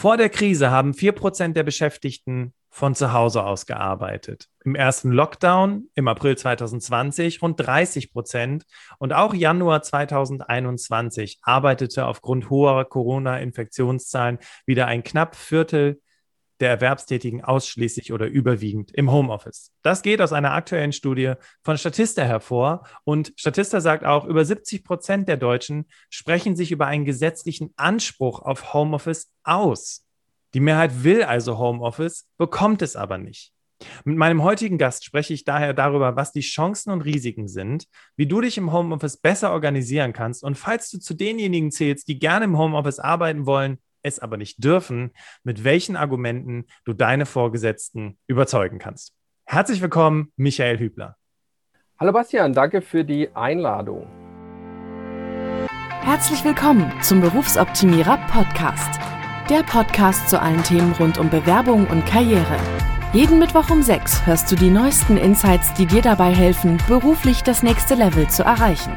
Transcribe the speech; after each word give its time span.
Vor 0.00 0.16
der 0.16 0.30
Krise 0.30 0.70
haben 0.70 0.92
4% 0.92 1.52
der 1.52 1.62
Beschäftigten 1.62 2.54
von 2.70 2.94
zu 2.94 3.12
Hause 3.12 3.44
aus 3.44 3.66
gearbeitet. 3.66 4.48
Im 4.64 4.74
ersten 4.74 5.10
Lockdown 5.10 5.90
im 5.94 6.08
April 6.08 6.38
2020 6.38 7.42
rund 7.42 7.60
30 7.60 8.10
Prozent 8.10 8.64
und 8.98 9.12
auch 9.12 9.34
Januar 9.34 9.82
2021 9.82 11.40
arbeitete 11.42 12.06
aufgrund 12.06 12.48
hoher 12.48 12.82
Corona-Infektionszahlen 12.86 14.38
wieder 14.64 14.86
ein 14.86 15.02
knapp 15.02 15.36
Viertel 15.36 16.00
der 16.60 16.70
Erwerbstätigen 16.70 17.42
ausschließlich 17.42 18.12
oder 18.12 18.26
überwiegend 18.26 18.92
im 18.92 19.10
Homeoffice. 19.10 19.72
Das 19.82 20.02
geht 20.02 20.20
aus 20.20 20.32
einer 20.32 20.52
aktuellen 20.52 20.92
Studie 20.92 21.34
von 21.62 21.78
Statista 21.78 22.22
hervor. 22.22 22.86
Und 23.04 23.32
Statista 23.36 23.80
sagt 23.80 24.04
auch, 24.04 24.24
über 24.24 24.44
70 24.44 24.84
Prozent 24.84 25.28
der 25.28 25.36
Deutschen 25.36 25.86
sprechen 26.10 26.56
sich 26.56 26.70
über 26.72 26.86
einen 26.86 27.04
gesetzlichen 27.04 27.72
Anspruch 27.76 28.40
auf 28.42 28.74
Homeoffice 28.74 29.30
aus. 29.42 30.06
Die 30.54 30.60
Mehrheit 30.60 31.04
will 31.04 31.22
also 31.22 31.58
Homeoffice, 31.58 32.26
bekommt 32.36 32.82
es 32.82 32.96
aber 32.96 33.18
nicht. 33.18 33.52
Mit 34.04 34.16
meinem 34.16 34.42
heutigen 34.42 34.78
Gast 34.78 35.04
spreche 35.04 35.32
ich 35.32 35.44
daher 35.44 35.72
darüber, 35.72 36.16
was 36.16 36.32
die 36.32 36.40
Chancen 36.40 36.90
und 36.90 37.02
Risiken 37.02 37.48
sind, 37.48 37.86
wie 38.16 38.26
du 38.26 38.40
dich 38.40 38.58
im 38.58 38.72
Homeoffice 38.72 39.16
besser 39.16 39.52
organisieren 39.52 40.12
kannst 40.12 40.44
und 40.44 40.56
falls 40.56 40.90
du 40.90 40.98
zu 40.98 41.14
denjenigen 41.14 41.70
zählst, 41.70 42.08
die 42.08 42.18
gerne 42.18 42.44
im 42.44 42.58
Homeoffice 42.58 42.98
arbeiten 42.98 43.46
wollen, 43.46 43.78
es 44.02 44.18
aber 44.18 44.36
nicht 44.36 44.62
dürfen, 44.62 45.12
mit 45.42 45.64
welchen 45.64 45.96
Argumenten 45.96 46.66
du 46.84 46.92
deine 46.92 47.26
Vorgesetzten 47.26 48.18
überzeugen 48.26 48.78
kannst. 48.78 49.12
Herzlich 49.44 49.82
willkommen, 49.82 50.32
Michael 50.36 50.78
Hübler. 50.78 51.16
Hallo 51.98 52.12
Bastian, 52.12 52.52
danke 52.52 52.80
für 52.80 53.04
die 53.04 53.28
Einladung. 53.34 54.06
Herzlich 56.02 56.44
willkommen 56.44 56.90
zum 57.02 57.20
Berufsoptimierer 57.20 58.16
Podcast. 58.30 58.98
Der 59.50 59.62
Podcast 59.64 60.30
zu 60.30 60.40
allen 60.40 60.62
Themen 60.62 60.92
rund 60.92 61.18
um 61.18 61.28
Bewerbung 61.28 61.86
und 61.88 62.06
Karriere. 62.06 62.56
Jeden 63.12 63.38
Mittwoch 63.38 63.68
um 63.70 63.82
6 63.82 64.24
hörst 64.24 64.50
du 64.50 64.56
die 64.56 64.70
neuesten 64.70 65.16
Insights, 65.16 65.74
die 65.74 65.84
dir 65.84 66.00
dabei 66.00 66.32
helfen, 66.32 66.78
beruflich 66.86 67.42
das 67.42 67.62
nächste 67.62 67.96
Level 67.96 68.28
zu 68.28 68.44
erreichen. 68.44 68.96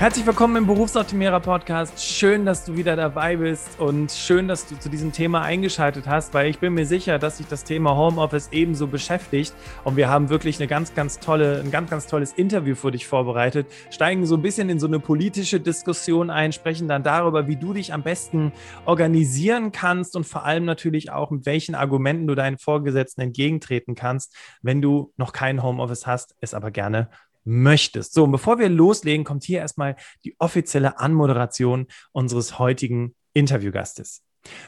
Herzlich 0.00 0.24
willkommen 0.24 0.56
im 0.56 0.66
Berufsoptimierer 0.66 1.40
Podcast. 1.40 2.02
Schön, 2.02 2.46
dass 2.46 2.64
du 2.64 2.74
wieder 2.74 2.96
dabei 2.96 3.36
bist 3.36 3.78
und 3.78 4.10
schön, 4.10 4.48
dass 4.48 4.66
du 4.66 4.78
zu 4.78 4.88
diesem 4.88 5.12
Thema 5.12 5.42
eingeschaltet 5.42 6.08
hast, 6.08 6.32
weil 6.32 6.48
ich 6.48 6.58
bin 6.58 6.72
mir 6.72 6.86
sicher, 6.86 7.18
dass 7.18 7.36
sich 7.36 7.46
das 7.48 7.64
Thema 7.64 7.94
Homeoffice 7.94 8.48
ebenso 8.50 8.86
beschäftigt 8.86 9.52
und 9.84 9.98
wir 9.98 10.08
haben 10.08 10.30
wirklich 10.30 10.58
eine 10.58 10.68
ganz, 10.68 10.94
ganz 10.94 11.18
tolle, 11.18 11.60
ein 11.60 11.70
ganz, 11.70 11.90
ganz 11.90 12.06
tolles 12.06 12.32
Interview 12.32 12.76
für 12.76 12.90
dich 12.90 13.06
vorbereitet, 13.06 13.66
steigen 13.90 14.24
so 14.24 14.36
ein 14.36 14.42
bisschen 14.42 14.70
in 14.70 14.80
so 14.80 14.86
eine 14.86 15.00
politische 15.00 15.60
Diskussion 15.60 16.30
ein, 16.30 16.52
sprechen 16.52 16.88
dann 16.88 17.02
darüber, 17.02 17.46
wie 17.46 17.56
du 17.56 17.74
dich 17.74 17.92
am 17.92 18.02
besten 18.02 18.52
organisieren 18.86 19.70
kannst 19.70 20.16
und 20.16 20.24
vor 20.24 20.46
allem 20.46 20.64
natürlich 20.64 21.12
auch 21.12 21.30
mit 21.30 21.44
welchen 21.44 21.74
Argumenten 21.74 22.26
du 22.26 22.34
deinen 22.34 22.56
Vorgesetzten 22.56 23.20
entgegentreten 23.20 23.96
kannst, 23.96 24.34
wenn 24.62 24.80
du 24.80 25.12
noch 25.18 25.34
kein 25.34 25.62
Homeoffice 25.62 26.06
hast, 26.06 26.36
es 26.40 26.54
aber 26.54 26.70
gerne 26.70 27.10
möchtest. 27.44 28.14
So, 28.14 28.24
und 28.24 28.32
bevor 28.32 28.58
wir 28.58 28.68
loslegen, 28.68 29.24
kommt 29.24 29.44
hier 29.44 29.60
erstmal 29.60 29.96
die 30.24 30.34
offizielle 30.38 30.98
Anmoderation 30.98 31.86
unseres 32.12 32.58
heutigen 32.58 33.14
Interviewgastes. 33.32 34.22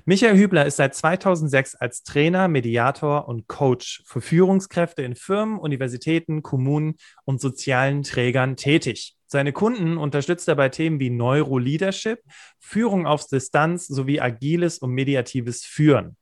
Michael 0.05 0.37
Hübler 0.37 0.67
ist 0.67 0.77
seit 0.77 0.95
2006 0.95 1.77
als 1.77 2.03
Trainer, 2.03 2.49
Mediator 2.49 3.27
und 3.27 3.49
Coach 3.49 4.03
für 4.05 4.21
Führungskräfte 4.21 5.03
in 5.03 5.15
Firmen, 5.15 5.59
Universitäten, 5.59 6.43
Kommunen 6.43 6.97
und 7.25 7.41
sozialen 7.41 8.03
Trägern 8.03 8.57
tätig. 8.57 9.17
Seine 9.27 9.53
Kunden 9.53 9.97
unterstützt 9.97 10.47
er 10.49 10.57
bei 10.57 10.69
Themen 10.69 11.01
wie 11.01 11.09
Neuroleadership, 11.09 12.21
Führung 12.59 13.07
auf 13.07 13.27
Distanz 13.27 13.87
sowie 13.87 14.21
agiles 14.21 14.79
und 14.79 14.91
mediatives 14.91 15.65
Führen. 15.65 16.17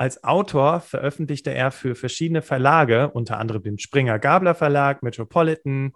Als 0.00 0.24
Autor 0.24 0.80
veröffentlichte 0.80 1.52
er 1.52 1.70
für 1.70 1.94
verschiedene 1.94 2.40
Verlage, 2.40 3.10
unter 3.10 3.36
anderem 3.36 3.62
den 3.62 3.78
Springer 3.78 4.18
Gabler 4.18 4.54
Verlag, 4.54 5.02
Metropolitan, 5.02 5.92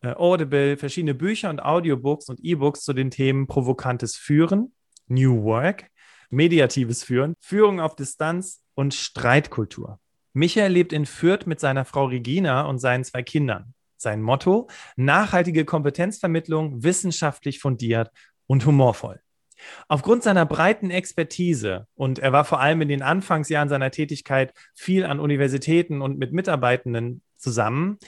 äh, 0.00 0.08
Audible, 0.08 0.76
verschiedene 0.76 1.14
Bücher 1.14 1.50
und 1.50 1.62
Audiobooks 1.62 2.28
und 2.28 2.40
E-Books 2.42 2.80
zu 2.80 2.92
den 2.94 3.12
Themen 3.12 3.46
provokantes 3.46 4.16
Führen, 4.16 4.74
New 5.06 5.44
Work, 5.44 5.86
mediatives 6.30 7.04
Führen, 7.04 7.34
Führung 7.38 7.78
auf 7.78 7.94
Distanz 7.94 8.64
und 8.74 8.92
Streitkultur. 8.92 10.00
Michael 10.32 10.72
lebt 10.72 10.92
in 10.92 11.06
Fürth 11.06 11.46
mit 11.46 11.60
seiner 11.60 11.84
Frau 11.84 12.06
Regina 12.06 12.62
und 12.62 12.80
seinen 12.80 13.04
zwei 13.04 13.22
Kindern. 13.22 13.72
Sein 13.96 14.20
Motto: 14.20 14.68
nachhaltige 14.96 15.64
Kompetenzvermittlung, 15.64 16.82
wissenschaftlich 16.82 17.60
fundiert 17.60 18.10
und 18.48 18.66
humorvoll. 18.66 19.20
Aufgrund 19.88 20.22
seiner 20.22 20.46
breiten 20.46 20.90
Expertise 20.90 21.86
und 21.94 22.18
er 22.18 22.32
war 22.32 22.44
vor 22.44 22.60
allem 22.60 22.82
in 22.82 22.88
den 22.88 23.02
Anfangsjahren 23.02 23.68
seiner 23.68 23.90
Tätigkeit 23.90 24.52
viel 24.74 25.04
an 25.04 25.20
Universitäten 25.20 26.02
und 26.02 26.18
mit 26.18 26.32
Mitarbeitenden 26.32 27.22
zusammen. 27.36 27.98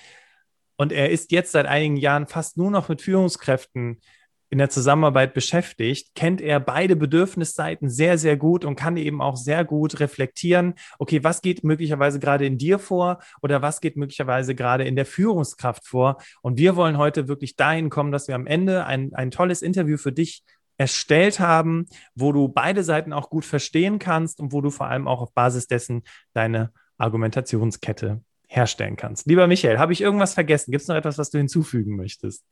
Und 0.77 0.93
er 0.93 1.11
ist 1.11 1.33
jetzt 1.33 1.53
seit 1.53 1.67
einigen 1.67 1.97
Jahren 1.97 2.27
fast 2.27 2.57
nur 2.57 2.71
noch 2.71 2.89
mit 2.89 3.03
Führungskräften 3.03 4.01
in 4.49 4.59
der 4.59 4.71
Zusammenarbeit 4.71 5.34
beschäftigt, 5.34 6.15
kennt 6.15 6.41
er 6.41 6.61
beide 6.61 6.95
Bedürfnisseiten 6.95 7.91
sehr, 7.91 8.17
sehr 8.17 8.37
gut 8.37 8.65
und 8.65 8.77
kann 8.77 8.97
eben 8.97 9.21
auch 9.21 9.37
sehr 9.37 9.65
gut 9.65 9.99
reflektieren, 9.99 10.75
okay, 10.99 11.25
was 11.25 11.43
geht 11.43 11.65
möglicherweise 11.65 12.21
gerade 12.21 12.47
in 12.47 12.57
dir 12.57 12.78
vor 12.78 13.19
oder 13.43 13.61
was 13.63 13.81
geht 13.81 13.97
möglicherweise 13.97 14.55
gerade 14.55 14.84
in 14.84 14.95
der 14.95 15.07
Führungskraft 15.07 15.84
vor. 15.84 16.19
Und 16.43 16.59
wir 16.59 16.77
wollen 16.77 16.97
heute 16.97 17.27
wirklich 17.27 17.57
dahin 17.57 17.91
kommen, 17.91 18.13
dass 18.13 18.28
wir 18.28 18.37
am 18.37 18.47
Ende 18.47 18.87
ein, 18.87 19.13
ein 19.15 19.33
tolles 19.33 19.63
Interview 19.63 19.97
für 19.97 20.13
dich 20.13 20.45
erstellt 20.79 21.41
haben, 21.41 21.87
wo 22.15 22.33
du 22.33 22.49
beide 22.49 22.85
Seiten 22.85 23.13
auch 23.13 23.31
gut 23.31 23.45
verstehen 23.45 23.99
kannst 23.99 24.41
und 24.41 24.53
wo 24.53 24.61
du 24.61 24.71
vor 24.71 24.89
allem 24.89 25.09
auch 25.09 25.21
auf 25.23 25.33
Basis 25.33 25.67
dessen 25.67 26.03
deine 26.33 26.73
Argumentationskette 26.99 28.23
herstellen 28.49 28.97
kannst. 28.97 29.27
Lieber 29.27 29.47
Michael, 29.47 29.79
habe 29.79 29.93
ich 29.93 30.01
irgendwas 30.01 30.35
vergessen? 30.35 30.71
Gibt 30.71 30.83
es 30.83 30.89
noch 30.89 30.97
etwas, 30.97 31.19
was 31.19 31.31
du 31.31 31.39
hinzufügen 31.39 31.97
möchtest? 31.97 32.45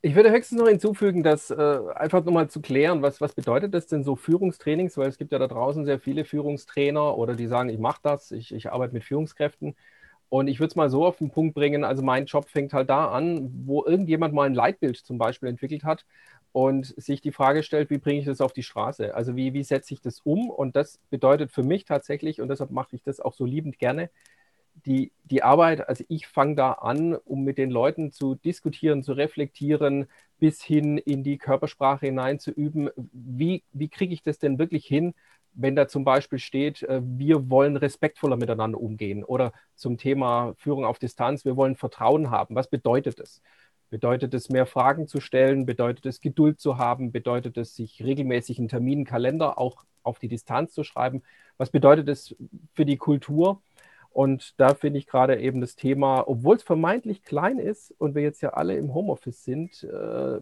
Ich 0.00 0.14
würde 0.14 0.30
höchstens 0.30 0.60
noch 0.60 0.68
hinzufügen, 0.68 1.24
dass 1.24 1.50
äh, 1.50 1.80
einfach 1.94 2.24
nochmal 2.24 2.48
zu 2.48 2.60
klären, 2.60 3.02
was, 3.02 3.20
was 3.20 3.34
bedeutet 3.34 3.74
das 3.74 3.88
denn 3.88 4.04
so 4.04 4.14
Führungstrainings, 4.14 4.96
weil 4.96 5.08
es 5.08 5.18
gibt 5.18 5.32
ja 5.32 5.40
da 5.40 5.48
draußen 5.48 5.84
sehr 5.84 5.98
viele 5.98 6.24
Führungstrainer 6.24 7.18
oder 7.18 7.34
die 7.34 7.48
sagen, 7.48 7.68
ich 7.68 7.80
mache 7.80 8.00
das, 8.04 8.30
ich, 8.30 8.54
ich 8.54 8.70
arbeite 8.70 8.94
mit 8.94 9.02
Führungskräften. 9.02 9.74
Und 10.28 10.46
ich 10.46 10.60
würde 10.60 10.68
es 10.68 10.76
mal 10.76 10.90
so 10.90 11.06
auf 11.06 11.16
den 11.16 11.30
Punkt 11.30 11.54
bringen, 11.54 11.84
also 11.84 12.02
mein 12.02 12.26
Job 12.26 12.48
fängt 12.48 12.74
halt 12.74 12.90
da 12.90 13.06
an, 13.06 13.50
wo 13.64 13.84
irgendjemand 13.84 14.34
mal 14.34 14.46
ein 14.46 14.54
Leitbild 14.54 14.98
zum 14.98 15.18
Beispiel 15.18 15.48
entwickelt 15.48 15.84
hat 15.84 16.04
und 16.58 16.86
sich 17.00 17.20
die 17.20 17.30
Frage 17.30 17.62
stellt, 17.62 17.88
wie 17.88 17.98
bringe 17.98 18.18
ich 18.18 18.26
das 18.26 18.40
auf 18.40 18.52
die 18.52 18.64
Straße? 18.64 19.14
Also 19.14 19.36
wie, 19.36 19.54
wie 19.54 19.62
setze 19.62 19.94
ich 19.94 20.00
das 20.00 20.18
um? 20.24 20.50
Und 20.50 20.74
das 20.74 20.98
bedeutet 21.08 21.52
für 21.52 21.62
mich 21.62 21.84
tatsächlich, 21.84 22.40
und 22.40 22.48
deshalb 22.48 22.72
mache 22.72 22.96
ich 22.96 23.02
das 23.04 23.20
auch 23.20 23.32
so 23.32 23.44
liebend 23.44 23.78
gerne, 23.78 24.10
die, 24.84 25.12
die 25.22 25.44
Arbeit, 25.44 25.88
also 25.88 26.02
ich 26.08 26.26
fange 26.26 26.56
da 26.56 26.72
an, 26.72 27.14
um 27.14 27.44
mit 27.44 27.58
den 27.58 27.70
Leuten 27.70 28.10
zu 28.10 28.34
diskutieren, 28.34 29.04
zu 29.04 29.12
reflektieren, 29.12 30.08
bis 30.40 30.60
hin 30.60 30.98
in 30.98 31.22
die 31.22 31.38
Körpersprache 31.38 32.06
hineinzuüben. 32.06 32.90
Wie, 33.12 33.62
wie 33.72 33.88
kriege 33.88 34.12
ich 34.12 34.24
das 34.24 34.40
denn 34.40 34.58
wirklich 34.58 34.84
hin, 34.84 35.14
wenn 35.52 35.76
da 35.76 35.86
zum 35.86 36.02
Beispiel 36.02 36.40
steht, 36.40 36.82
äh, 36.82 37.00
wir 37.04 37.50
wollen 37.50 37.76
respektvoller 37.76 38.36
miteinander 38.36 38.80
umgehen 38.80 39.22
oder 39.22 39.52
zum 39.76 39.96
Thema 39.96 40.54
Führung 40.56 40.84
auf 40.84 40.98
Distanz, 40.98 41.44
wir 41.44 41.56
wollen 41.56 41.76
Vertrauen 41.76 42.30
haben. 42.32 42.56
Was 42.56 42.68
bedeutet 42.68 43.20
das? 43.20 43.42
Bedeutet 43.90 44.34
es, 44.34 44.50
mehr 44.50 44.66
Fragen 44.66 45.06
zu 45.06 45.20
stellen? 45.20 45.64
Bedeutet 45.64 46.04
es, 46.06 46.20
Geduld 46.20 46.60
zu 46.60 46.76
haben? 46.76 47.10
Bedeutet 47.10 47.56
es, 47.56 47.74
sich 47.74 48.02
regelmäßig 48.02 48.58
einen 48.58 48.68
Terminkalender 48.68 49.58
auch 49.58 49.84
auf 50.02 50.18
die 50.18 50.28
Distanz 50.28 50.72
zu 50.72 50.84
schreiben? 50.84 51.22
Was 51.56 51.70
bedeutet 51.70 52.08
es 52.08 52.36
für 52.74 52.84
die 52.84 52.98
Kultur? 52.98 53.62
Und 54.10 54.58
da 54.58 54.74
finde 54.74 54.98
ich 54.98 55.06
gerade 55.06 55.40
eben 55.40 55.60
das 55.60 55.76
Thema, 55.76 56.26
obwohl 56.26 56.56
es 56.56 56.62
vermeintlich 56.62 57.22
klein 57.22 57.58
ist 57.58 57.94
und 57.98 58.14
wir 58.14 58.22
jetzt 58.22 58.40
ja 58.40 58.50
alle 58.50 58.76
im 58.76 58.92
Homeoffice 58.92 59.44
sind, 59.44 59.84
äh, 59.84 60.40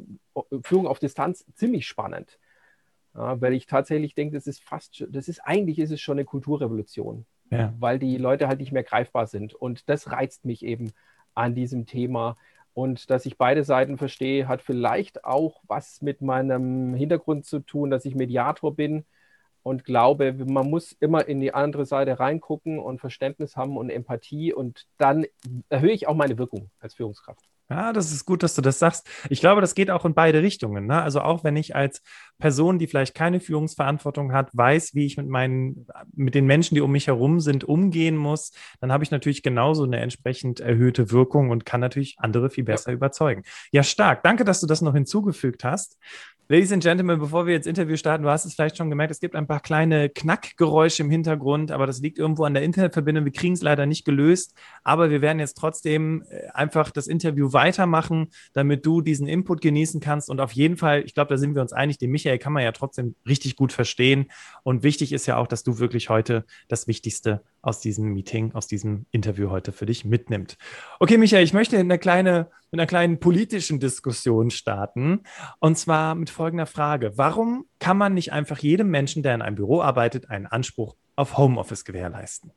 Führung 0.62 0.87
auf 0.87 0.99
Distanz 0.99 1.44
ziemlich 1.54 1.87
spannend. 1.87 2.38
Ja, 3.14 3.40
weil 3.40 3.54
ich 3.54 3.66
tatsächlich 3.66 4.14
denke, 4.14 4.34
das 4.34 4.46
ist 4.46 4.62
fast, 4.62 5.06
das 5.10 5.28
ist 5.28 5.40
eigentlich 5.40 5.78
ist 5.78 5.90
es 5.90 6.00
schon 6.00 6.19
eine 6.19 6.25
Kulturrevolution, 6.25 7.26
ja. 7.50 7.72
weil 7.78 7.99
die 7.99 8.19
Leute 8.19 8.46
halt 8.46 8.60
nicht 8.60 8.72
mehr 8.72 8.82
greifbar 8.82 9.26
sind. 9.26 9.54
Und 9.54 9.88
das 9.88 10.10
reizt 10.10 10.44
mich 10.44 10.64
eben 10.64 10.92
an 11.34 11.54
diesem 11.54 11.87
Thema, 11.87 12.37
und 12.76 13.08
dass 13.08 13.25
ich 13.25 13.38
beide 13.38 13.64
Seiten 13.64 13.96
verstehe, 13.96 14.49
hat 14.49 14.61
vielleicht 14.61 15.25
auch 15.25 15.62
was 15.67 16.02
mit 16.02 16.20
meinem 16.20 16.93
Hintergrund 16.94 17.46
zu 17.46 17.61
tun, 17.61 17.90
dass 17.90 18.05
ich 18.05 18.14
Mediator 18.14 18.76
bin 18.76 19.06
und 19.62 19.84
glaube, 19.84 20.34
man 20.34 20.69
muss 20.69 20.93
immer 20.93 21.26
in 21.26 21.40
die 21.40 21.55
andere 21.55 21.87
Seite 21.87 22.20
reingucken 22.20 22.78
und 22.78 23.00
Verständnis 23.00 23.56
haben 23.56 23.78
und 23.78 23.88
Empathie 23.88 24.52
und 24.52 24.87
dann 24.99 25.25
erhöhe 25.70 25.93
ich 25.93 26.06
auch 26.06 26.14
meine 26.17 26.37
Wirkung 26.37 26.70
als 26.78 26.94
Führungskraft. 26.94 27.49
Ja, 27.68 27.92
das 27.92 28.12
ist 28.12 28.24
gut, 28.24 28.44
dass 28.44 28.54
du 28.54 28.62
das 28.62 28.78
sagst. 28.78 29.08
Ich 29.28 29.40
glaube, 29.40 29.60
das 29.60 29.74
geht 29.74 29.90
auch 29.90 30.04
in 30.04 30.14
beide 30.14 30.40
Richtungen. 30.40 30.86
Ne? 30.86 31.02
Also 31.02 31.20
auch 31.20 31.42
wenn 31.42 31.56
ich 31.56 31.74
als 31.74 32.00
Person, 32.38 32.78
die 32.78 32.86
vielleicht 32.86 33.14
keine 33.14 33.40
Führungsverantwortung 33.40 34.32
hat, 34.32 34.50
weiß, 34.52 34.94
wie 34.94 35.04
ich 35.04 35.16
mit 35.16 35.28
meinen, 35.28 35.86
mit 36.14 36.36
den 36.36 36.46
Menschen, 36.46 36.76
die 36.76 36.80
um 36.80 36.92
mich 36.92 37.08
herum 37.08 37.40
sind, 37.40 37.64
umgehen 37.64 38.16
muss, 38.16 38.52
dann 38.80 38.92
habe 38.92 39.02
ich 39.02 39.10
natürlich 39.10 39.42
genauso 39.42 39.82
eine 39.82 39.98
entsprechend 39.98 40.60
erhöhte 40.60 41.10
Wirkung 41.10 41.50
und 41.50 41.66
kann 41.66 41.80
natürlich 41.80 42.16
andere 42.18 42.50
viel 42.50 42.64
besser 42.64 42.90
ja. 42.90 42.96
überzeugen. 42.96 43.42
Ja, 43.72 43.82
stark. 43.82 44.22
Danke, 44.22 44.44
dass 44.44 44.60
du 44.60 44.68
das 44.68 44.80
noch 44.80 44.94
hinzugefügt 44.94 45.64
hast. 45.64 45.98
Ladies 46.48 46.70
and 46.70 46.81
Gentlemen, 46.81 47.19
bevor 47.19 47.48
wir 47.48 47.56
ins 47.56 47.66
Interview 47.66 47.96
starten, 47.96 48.22
du 48.22 48.31
hast 48.31 48.44
es 48.44 48.54
vielleicht 48.54 48.76
schon 48.76 48.88
gemerkt, 48.88 49.10
es 49.10 49.19
gibt 49.19 49.34
ein 49.34 49.48
paar 49.48 49.58
kleine 49.58 50.08
Knackgeräusche 50.08 51.02
im 51.02 51.10
Hintergrund, 51.10 51.72
aber 51.72 51.88
das 51.88 51.98
liegt 51.98 52.20
irgendwo 52.20 52.44
an 52.44 52.54
der 52.54 52.62
Internetverbindung. 52.62 53.25
Wir 53.25 53.32
kriegen 53.32 53.54
es 53.54 53.62
leider 53.62 53.84
nicht 53.84 54.04
gelöst, 54.04 54.54
aber 54.84 55.10
wir 55.10 55.22
werden 55.22 55.40
jetzt 55.40 55.56
trotzdem 55.56 56.22
äh, 56.31 56.46
einfach 56.54 56.93
das 56.93 57.08
Interview 57.08 57.52
weitermachen, 57.52 58.28
damit 58.52 58.87
du 58.87 59.00
diesen 59.00 59.26
Input 59.26 59.60
genießen 59.60 60.00
kannst. 60.00 60.31
Und 60.31 60.40
auf 60.40 60.52
jeden 60.52 60.76
Fall, 60.76 61.02
ich 61.04 61.14
glaube, 61.14 61.31
da 61.31 61.37
sind 61.37 61.56
wir 61.56 61.62
uns 61.62 61.72
einig, 61.72 61.98
den 61.98 62.12
Michael 62.12 62.38
kann 62.38 62.52
man 62.52 62.62
ja 62.62 62.70
trotzdem 62.70 63.16
richtig 63.26 63.56
gut 63.56 63.72
verstehen. 63.72 64.31
Und 64.62 64.84
wichtig 64.84 65.12
ist 65.12 65.26
ja 65.26 65.38
auch, 65.38 65.49
dass 65.49 65.64
du 65.64 65.81
wirklich 65.81 66.10
heute 66.10 66.44
das 66.69 66.87
Wichtigste 66.87 67.42
aus 67.66 67.80
diesem 67.80 68.12
Meeting, 68.12 68.52
aus 68.54 68.66
diesem 68.66 69.06
Interview 69.10 69.50
heute 69.50 69.72
für 69.72 69.86
dich 69.86 70.04
mitnimmt. 70.04 70.56
Okay, 71.00 71.18
Michael, 71.18 71.44
ich 71.44 71.52
möchte 71.52 71.76
eine 71.76 71.98
kleine, 71.98 72.50
mit 72.70 72.80
einer 72.80 72.86
kleinen 72.86 73.18
politischen 73.18 73.80
Diskussion 73.80 74.50
starten. 74.50 75.22
Und 75.58 75.76
zwar 75.76 76.14
mit 76.14 76.30
folgender 76.30 76.66
Frage. 76.66 77.18
Warum 77.18 77.66
kann 77.78 77.96
man 77.96 78.14
nicht 78.14 78.32
einfach 78.32 78.58
jedem 78.58 78.88
Menschen, 78.88 79.22
der 79.22 79.34
in 79.34 79.42
einem 79.42 79.56
Büro 79.56 79.80
arbeitet, 79.82 80.30
einen 80.30 80.46
Anspruch 80.46 80.94
auf 81.16 81.36
Homeoffice 81.36 81.84
gewährleisten? 81.84 82.52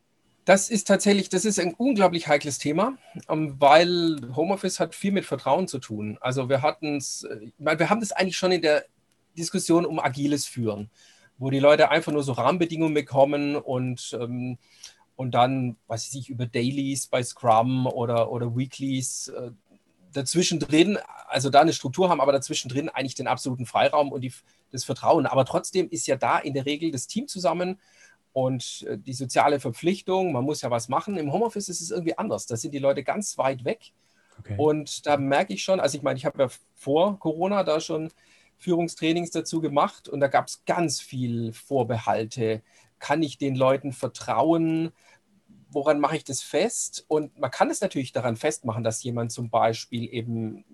Das 0.45 0.69
ist 0.69 0.88
tatsächlich, 0.88 1.29
das 1.29 1.45
ist 1.45 1.59
ein 1.59 1.73
unglaublich 1.75 2.27
heikles 2.27 2.57
Thema, 2.57 2.97
ähm, 3.29 3.56
weil 3.59 4.19
Homeoffice 4.35 4.79
hat 4.79 4.95
viel 4.95 5.11
mit 5.11 5.25
Vertrauen 5.25 5.67
zu 5.67 5.79
tun. 5.79 6.17
Also 6.21 6.50
wir 6.50 6.61
hatten 6.61 6.97
es, 6.97 7.23
äh, 7.23 7.51
wir 7.57 7.89
haben 7.89 8.00
das 8.00 8.11
eigentlich 8.11 8.38
schon 8.38 8.51
in 8.51 8.61
der 8.61 8.85
Diskussion 9.38 9.85
um 9.85 10.00
agiles 10.00 10.45
Führen, 10.45 10.89
wo 11.38 11.50
die 11.50 11.59
Leute 11.59 11.89
einfach 11.91 12.11
nur 12.11 12.23
so 12.23 12.31
Rahmenbedingungen 12.31 12.94
bekommen 12.94 13.56
und 13.56 14.17
ähm, 14.19 14.57
und 15.19 15.31
dann, 15.31 15.75
was 15.88 16.07
weiß 16.07 16.13
ich, 16.16 16.30
über 16.30 16.45
Dailies 16.45 17.07
bei 17.07 17.21
Scrum 17.21 17.88
oder, 17.88 18.31
oder 18.31 18.56
Weeklies 18.56 19.27
äh, 19.27 19.51
dazwischen 20.13 20.60
drin, 20.60 20.98
also 21.27 21.50
da 21.50 21.60
eine 21.60 21.74
Struktur 21.74 22.07
haben, 22.07 22.21
aber 22.21 22.31
dazwischen 22.31 22.69
drin 22.69 22.88
eigentlich 22.88 23.16
den 23.16 23.27
absoluten 23.27 23.66
Freiraum 23.66 24.13
und 24.13 24.21
die, 24.21 24.31
das 24.71 24.86
Vertrauen. 24.86 25.25
Aber 25.25 25.44
trotzdem 25.44 25.89
ist 25.89 26.07
ja 26.07 26.16
da 26.16 26.39
in 26.39 26.54
der 26.54 26.66
Regel 26.66 26.92
das 26.92 27.06
Team 27.06 27.27
zusammen 27.27 27.81
und 28.31 28.86
äh, 28.88 28.98
die 28.98 29.12
soziale 29.12 29.60
Verpflichtung, 29.60 30.31
man 30.31 30.45
muss 30.45 30.62
ja 30.62 30.71
was 30.71 30.88
machen. 30.88 31.18
Im 31.18 31.33
Homeoffice 31.33 31.68
ist 31.68 31.81
es 31.81 31.92
irgendwie 31.92 32.18
anders. 32.18 32.45
Da 32.45 32.56
sind 32.56 32.74
die 32.74 32.80
Leute 32.80 33.04
ganz 33.04 33.38
weit 33.38 33.66
weg. 33.66 33.92
Okay. 34.39 34.56
Und 34.57 35.06
da 35.06 35.18
merke 35.18 35.54
ich 35.54 35.63
schon, 35.63 35.81
also 35.81 35.98
ich 35.98 36.01
meine, 36.01 36.16
ich 36.18 36.25
habe 36.25 36.44
ja 36.44 36.50
vor 36.75 37.19
Corona 37.19 37.66
da 37.66 37.81
schon 37.81 38.10
Führungstrainings 38.57 39.31
dazu 39.31 39.60
gemacht 39.60 40.07
und 40.07 40.21
da 40.21 40.27
gab 40.27 40.48
es 40.48 40.63
ganz 40.63 41.01
viel 41.01 41.51
Vorbehalte. 41.51 42.62
Kann 43.00 43.24
ich 43.24 43.38
den 43.38 43.56
Leuten 43.56 43.94
vertrauen? 43.94 44.92
woran 45.72 46.00
mache 46.00 46.18
ich 46.18 46.24
das 46.24 46.42
fest? 46.42 47.06
Und 47.07 47.38
man 47.40 47.51
kann 47.51 47.69
es 47.69 47.81
natürlich 47.81 48.12
daran 48.12 48.36
festmachen, 48.36 48.84
dass 48.84 49.04
jemand 49.04 49.31
zum 49.31 49.50
Beispiel 49.50 50.12
eben 50.12 50.66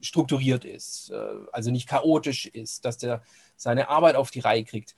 strukturiert 0.00 0.64
ist, 0.64 1.10
äh, 1.10 1.16
also 1.52 1.70
nicht 1.70 1.88
chaotisch 1.88 2.46
ist, 2.46 2.84
dass 2.84 2.98
der 2.98 3.22
seine 3.56 3.88
Arbeit 3.88 4.16
auf 4.16 4.30
die 4.30 4.40
Reihe 4.40 4.64
kriegt. 4.64 4.94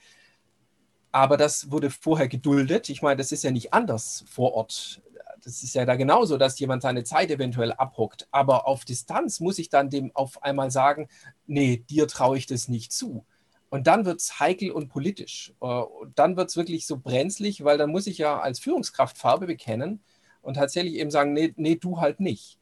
Aber 1.13 1.37
das 1.37 1.71
wurde 1.71 1.91
vorher 1.91 2.29
geduldet. 2.29 2.89
Ich 2.89 3.03
meine, 3.03 3.17
das 3.17 3.33
ist 3.33 3.43
ja 3.43 3.51
nicht 3.51 3.73
anders 3.73 4.25
vor 4.29 4.53
Ort. 4.53 5.03
Das 5.43 5.63
ist 5.63 5.75
ja 5.75 5.87
da 5.87 5.97
genauso, 5.97 6.37
dass 6.37 6.59
jemand 6.59 6.83
seine 6.83 7.03
Zeit 7.03 7.31
eventuell 7.31 7.73
abhockt. 7.73 8.29
Aber 8.31 8.69
auf 8.69 8.85
Distanz 8.85 9.41
muss 9.41 9.59
ich 9.59 9.71
dann 9.71 9.91
dem 9.91 10.15
auf 10.15 10.43
einmal 10.43 10.71
sagen, 10.71 11.09
nee, 11.47 11.79
dir 11.79 12.07
traue 12.07 12.37
ich 12.37 12.47
das 12.47 12.69
nicht 12.69 12.93
zu. 12.93 13.25
Und 13.71 13.87
dann 13.87 14.05
wird 14.05 14.21
es 14.21 14.41
heikel 14.41 14.73
und 14.73 14.89
politisch. 14.89 15.55
Äh, 15.61 15.65
und 15.65 16.19
dann 16.19 16.37
wird 16.37 16.51
es 16.51 16.57
wirklich 16.57 16.87
so 16.87 16.99
brenzlig, 16.99 17.65
weil 17.65 17.79
dann 17.79 17.91
muss 17.91 18.07
ich 18.07 18.19
ja 18.19 18.39
als 18.39 18.59
Führungskraft 18.59 19.17
Farbe 19.17 19.47
bekennen 19.47 20.01
und 20.43 20.55
tatsächlich 20.55 20.95
eben 20.95 21.11
sagen, 21.11 21.33
nee, 21.33 21.55
nee 21.57 21.77
du 21.77 22.01
halt 22.01 22.21
nicht. 22.21 22.59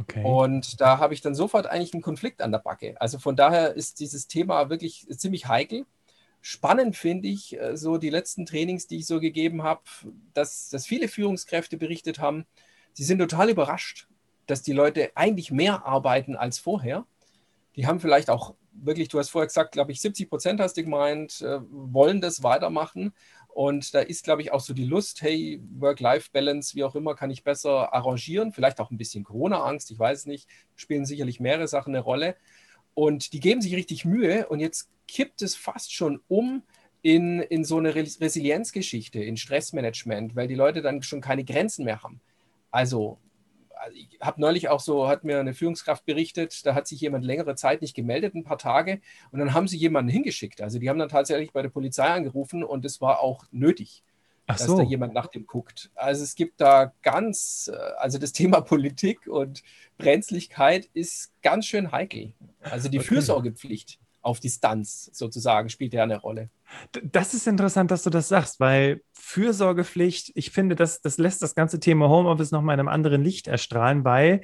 Okay. 0.00 0.24
Und 0.24 0.80
da 0.80 0.98
habe 0.98 1.14
ich 1.14 1.20
dann 1.20 1.34
sofort 1.34 1.66
eigentlich 1.66 1.92
einen 1.92 2.02
Konflikt 2.02 2.40
an 2.40 2.52
der 2.52 2.58
Backe. 2.58 3.00
Also 3.00 3.18
von 3.18 3.36
daher 3.36 3.74
ist 3.74 4.00
dieses 4.00 4.26
Thema 4.26 4.70
wirklich 4.70 5.06
ziemlich 5.16 5.46
heikel. 5.46 5.86
Spannend 6.40 6.96
finde 6.96 7.28
ich 7.28 7.58
äh, 7.58 7.76
so 7.76 7.96
die 7.96 8.10
letzten 8.10 8.46
Trainings, 8.46 8.86
die 8.86 8.98
ich 8.98 9.06
so 9.06 9.20
gegeben 9.20 9.62
habe, 9.62 9.82
dass, 10.34 10.68
dass 10.68 10.86
viele 10.86 11.08
Führungskräfte 11.08 11.76
berichtet 11.76 12.18
haben, 12.18 12.44
sie 12.92 13.04
sind 13.04 13.18
total 13.18 13.50
überrascht, 13.50 14.08
dass 14.46 14.62
die 14.62 14.72
Leute 14.72 15.12
eigentlich 15.14 15.50
mehr 15.50 15.86
arbeiten 15.86 16.36
als 16.36 16.58
vorher. 16.58 17.06
Die 17.76 17.86
haben 17.86 17.98
vielleicht 17.98 18.30
auch 18.30 18.54
wirklich, 18.74 19.08
du 19.08 19.18
hast 19.18 19.30
vorher 19.30 19.46
gesagt, 19.46 19.72
glaube 19.72 19.92
ich, 19.92 20.00
70 20.00 20.28
Prozent 20.28 20.60
hast 20.60 20.76
du 20.76 20.82
gemeint, 20.82 21.40
äh, 21.40 21.60
wollen 21.70 22.20
das 22.20 22.42
weitermachen. 22.42 23.12
Und 23.48 23.94
da 23.94 24.00
ist, 24.00 24.24
glaube 24.24 24.42
ich, 24.42 24.52
auch 24.52 24.60
so 24.60 24.74
die 24.74 24.84
Lust, 24.84 25.22
hey, 25.22 25.62
Work-Life-Balance, 25.78 26.74
wie 26.74 26.82
auch 26.82 26.96
immer, 26.96 27.14
kann 27.14 27.30
ich 27.30 27.44
besser 27.44 27.94
arrangieren. 27.94 28.52
Vielleicht 28.52 28.80
auch 28.80 28.90
ein 28.90 28.98
bisschen 28.98 29.22
Corona-Angst, 29.22 29.90
ich 29.92 29.98
weiß 29.98 30.26
nicht, 30.26 30.48
spielen 30.74 31.06
sicherlich 31.06 31.38
mehrere 31.38 31.68
Sachen 31.68 31.94
eine 31.94 32.02
Rolle. 32.02 32.36
Und 32.94 33.32
die 33.32 33.40
geben 33.40 33.60
sich 33.60 33.74
richtig 33.74 34.04
Mühe 34.04 34.48
und 34.48 34.60
jetzt 34.60 34.88
kippt 35.06 35.42
es 35.42 35.54
fast 35.54 35.92
schon 35.92 36.20
um 36.28 36.62
in, 37.02 37.40
in 37.40 37.64
so 37.64 37.78
eine 37.78 37.94
Resilienzgeschichte, 37.94 39.22
in 39.22 39.36
Stressmanagement, 39.36 40.34
weil 40.34 40.48
die 40.48 40.54
Leute 40.54 40.80
dann 40.80 41.02
schon 41.02 41.20
keine 41.20 41.44
Grenzen 41.44 41.84
mehr 41.84 42.02
haben. 42.02 42.20
Also 42.70 43.18
ich 43.92 44.18
habe 44.20 44.40
neulich 44.40 44.68
auch 44.68 44.80
so, 44.80 45.08
hat 45.08 45.24
mir 45.24 45.38
eine 45.38 45.54
Führungskraft 45.54 46.04
berichtet, 46.04 46.64
da 46.66 46.74
hat 46.74 46.86
sich 46.86 47.00
jemand 47.00 47.24
längere 47.24 47.54
Zeit 47.54 47.82
nicht 47.82 47.94
gemeldet, 47.94 48.34
ein 48.34 48.44
paar 48.44 48.58
Tage, 48.58 49.00
und 49.30 49.38
dann 49.38 49.54
haben 49.54 49.68
sie 49.68 49.76
jemanden 49.76 50.10
hingeschickt. 50.10 50.60
Also 50.60 50.78
die 50.78 50.88
haben 50.88 50.98
dann 50.98 51.08
tatsächlich 51.08 51.52
bei 51.52 51.62
der 51.62 51.68
Polizei 51.68 52.06
angerufen 52.06 52.64
und 52.64 52.84
es 52.84 53.00
war 53.00 53.20
auch 53.20 53.44
nötig, 53.50 54.02
Ach 54.46 54.56
dass 54.56 54.66
so. 54.66 54.76
da 54.76 54.82
jemand 54.82 55.14
nach 55.14 55.26
dem 55.26 55.46
guckt. 55.46 55.90
Also 55.94 56.22
es 56.22 56.34
gibt 56.34 56.60
da 56.60 56.92
ganz, 57.02 57.70
äh, 57.72 57.76
also 57.98 58.18
das 58.18 58.32
Thema 58.34 58.60
Politik 58.60 59.26
und 59.26 59.62
Brenzlichkeit 59.98 60.88
ist 60.94 61.32
ganz 61.42 61.66
schön 61.66 61.92
heikel. 61.92 62.32
Also 62.62 62.88
die 62.88 62.98
okay. 62.98 63.08
Fürsorgepflicht 63.08 63.98
auf 64.24 64.40
Distanz 64.40 65.10
sozusagen 65.12 65.68
spielt 65.68 65.92
ja 65.92 66.02
eine 66.02 66.20
Rolle. 66.20 66.50
Das 67.02 67.34
ist 67.34 67.46
interessant, 67.46 67.90
dass 67.90 68.02
du 68.02 68.10
das 68.10 68.28
sagst, 68.28 68.58
weil 68.60 69.02
Fürsorgepflicht, 69.12 70.32
ich 70.34 70.50
finde, 70.50 70.74
das, 70.74 71.00
das 71.00 71.18
lässt 71.18 71.42
das 71.42 71.54
ganze 71.54 71.80
Thema 71.80 72.08
Homeoffice 72.08 72.50
nochmal 72.50 72.74
in 72.74 72.80
einem 72.80 72.88
anderen 72.88 73.22
Licht 73.22 73.46
erstrahlen, 73.46 74.04
weil 74.04 74.40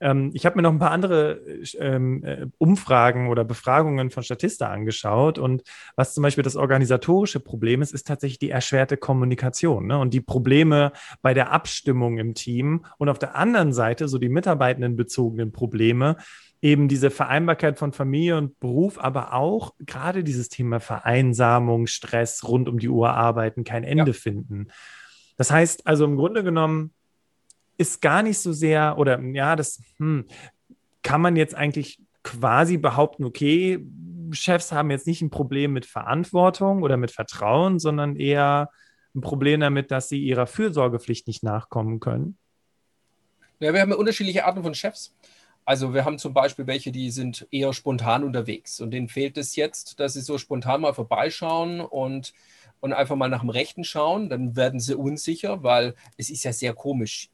ähm, 0.00 0.30
ich 0.34 0.44
habe 0.44 0.56
mir 0.56 0.62
noch 0.62 0.72
ein 0.72 0.78
paar 0.78 0.90
andere 0.90 1.40
ähm, 1.78 2.22
äh, 2.24 2.46
Umfragen 2.58 3.28
oder 3.28 3.44
Befragungen 3.44 4.10
von 4.10 4.22
Statista 4.22 4.68
angeschaut 4.68 5.38
und 5.38 5.62
was 5.96 6.14
zum 6.14 6.22
Beispiel 6.22 6.44
das 6.44 6.56
organisatorische 6.56 7.40
Problem 7.40 7.82
ist, 7.82 7.94
ist 7.94 8.06
tatsächlich 8.06 8.38
die 8.38 8.50
erschwerte 8.50 8.96
Kommunikation 8.96 9.86
ne? 9.86 9.98
und 9.98 10.12
die 10.12 10.20
Probleme 10.20 10.92
bei 11.22 11.34
der 11.34 11.50
Abstimmung 11.50 12.18
im 12.18 12.34
Team 12.34 12.84
und 12.98 13.08
auf 13.08 13.18
der 13.18 13.36
anderen 13.36 13.72
Seite 13.72 14.08
so 14.08 14.18
die 14.18 14.28
mitarbeitendenbezogenen 14.28 15.52
Probleme, 15.52 16.16
eben 16.62 16.88
diese 16.88 17.10
Vereinbarkeit 17.10 17.78
von 17.78 17.92
Familie 17.92 18.38
und 18.38 18.58
Beruf, 18.60 18.98
aber 18.98 19.34
auch 19.34 19.74
gerade 19.80 20.24
dieses 20.24 20.48
Thema 20.48 20.80
Vereinsamung, 20.80 21.86
Stress, 21.86 22.46
rund 22.46 22.68
um 22.68 22.78
die 22.78 22.88
Uhr 22.88 23.10
arbeiten, 23.10 23.64
kein 23.64 23.84
Ende 23.84 24.12
ja. 24.12 24.12
finden. 24.12 24.68
Das 25.36 25.50
heißt 25.50 25.86
also 25.86 26.04
im 26.04 26.16
Grunde 26.16 26.42
genommen 26.42 26.92
ist 27.78 28.00
gar 28.00 28.22
nicht 28.22 28.38
so 28.38 28.52
sehr, 28.52 28.96
oder 28.98 29.20
ja, 29.20 29.54
das 29.54 29.82
hm, 29.98 30.24
kann 31.02 31.20
man 31.20 31.36
jetzt 31.36 31.54
eigentlich 31.54 32.00
quasi 32.22 32.78
behaupten, 32.78 33.24
okay, 33.24 33.86
Chefs 34.32 34.72
haben 34.72 34.90
jetzt 34.90 35.06
nicht 35.06 35.22
ein 35.22 35.30
Problem 35.30 35.72
mit 35.72 35.86
Verantwortung 35.86 36.82
oder 36.82 36.96
mit 36.96 37.10
Vertrauen, 37.10 37.78
sondern 37.78 38.16
eher 38.16 38.70
ein 39.14 39.20
Problem 39.20 39.60
damit, 39.60 39.90
dass 39.90 40.08
sie 40.08 40.20
ihrer 40.20 40.46
Fürsorgepflicht 40.46 41.26
nicht 41.26 41.42
nachkommen 41.44 42.00
können. 42.00 42.38
Ja, 43.60 43.72
wir 43.72 43.80
haben 43.80 43.92
unterschiedliche 43.92 44.44
Arten 44.44 44.62
von 44.62 44.74
Chefs. 44.74 45.14
Also 45.66 45.92
wir 45.92 46.04
haben 46.04 46.18
zum 46.18 46.32
Beispiel 46.32 46.68
welche, 46.68 46.92
die 46.92 47.10
sind 47.10 47.48
eher 47.50 47.72
spontan 47.72 48.22
unterwegs 48.22 48.80
und 48.80 48.92
denen 48.92 49.08
fehlt 49.08 49.36
es 49.36 49.56
jetzt, 49.56 49.98
dass 49.98 50.12
sie 50.12 50.20
so 50.20 50.38
spontan 50.38 50.80
mal 50.80 50.94
vorbeischauen 50.94 51.80
und, 51.80 52.32
und 52.78 52.92
einfach 52.92 53.16
mal 53.16 53.28
nach 53.28 53.40
dem 53.40 53.50
Rechten 53.50 53.82
schauen. 53.82 54.28
Dann 54.28 54.54
werden 54.54 54.78
sie 54.78 54.94
unsicher, 54.94 55.64
weil 55.64 55.96
es 56.16 56.30
ist 56.30 56.44
ja 56.44 56.52
sehr 56.52 56.72
komisch, 56.72 57.30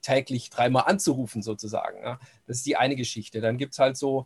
täglich 0.00 0.48
dreimal 0.48 0.84
anzurufen 0.86 1.42
sozusagen. 1.42 1.98
Ja. 2.02 2.18
Das 2.46 2.56
ist 2.56 2.66
die 2.66 2.76
eine 2.76 2.96
Geschichte. 2.96 3.42
Dann 3.42 3.58
gibt 3.58 3.74
es 3.74 3.78
halt 3.78 3.98
so 3.98 4.24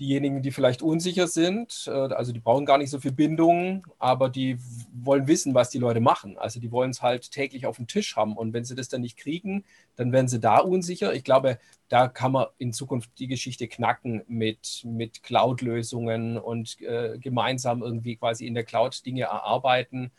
diejenigen, 0.00 0.40
die 0.40 0.50
vielleicht 0.50 0.82
unsicher 0.82 1.28
sind, 1.28 1.84
äh, 1.86 1.90
also 1.90 2.32
die 2.32 2.40
brauchen 2.40 2.64
gar 2.64 2.78
nicht 2.78 2.90
so 2.90 2.98
viel 2.98 3.12
Bindung, 3.12 3.86
aber 3.98 4.30
die 4.30 4.58
wollen 4.92 5.28
wissen, 5.28 5.54
was 5.54 5.70
die 5.70 5.78
Leute 5.78 6.00
machen. 6.00 6.38
Also 6.38 6.58
die 6.58 6.72
wollen 6.72 6.90
es 6.90 7.02
halt 7.02 7.30
täglich 7.30 7.66
auf 7.66 7.76
dem 7.76 7.86
Tisch 7.86 8.16
haben. 8.16 8.36
Und 8.36 8.54
wenn 8.54 8.64
sie 8.64 8.74
das 8.74 8.88
dann 8.88 9.02
nicht 9.02 9.18
kriegen, 9.18 9.64
dann 9.96 10.10
werden 10.10 10.28
sie 10.28 10.40
da 10.40 10.58
unsicher. 10.58 11.12
Ich 11.14 11.22
glaube, 11.22 11.58
da 11.88 12.08
kann 12.08 12.32
man 12.32 12.46
in 12.58 12.72
Zukunft 12.72 13.10
die 13.18 13.28
Geschichte 13.28 13.68
knacken 13.68 14.22
mit, 14.26 14.82
mit 14.84 15.22
Cloud-Lösungen 15.22 16.38
und 16.38 16.80
äh, 16.80 17.18
gemeinsam 17.18 17.82
irgendwie 17.82 18.16
quasi 18.16 18.46
in 18.46 18.54
der 18.54 18.64
Cloud 18.64 19.04
Dinge 19.04 19.24
erarbeiten. 19.24 20.10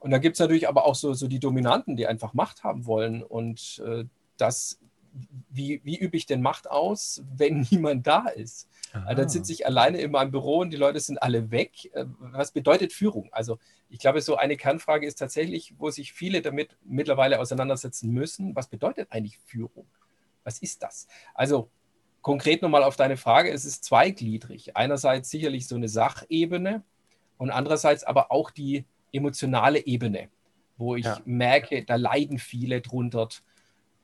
Und 0.00 0.10
dann 0.10 0.20
gibt 0.20 0.34
es 0.34 0.40
natürlich 0.40 0.68
aber 0.68 0.84
auch 0.84 0.96
so, 0.96 1.14
so 1.14 1.28
die 1.28 1.38
Dominanten, 1.38 1.96
die 1.96 2.08
einfach 2.08 2.34
Macht 2.34 2.64
haben 2.64 2.86
wollen. 2.86 3.22
Und 3.22 3.80
äh, 3.86 4.04
das, 4.36 4.80
wie, 5.50 5.80
wie 5.84 5.98
übe 5.98 6.16
ich 6.16 6.26
denn 6.26 6.42
Macht 6.42 6.70
aus, 6.70 7.22
wenn 7.34 7.60
niemand 7.70 8.06
da 8.06 8.28
ist? 8.28 8.68
Aha. 8.92 9.14
Dann 9.14 9.28
sitze 9.28 9.52
ich 9.52 9.66
alleine 9.66 9.98
in 9.98 10.10
meinem 10.10 10.30
Büro 10.30 10.58
und 10.58 10.70
die 10.70 10.76
Leute 10.76 11.00
sind 11.00 11.22
alle 11.22 11.50
weg. 11.50 11.90
Äh, 11.94 12.04
was 12.18 12.52
bedeutet 12.52 12.92
Führung? 12.92 13.28
Also 13.32 13.58
ich 13.88 13.98
glaube, 13.98 14.20
so 14.20 14.36
eine 14.36 14.56
Kernfrage 14.56 15.06
ist 15.06 15.16
tatsächlich, 15.16 15.74
wo 15.78 15.90
sich 15.90 16.12
viele 16.12 16.42
damit 16.42 16.76
mittlerweile 16.84 17.40
auseinandersetzen 17.40 18.10
müssen. 18.10 18.54
Was 18.56 18.68
bedeutet 18.68 19.08
eigentlich 19.10 19.38
Führung? 19.38 19.86
Was 20.44 20.58
ist 20.58 20.82
das? 20.82 21.06
Also 21.34 21.70
konkret 22.20 22.62
nochmal 22.62 22.84
auf 22.84 22.96
deine 22.96 23.16
Frage, 23.16 23.50
es 23.50 23.64
ist 23.64 23.84
zweigliedrig. 23.84 24.76
Einerseits 24.76 25.30
sicherlich 25.30 25.66
so 25.66 25.74
eine 25.76 25.88
Sachebene 25.88 26.82
und 27.36 27.50
andererseits 27.50 28.04
aber 28.04 28.30
auch 28.30 28.50
die 28.50 28.84
emotionale 29.12 29.84
Ebene, 29.84 30.28
wo 30.76 30.96
ich 30.96 31.04
ja. 31.04 31.20
merke, 31.24 31.84
da 31.84 31.96
leiden 31.96 32.38
viele 32.38 32.80
drunter, 32.80 33.28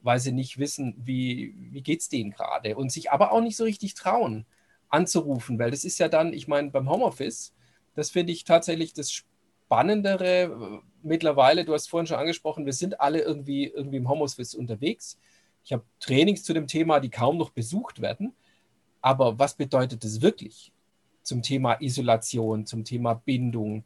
weil 0.01 0.21
sie 0.21 0.33
nicht 0.33 0.59
wissen, 0.59 0.95
wie, 0.99 1.55
wie 1.57 1.83
geht 1.83 2.01
es 2.01 2.09
denen 2.09 2.31
gerade 2.31 2.77
und 2.77 2.93
sich 2.93 3.11
aber 3.11 3.33
auch 3.33 3.41
nicht 3.41 3.57
so 3.57 3.65
richtig 3.65 3.95
trauen 3.95 4.47
anzurufen, 4.89 5.59
weil 5.59 5.71
das 5.71 5.85
ist 5.85 5.99
ja 5.99 6.09
dann, 6.09 6.33
ich 6.33 6.49
meine, 6.49 6.71
beim 6.71 6.89
Homeoffice, 6.89 7.55
das 7.95 8.11
finde 8.11 8.33
ich 8.33 8.45
tatsächlich 8.45 8.93
das 8.93 9.13
Spannendere 9.13 10.83
mittlerweile. 11.03 11.65
Du 11.65 11.75
hast 11.75 11.89
vorhin 11.89 12.07
schon 12.07 12.17
angesprochen, 12.17 12.65
wir 12.65 12.73
sind 12.73 13.01
alle 13.01 13.21
irgendwie, 13.21 13.67
irgendwie 13.67 13.99
im 13.99 14.09
Homeoffice 14.09 14.55
unterwegs. 14.55 15.19
Ich 15.65 15.73
habe 15.73 15.85
Trainings 16.01 16.43
zu 16.45 16.55
dem 16.55 16.67
Thema, 16.67 17.01
die 17.01 17.11
kaum 17.11 17.37
noch 17.37 17.51
besucht 17.51 18.01
werden. 18.01 18.35
Aber 19.03 19.39
was 19.39 19.55
bedeutet 19.55 20.05
das 20.05 20.23
wirklich 20.23 20.73
zum 21.23 21.43
Thema 21.43 21.81
Isolation, 21.81 22.67
zum 22.67 22.85
Thema 22.85 23.15
Bindung, 23.15 23.85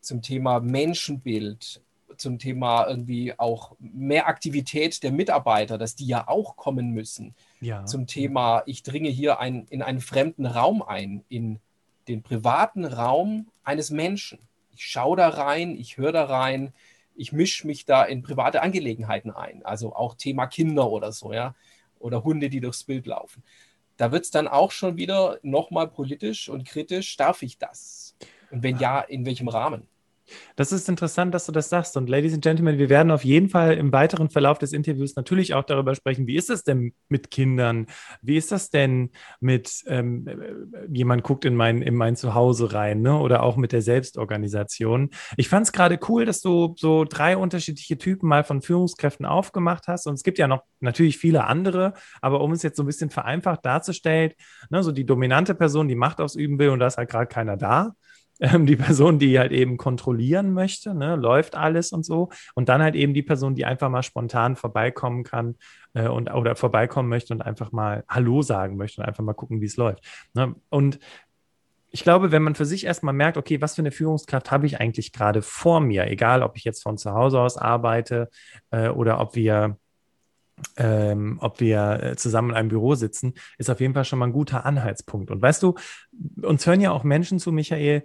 zum 0.00 0.22
Thema 0.22 0.60
Menschenbild, 0.60 1.82
zum 2.16 2.38
Thema 2.38 2.86
irgendwie 2.86 3.38
auch 3.38 3.76
mehr 3.78 4.26
Aktivität 4.26 5.02
der 5.02 5.12
Mitarbeiter, 5.12 5.78
dass 5.78 5.96
die 5.96 6.06
ja 6.06 6.28
auch 6.28 6.56
kommen 6.56 6.90
müssen. 6.90 7.34
Ja. 7.60 7.84
Zum 7.84 8.06
Thema, 8.06 8.62
ich 8.66 8.82
dringe 8.82 9.08
hier 9.08 9.40
ein, 9.40 9.66
in 9.70 9.82
einen 9.82 10.00
fremden 10.00 10.46
Raum 10.46 10.82
ein, 10.82 11.24
in 11.28 11.58
den 12.08 12.22
privaten 12.22 12.84
Raum 12.84 13.48
eines 13.64 13.90
Menschen. 13.90 14.40
Ich 14.74 14.86
schaue 14.86 15.16
da 15.16 15.28
rein, 15.28 15.76
ich 15.76 15.96
höre 15.96 16.12
da 16.12 16.24
rein, 16.24 16.72
ich 17.14 17.32
mische 17.32 17.66
mich 17.66 17.84
da 17.84 18.04
in 18.04 18.22
private 18.22 18.62
Angelegenheiten 18.62 19.30
ein. 19.30 19.64
Also 19.64 19.94
auch 19.94 20.14
Thema 20.14 20.46
Kinder 20.46 20.90
oder 20.90 21.12
so, 21.12 21.32
ja. 21.32 21.54
Oder 21.98 22.24
Hunde, 22.24 22.48
die 22.48 22.60
durchs 22.60 22.84
Bild 22.84 23.06
laufen. 23.06 23.42
Da 23.98 24.10
wird 24.10 24.24
es 24.24 24.30
dann 24.30 24.48
auch 24.48 24.70
schon 24.70 24.96
wieder 24.96 25.38
nochmal 25.42 25.88
politisch 25.88 26.48
und 26.48 26.64
kritisch. 26.64 27.16
Darf 27.18 27.42
ich 27.42 27.58
das? 27.58 28.16
Und 28.50 28.62
wenn 28.62 28.78
ja, 28.78 29.00
in 29.00 29.26
welchem 29.26 29.48
Rahmen? 29.48 29.86
Das 30.56 30.72
ist 30.72 30.88
interessant, 30.88 31.34
dass 31.34 31.46
du 31.46 31.52
das 31.52 31.68
sagst. 31.68 31.96
Und 31.96 32.08
Ladies 32.08 32.34
and 32.34 32.42
Gentlemen, 32.42 32.78
wir 32.78 32.88
werden 32.88 33.10
auf 33.10 33.24
jeden 33.24 33.48
Fall 33.48 33.74
im 33.74 33.92
weiteren 33.92 34.30
Verlauf 34.30 34.58
des 34.58 34.72
Interviews 34.72 35.16
natürlich 35.16 35.54
auch 35.54 35.64
darüber 35.64 35.94
sprechen, 35.94 36.26
wie 36.26 36.36
ist 36.36 36.50
es 36.50 36.64
denn 36.64 36.92
mit 37.08 37.30
Kindern? 37.30 37.86
Wie 38.22 38.36
ist 38.36 38.52
das 38.52 38.70
denn 38.70 39.10
mit, 39.40 39.82
ähm, 39.86 40.26
äh, 40.26 40.36
jemand 40.90 41.22
guckt 41.22 41.44
in 41.44 41.54
mein, 41.54 41.82
in 41.82 41.94
mein 41.94 42.16
Zuhause 42.16 42.72
rein, 42.72 43.02
ne? 43.02 43.18
oder 43.18 43.42
auch 43.42 43.56
mit 43.56 43.72
der 43.72 43.82
Selbstorganisation. 43.82 45.10
Ich 45.36 45.48
fand 45.48 45.66
es 45.66 45.72
gerade 45.72 45.98
cool, 46.08 46.24
dass 46.24 46.40
du 46.40 46.74
so 46.76 47.04
drei 47.04 47.36
unterschiedliche 47.36 47.98
Typen 47.98 48.28
mal 48.28 48.44
von 48.44 48.62
Führungskräften 48.62 49.26
aufgemacht 49.26 49.88
hast. 49.88 50.06
Und 50.06 50.14
es 50.14 50.22
gibt 50.22 50.38
ja 50.38 50.48
noch 50.48 50.62
natürlich 50.80 51.18
viele 51.18 51.44
andere, 51.44 51.94
aber 52.20 52.40
um 52.40 52.52
es 52.52 52.62
jetzt 52.62 52.76
so 52.76 52.82
ein 52.82 52.86
bisschen 52.86 53.10
vereinfacht 53.10 53.64
darzustellen, 53.64 54.32
ne, 54.70 54.82
so 54.82 54.92
die 54.92 55.06
dominante 55.06 55.54
Person, 55.54 55.88
die 55.88 55.94
Macht 55.94 56.20
ausüben 56.20 56.58
will 56.58 56.70
und 56.70 56.78
da 56.78 56.86
ist 56.86 56.96
halt 56.96 57.10
gerade 57.10 57.26
keiner 57.26 57.56
da 57.56 57.94
ähm, 58.40 58.66
die 58.66 58.76
Person, 58.76 59.18
die 59.18 59.38
halt 59.38 59.52
eben 59.52 59.76
kontrollieren 59.76 60.52
möchte, 60.52 60.94
ne, 60.94 61.16
läuft 61.16 61.54
alles 61.54 61.92
und 61.92 62.04
so. 62.04 62.30
Und 62.54 62.68
dann 62.68 62.82
halt 62.82 62.94
eben 62.94 63.14
die 63.14 63.22
Person, 63.22 63.54
die 63.54 63.64
einfach 63.64 63.90
mal 63.90 64.02
spontan 64.02 64.56
vorbeikommen 64.56 65.24
kann 65.24 65.56
äh, 65.94 66.08
und 66.08 66.30
oder 66.32 66.56
vorbeikommen 66.56 67.08
möchte 67.08 67.34
und 67.34 67.42
einfach 67.42 67.72
mal 67.72 68.04
Hallo 68.08 68.42
sagen 68.42 68.76
möchte 68.76 69.00
und 69.00 69.06
einfach 69.06 69.24
mal 69.24 69.34
gucken, 69.34 69.60
wie 69.60 69.66
es 69.66 69.76
läuft. 69.76 70.04
Ne? 70.34 70.54
Und 70.70 70.98
ich 71.92 72.04
glaube, 72.04 72.30
wenn 72.30 72.42
man 72.42 72.54
für 72.54 72.66
sich 72.66 72.86
erstmal 72.86 73.14
merkt, 73.14 73.36
okay, 73.36 73.60
was 73.60 73.74
für 73.74 73.82
eine 73.82 73.90
Führungskraft 73.90 74.50
habe 74.50 74.64
ich 74.66 74.80
eigentlich 74.80 75.12
gerade 75.12 75.42
vor 75.42 75.80
mir, 75.80 76.06
egal 76.06 76.42
ob 76.42 76.56
ich 76.56 76.64
jetzt 76.64 76.82
von 76.82 76.96
zu 76.96 77.12
Hause 77.12 77.40
aus 77.40 77.56
arbeite 77.56 78.30
äh, 78.70 78.88
oder 78.88 79.20
ob 79.20 79.34
wir 79.34 79.76
ähm, 80.76 81.38
ob 81.40 81.60
wir 81.60 82.02
äh, 82.02 82.16
zusammen 82.16 82.50
in 82.50 82.56
einem 82.56 82.68
Büro 82.68 82.94
sitzen, 82.94 83.32
ist 83.56 83.70
auf 83.70 83.80
jeden 83.80 83.94
Fall 83.94 84.04
schon 84.04 84.18
mal 84.18 84.26
ein 84.26 84.32
guter 84.32 84.66
Anhaltspunkt. 84.66 85.30
Und 85.30 85.40
weißt 85.40 85.62
du, 85.62 85.74
uns 86.42 86.66
hören 86.66 86.82
ja 86.82 86.90
auch 86.90 87.02
Menschen 87.02 87.38
zu, 87.38 87.50
Michael, 87.50 88.04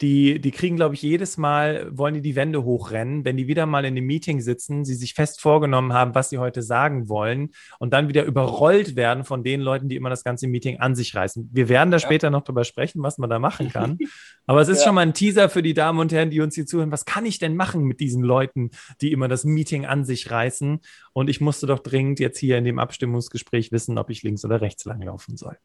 die, 0.00 0.40
die 0.40 0.50
kriegen, 0.50 0.76
glaube 0.76 0.94
ich, 0.94 1.02
jedes 1.02 1.36
Mal, 1.36 1.86
wollen 1.90 2.14
die 2.14 2.22
die 2.22 2.36
Wände 2.36 2.64
hochrennen, 2.64 3.24
wenn 3.24 3.36
die 3.36 3.48
wieder 3.48 3.66
mal 3.66 3.84
in 3.84 3.96
einem 3.96 4.06
Meeting 4.06 4.40
sitzen, 4.40 4.84
sie 4.84 4.94
sich 4.94 5.12
fest 5.12 5.40
vorgenommen 5.40 5.92
haben, 5.92 6.14
was 6.14 6.30
sie 6.30 6.38
heute 6.38 6.62
sagen 6.62 7.08
wollen 7.08 7.50
und 7.78 7.92
dann 7.92 8.08
wieder 8.08 8.24
überrollt 8.24 8.96
werden 8.96 9.24
von 9.24 9.44
den 9.44 9.60
Leuten, 9.60 9.88
die 9.88 9.96
immer 9.96 10.08
das 10.08 10.24
ganze 10.24 10.48
Meeting 10.48 10.78
an 10.80 10.94
sich 10.94 11.14
reißen. 11.14 11.50
Wir 11.52 11.68
werden 11.68 11.90
da 11.90 11.98
ja. 11.98 12.00
später 12.00 12.30
noch 12.30 12.44
drüber 12.44 12.64
sprechen, 12.64 13.02
was 13.02 13.18
man 13.18 13.28
da 13.28 13.38
machen 13.38 13.68
kann. 13.68 13.98
Aber 14.46 14.62
es 14.62 14.68
ist 14.68 14.78
ja. 14.78 14.86
schon 14.86 14.94
mal 14.94 15.02
ein 15.02 15.14
Teaser 15.14 15.50
für 15.50 15.62
die 15.62 15.74
Damen 15.74 15.98
und 15.98 16.12
Herren, 16.12 16.30
die 16.30 16.40
uns 16.40 16.54
hier 16.54 16.66
zuhören. 16.66 16.92
Was 16.92 17.04
kann 17.04 17.26
ich 17.26 17.38
denn 17.38 17.54
machen 17.54 17.84
mit 17.84 18.00
diesen 18.00 18.22
Leuten, 18.22 18.70
die 19.02 19.12
immer 19.12 19.28
das 19.28 19.44
Meeting 19.44 19.84
an 19.84 20.04
sich 20.04 20.30
reißen? 20.30 20.80
Und 21.12 21.28
ich 21.28 21.40
musste 21.40 21.66
doch 21.66 21.80
dringend 21.80 22.20
jetzt 22.20 22.38
hier 22.38 22.56
in 22.56 22.64
dem 22.64 22.78
Abstimmungsgespräch 22.78 23.70
wissen, 23.70 23.98
ob 23.98 24.08
ich 24.08 24.22
links 24.22 24.44
oder 24.44 24.62
rechts 24.62 24.86
langlaufen 24.86 25.36
soll. 25.36 25.58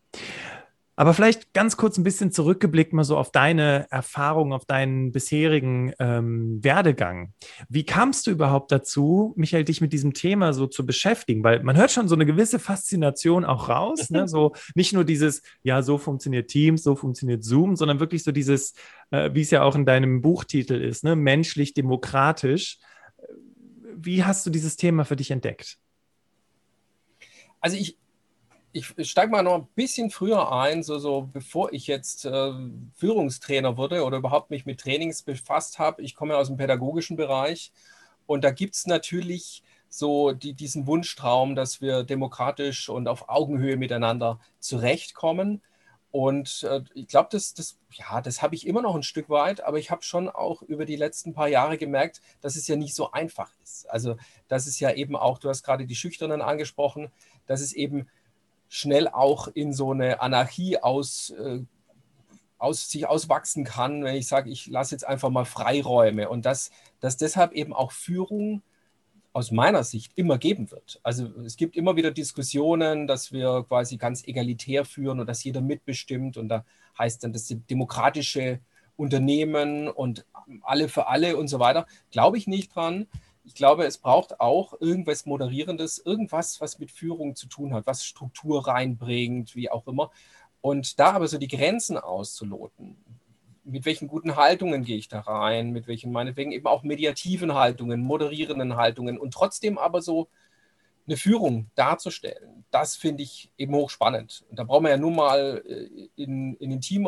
Aber 0.97 1.13
vielleicht 1.13 1.53
ganz 1.53 1.75
kurz 1.75 1.97
ein 1.97 2.03
bisschen 2.03 2.31
zurückgeblickt 2.31 2.93
mal 2.93 3.03
so 3.03 3.17
auf 3.17 3.31
deine 3.31 3.87
Erfahrung, 3.91 4.53
auf 4.53 4.65
deinen 4.65 5.11
bisherigen 5.11 5.93
ähm, 5.99 6.63
Werdegang. 6.63 7.33
Wie 7.67 7.83
kamst 7.83 8.27
du 8.27 8.31
überhaupt 8.31 8.71
dazu, 8.71 9.33
Michael, 9.35 9.65
dich 9.65 9.81
mit 9.81 9.91
diesem 9.91 10.13
Thema 10.13 10.53
so 10.53 10.67
zu 10.67 10.85
beschäftigen? 10.85 11.43
Weil 11.43 11.63
man 11.63 11.75
hört 11.75 11.91
schon 11.91 12.07
so 12.07 12.15
eine 12.15 12.25
gewisse 12.25 12.59
Faszination 12.59 13.43
auch 13.43 13.69
raus, 13.69 14.09
ne? 14.09 14.25
So 14.35 14.53
nicht 14.73 14.91
nur 14.91 15.05
dieses, 15.05 15.43
ja, 15.61 15.81
so 15.81 15.97
funktioniert 15.97 16.49
Teams, 16.49 16.83
so 16.83 16.95
funktioniert 16.95 17.43
Zoom, 17.43 17.75
sondern 17.75 17.99
wirklich 17.99 18.23
so 18.23 18.31
dieses, 18.31 18.73
äh, 19.11 19.29
wie 19.33 19.41
es 19.41 19.51
ja 19.51 19.61
auch 19.61 19.75
in 19.75 19.85
deinem 19.85 20.21
Buchtitel 20.21 20.81
ist, 20.81 21.03
ne? 21.03 21.15
menschlich 21.15 21.73
demokratisch. 21.73 22.79
Wie 23.95 24.23
hast 24.23 24.45
du 24.45 24.49
dieses 24.49 24.77
Thema 24.77 25.05
für 25.05 25.15
dich 25.15 25.31
entdeckt? 25.31 25.77
Also 27.61 27.77
ich, 27.77 27.97
ich 28.75 29.09
steige 29.09 29.31
mal 29.31 29.41
noch 29.41 29.55
ein 29.55 29.67
bisschen 29.73 30.11
früher 30.11 30.51
ein, 30.51 30.83
so, 30.83 30.99
so 30.99 31.29
bevor 31.31 31.71
ich 31.71 31.87
jetzt 31.87 32.25
äh, 32.25 32.51
Führungstrainer 32.95 33.77
wurde 33.77 34.03
oder 34.03 34.17
überhaupt 34.17 34.49
mich 34.49 34.65
mit 34.65 34.81
Trainings 34.81 35.23
befasst 35.23 35.79
habe. 35.79 36.01
Ich 36.01 36.13
komme 36.13 36.35
aus 36.35 36.47
dem 36.47 36.57
pädagogischen 36.57 37.15
Bereich 37.15 37.71
und 38.25 38.43
da 38.43 38.51
gibt 38.51 38.75
es 38.75 38.85
natürlich 38.85 39.63
so 39.87 40.33
die, 40.33 40.53
diesen 40.53 40.87
Wunschtraum, 40.87 41.55
dass 41.55 41.79
wir 41.79 42.03
demokratisch 42.03 42.89
und 42.89 43.07
auf 43.07 43.29
Augenhöhe 43.29 43.77
miteinander 43.77 44.41
zurechtkommen. 44.59 45.61
Und 46.11 46.63
äh, 46.69 46.81
ich 46.95 47.07
glaube, 47.07 47.29
das, 47.31 47.53
das, 47.53 47.77
ja, 47.91 48.19
das 48.19 48.41
habe 48.41 48.55
ich 48.55 48.67
immer 48.67 48.81
noch 48.81 48.95
ein 48.95 49.03
Stück 49.03 49.29
weit, 49.29 49.61
aber 49.61 49.79
ich 49.79 49.89
habe 49.89 50.03
schon 50.03 50.27
auch 50.27 50.61
über 50.61 50.83
die 50.83 50.97
letzten 50.97 51.33
paar 51.33 51.47
Jahre 51.47 51.77
gemerkt, 51.77 52.21
dass 52.41 52.57
es 52.57 52.67
ja 52.67 52.75
nicht 52.75 52.93
so 52.93 53.11
einfach 53.11 53.51
ist. 53.63 53.89
Also, 53.89 54.17
dass 54.49 54.67
es 54.67 54.81
ja 54.81 54.91
eben 54.91 55.15
auch, 55.15 55.39
du 55.39 55.47
hast 55.47 55.63
gerade 55.63 55.85
die 55.85 55.95
Schüchternen 55.95 56.41
angesprochen, 56.41 57.09
dass 57.45 57.61
es 57.61 57.71
eben 57.71 58.07
schnell 58.75 59.07
auch 59.07 59.47
in 59.47 59.71
so 59.71 59.91
eine 59.91 60.21
Anarchie 60.21 60.77
aus, 60.77 61.29
äh, 61.29 61.61
aus 62.57 62.89
sich 62.89 63.07
auswachsen 63.07 63.63
kann, 63.63 64.03
wenn 64.03 64.15
ich 64.15 64.27
sage, 64.27 64.49
ich 64.49 64.67
lasse 64.67 64.93
jetzt 64.93 65.07
einfach 65.07 65.29
mal 65.29 65.45
Freiräume 65.45 66.27
und 66.27 66.45
dass, 66.45 66.71
dass 66.99 67.15
deshalb 67.15 67.53
eben 67.53 67.73
auch 67.73 67.93
Führung 67.93 68.61
aus 69.31 69.51
meiner 69.51 69.83
Sicht 69.83 70.11
immer 70.15 70.37
geben 70.37 70.71
wird. 70.71 70.99
Also 71.03 71.25
es 71.45 71.55
gibt 71.55 71.77
immer 71.77 71.95
wieder 71.95 72.11
Diskussionen, 72.11 73.07
dass 73.07 73.31
wir 73.31 73.65
quasi 73.67 73.97
ganz 73.97 74.25
egalitär 74.27 74.83
führen 74.83 75.19
und 75.19 75.27
dass 75.27 75.43
jeder 75.43 75.61
mitbestimmt 75.61 76.35
und 76.35 76.49
da 76.49 76.65
heißt 76.99 77.23
dann 77.23 77.33
das 77.33 77.47
demokratische 77.69 78.59
Unternehmen 78.97 79.87
und 79.87 80.25
alle 80.61 80.89
für 80.89 81.07
alle 81.07 81.37
und 81.37 81.47
so 81.47 81.59
weiter. 81.59 81.85
Glaube 82.11 82.37
ich 82.37 82.47
nicht 82.47 82.75
dran 82.75 83.07
ich 83.45 83.53
glaube, 83.53 83.85
es 83.85 83.97
braucht 83.99 84.39
auch 84.39 84.73
irgendwas 84.81 85.25
Moderierendes, 85.25 85.99
irgendwas, 85.99 86.59
was 86.59 86.79
mit 86.79 86.91
Führung 86.91 87.35
zu 87.35 87.47
tun 87.47 87.73
hat, 87.73 87.85
was 87.85 88.03
Struktur 88.03 88.67
reinbringt, 88.67 89.55
wie 89.55 89.69
auch 89.69 89.87
immer. 89.87 90.11
Und 90.61 90.99
da 90.99 91.13
aber 91.13 91.27
so 91.27 91.37
die 91.37 91.47
Grenzen 91.47 91.97
auszuloten. 91.97 92.97
Mit 93.63 93.85
welchen 93.85 94.07
guten 94.07 94.35
Haltungen 94.35 94.83
gehe 94.83 94.97
ich 94.97 95.09
da 95.09 95.21
rein? 95.21 95.71
Mit 95.71 95.87
welchen, 95.87 96.11
meinetwegen 96.11 96.51
eben 96.51 96.67
auch 96.67 96.83
mediativen 96.83 97.53
Haltungen, 97.53 98.01
moderierenden 98.01 98.75
Haltungen 98.75 99.17
und 99.17 99.33
trotzdem 99.33 99.77
aber 99.77 100.01
so 100.01 100.27
eine 101.07 101.17
Führung 101.17 101.69
darzustellen. 101.75 102.65
das 102.71 102.95
finde 102.95 103.21
ich 103.21 103.51
eben 103.57 103.75
hochspannend. 103.75 104.43
Und 104.49 104.57
da 104.57 104.63
brauchen 104.63 104.85
wir 104.85 104.89
ja 104.89 104.97
nun 104.97 105.15
mal 105.15 105.63
äh, 105.67 106.09
in, 106.15 106.55
in 106.55 106.71
den 106.71 106.81
Team 106.81 107.07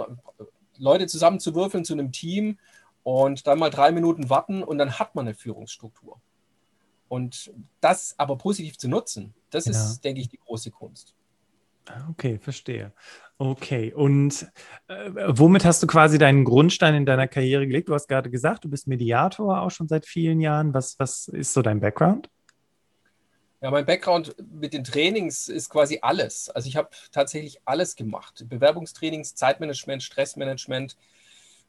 Leute 0.78 1.08
zusammenzuwürfeln 1.08 1.84
zu 1.84 1.94
einem 1.94 2.12
Team 2.12 2.60
und 3.02 3.48
dann 3.48 3.58
mal 3.58 3.72
drei 3.72 3.92
Minuten 3.92 4.30
warten 4.30 4.62
und 4.62 4.78
dann 4.78 5.00
hat 5.00 5.16
man 5.16 5.26
eine 5.26 5.34
Führungsstruktur. 5.34 6.22
Und 7.10 7.52
das 7.82 8.16
aber 8.18 8.38
positiv 8.38 8.78
zu 8.78 8.88
nutzen, 8.88 9.34
das 9.50 9.66
ja. 9.66 9.72
ist, 9.72 10.02
denke 10.02 10.22
ich, 10.22 10.30
die 10.30 10.40
große 10.40 10.72
Kunst. 10.72 11.14
Ah, 11.86 12.08
okay, 12.10 12.38
verstehe. 12.40 12.92
Okay, 13.38 13.94
und 13.94 14.48
äh, 14.88 15.12
womit 15.28 15.64
hast 15.64 15.82
du 15.84 15.88
quasi 15.88 16.18
deinen 16.18 16.44
Grundstein 16.44 16.96
in 16.96 17.06
deiner 17.06 17.28
Karriere 17.28 17.66
gelegt? 17.66 17.88
Du 17.88 17.94
hast 17.94 18.08
gerade 18.08 18.30
gesagt, 18.30 18.66
du 18.66 18.70
bist 18.70 18.88
Mediator 18.88 19.62
auch 19.62 19.72
schon 19.72 19.88
seit 19.88 20.06
vielen 20.06 20.42
Jahren. 20.42 20.74
Was, 20.74 21.00
was 21.00 21.28
ist 21.28 21.54
so 21.54 21.62
dein 21.62 21.80
Background? 21.80 22.30
Ja, 23.62 23.72
mein 23.72 23.86
Background 23.86 24.36
mit 24.52 24.74
den 24.74 24.84
Trainings 24.84 25.48
ist 25.48 25.70
quasi 25.70 26.00
alles. 26.02 26.50
Also 26.50 26.68
ich 26.68 26.76
habe 26.76 26.90
tatsächlich 27.12 27.60
alles 27.66 27.96
gemacht. 27.96 28.46
Bewerbungstrainings, 28.48 29.36
Zeitmanagement, 29.36 30.04
Stressmanagement. 30.04 30.96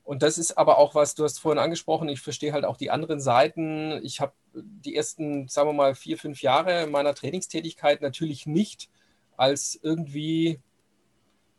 Und 0.08 0.22
das 0.22 0.38
ist 0.38 0.56
aber 0.56 0.78
auch 0.78 0.94
was, 0.94 1.14
du 1.14 1.24
hast 1.24 1.38
vorhin 1.38 1.58
angesprochen, 1.58 2.08
ich 2.08 2.20
verstehe 2.20 2.52
halt 2.52 2.64
auch 2.64 2.78
die 2.78 2.90
anderen 2.90 3.20
Seiten. 3.20 4.00
Ich 4.02 4.20
habe 4.20 4.32
die 4.54 4.96
ersten, 4.96 5.48
sagen 5.48 5.68
wir 5.68 5.74
mal, 5.74 5.94
vier, 5.94 6.16
fünf 6.16 6.40
Jahre 6.40 6.86
meiner 6.86 7.14
Trainingstätigkeit 7.14 8.00
natürlich 8.00 8.46
nicht 8.46 8.88
als 9.36 9.78
irgendwie 9.82 10.60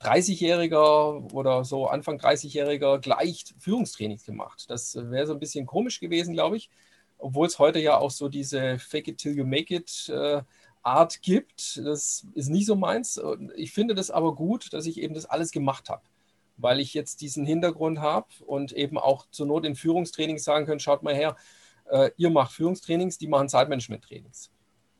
30-Jähriger 0.01 1.31
oder 1.31 1.63
so 1.63 1.87
Anfang 1.87 2.17
30-Jähriger 2.17 2.97
gleich 2.97 3.45
Führungstrainings 3.59 4.25
gemacht. 4.25 4.65
Das 4.69 4.95
wäre 4.95 5.27
so 5.27 5.33
ein 5.33 5.39
bisschen 5.39 5.67
komisch 5.67 5.99
gewesen, 5.99 6.33
glaube 6.33 6.57
ich 6.57 6.71
obwohl 7.19 7.47
es 7.47 7.59
heute 7.59 7.79
ja 7.79 7.97
auch 7.97 8.11
so 8.11 8.29
diese 8.29 8.79
Fake 8.79 9.07
it 9.07 9.17
till 9.17 9.35
you 9.35 9.45
make 9.45 9.73
it 9.73 10.09
äh, 10.09 10.41
Art 10.81 11.21
gibt. 11.21 11.77
Das 11.77 12.25
ist 12.33 12.49
nicht 12.49 12.65
so 12.65 12.75
meins. 12.75 13.21
Ich 13.55 13.73
finde 13.73 13.93
das 13.93 14.09
aber 14.09 14.33
gut, 14.33 14.73
dass 14.73 14.85
ich 14.85 14.99
eben 14.99 15.13
das 15.13 15.25
alles 15.25 15.51
gemacht 15.51 15.89
habe, 15.89 16.01
weil 16.59 16.79
ich 16.79 16.93
jetzt 16.93 17.21
diesen 17.21 17.45
Hintergrund 17.45 17.99
habe 17.99 18.27
und 18.45 18.71
eben 18.73 18.97
auch 18.97 19.25
zur 19.31 19.47
Not 19.47 19.65
in 19.65 19.75
Führungstrainings 19.75 20.43
sagen 20.43 20.65
können, 20.65 20.79
schaut 20.79 21.03
mal 21.03 21.15
her, 21.15 21.35
äh, 21.89 22.11
ihr 22.17 22.29
macht 22.29 22.51
Führungstrainings, 22.51 23.17
die 23.17 23.27
machen 23.27 23.49
Zeitmanagement-Trainings. 23.49 24.51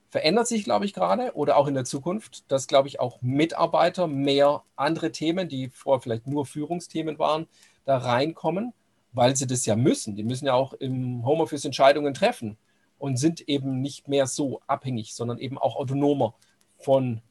Verändert 0.10 0.48
sich, 0.48 0.64
glaube 0.64 0.86
ich, 0.86 0.94
gerade 0.94 1.34
oder 1.36 1.58
auch 1.58 1.68
in 1.68 1.76
der 1.76 1.86
Zukunft, 1.86 2.52
dass, 2.52 2.68
glaube 2.68 2.88
ich, 2.88 3.00
auch 3.00 3.22
Mitarbeiter 3.22 4.08
mehr 4.08 4.64
andere 4.76 5.12
Themen, 5.12 5.48
die 5.48 5.70
vorher 5.70 6.02
vielleicht 6.02 6.26
nur 6.26 6.46
Führungsthemen 6.48 7.20
waren, 7.20 7.48
da 7.86 7.98
reinkommen 7.98 8.74
weil 9.12 9.36
sie 9.36 9.48
das 9.48 9.66
ja 9.66 9.76
müssen. 9.76 10.16
Die 10.16 10.24
müssen 10.24 10.46
ja 10.46 10.54
auch 10.54 10.74
im 10.74 11.26
Homeoffice 11.26 11.66
Entscheidungen 11.66 12.14
treffen 12.14 12.58
und 12.98 13.18
sind 13.18 13.48
eben 13.48 13.82
nicht 13.82 14.08
mehr 14.08 14.28
so 14.28 14.62
abhängig, 14.68 15.14
sondern 15.14 15.40
eben 15.40 15.58
auch 15.58 15.76
autonomer 15.76 16.36
von 16.78 17.22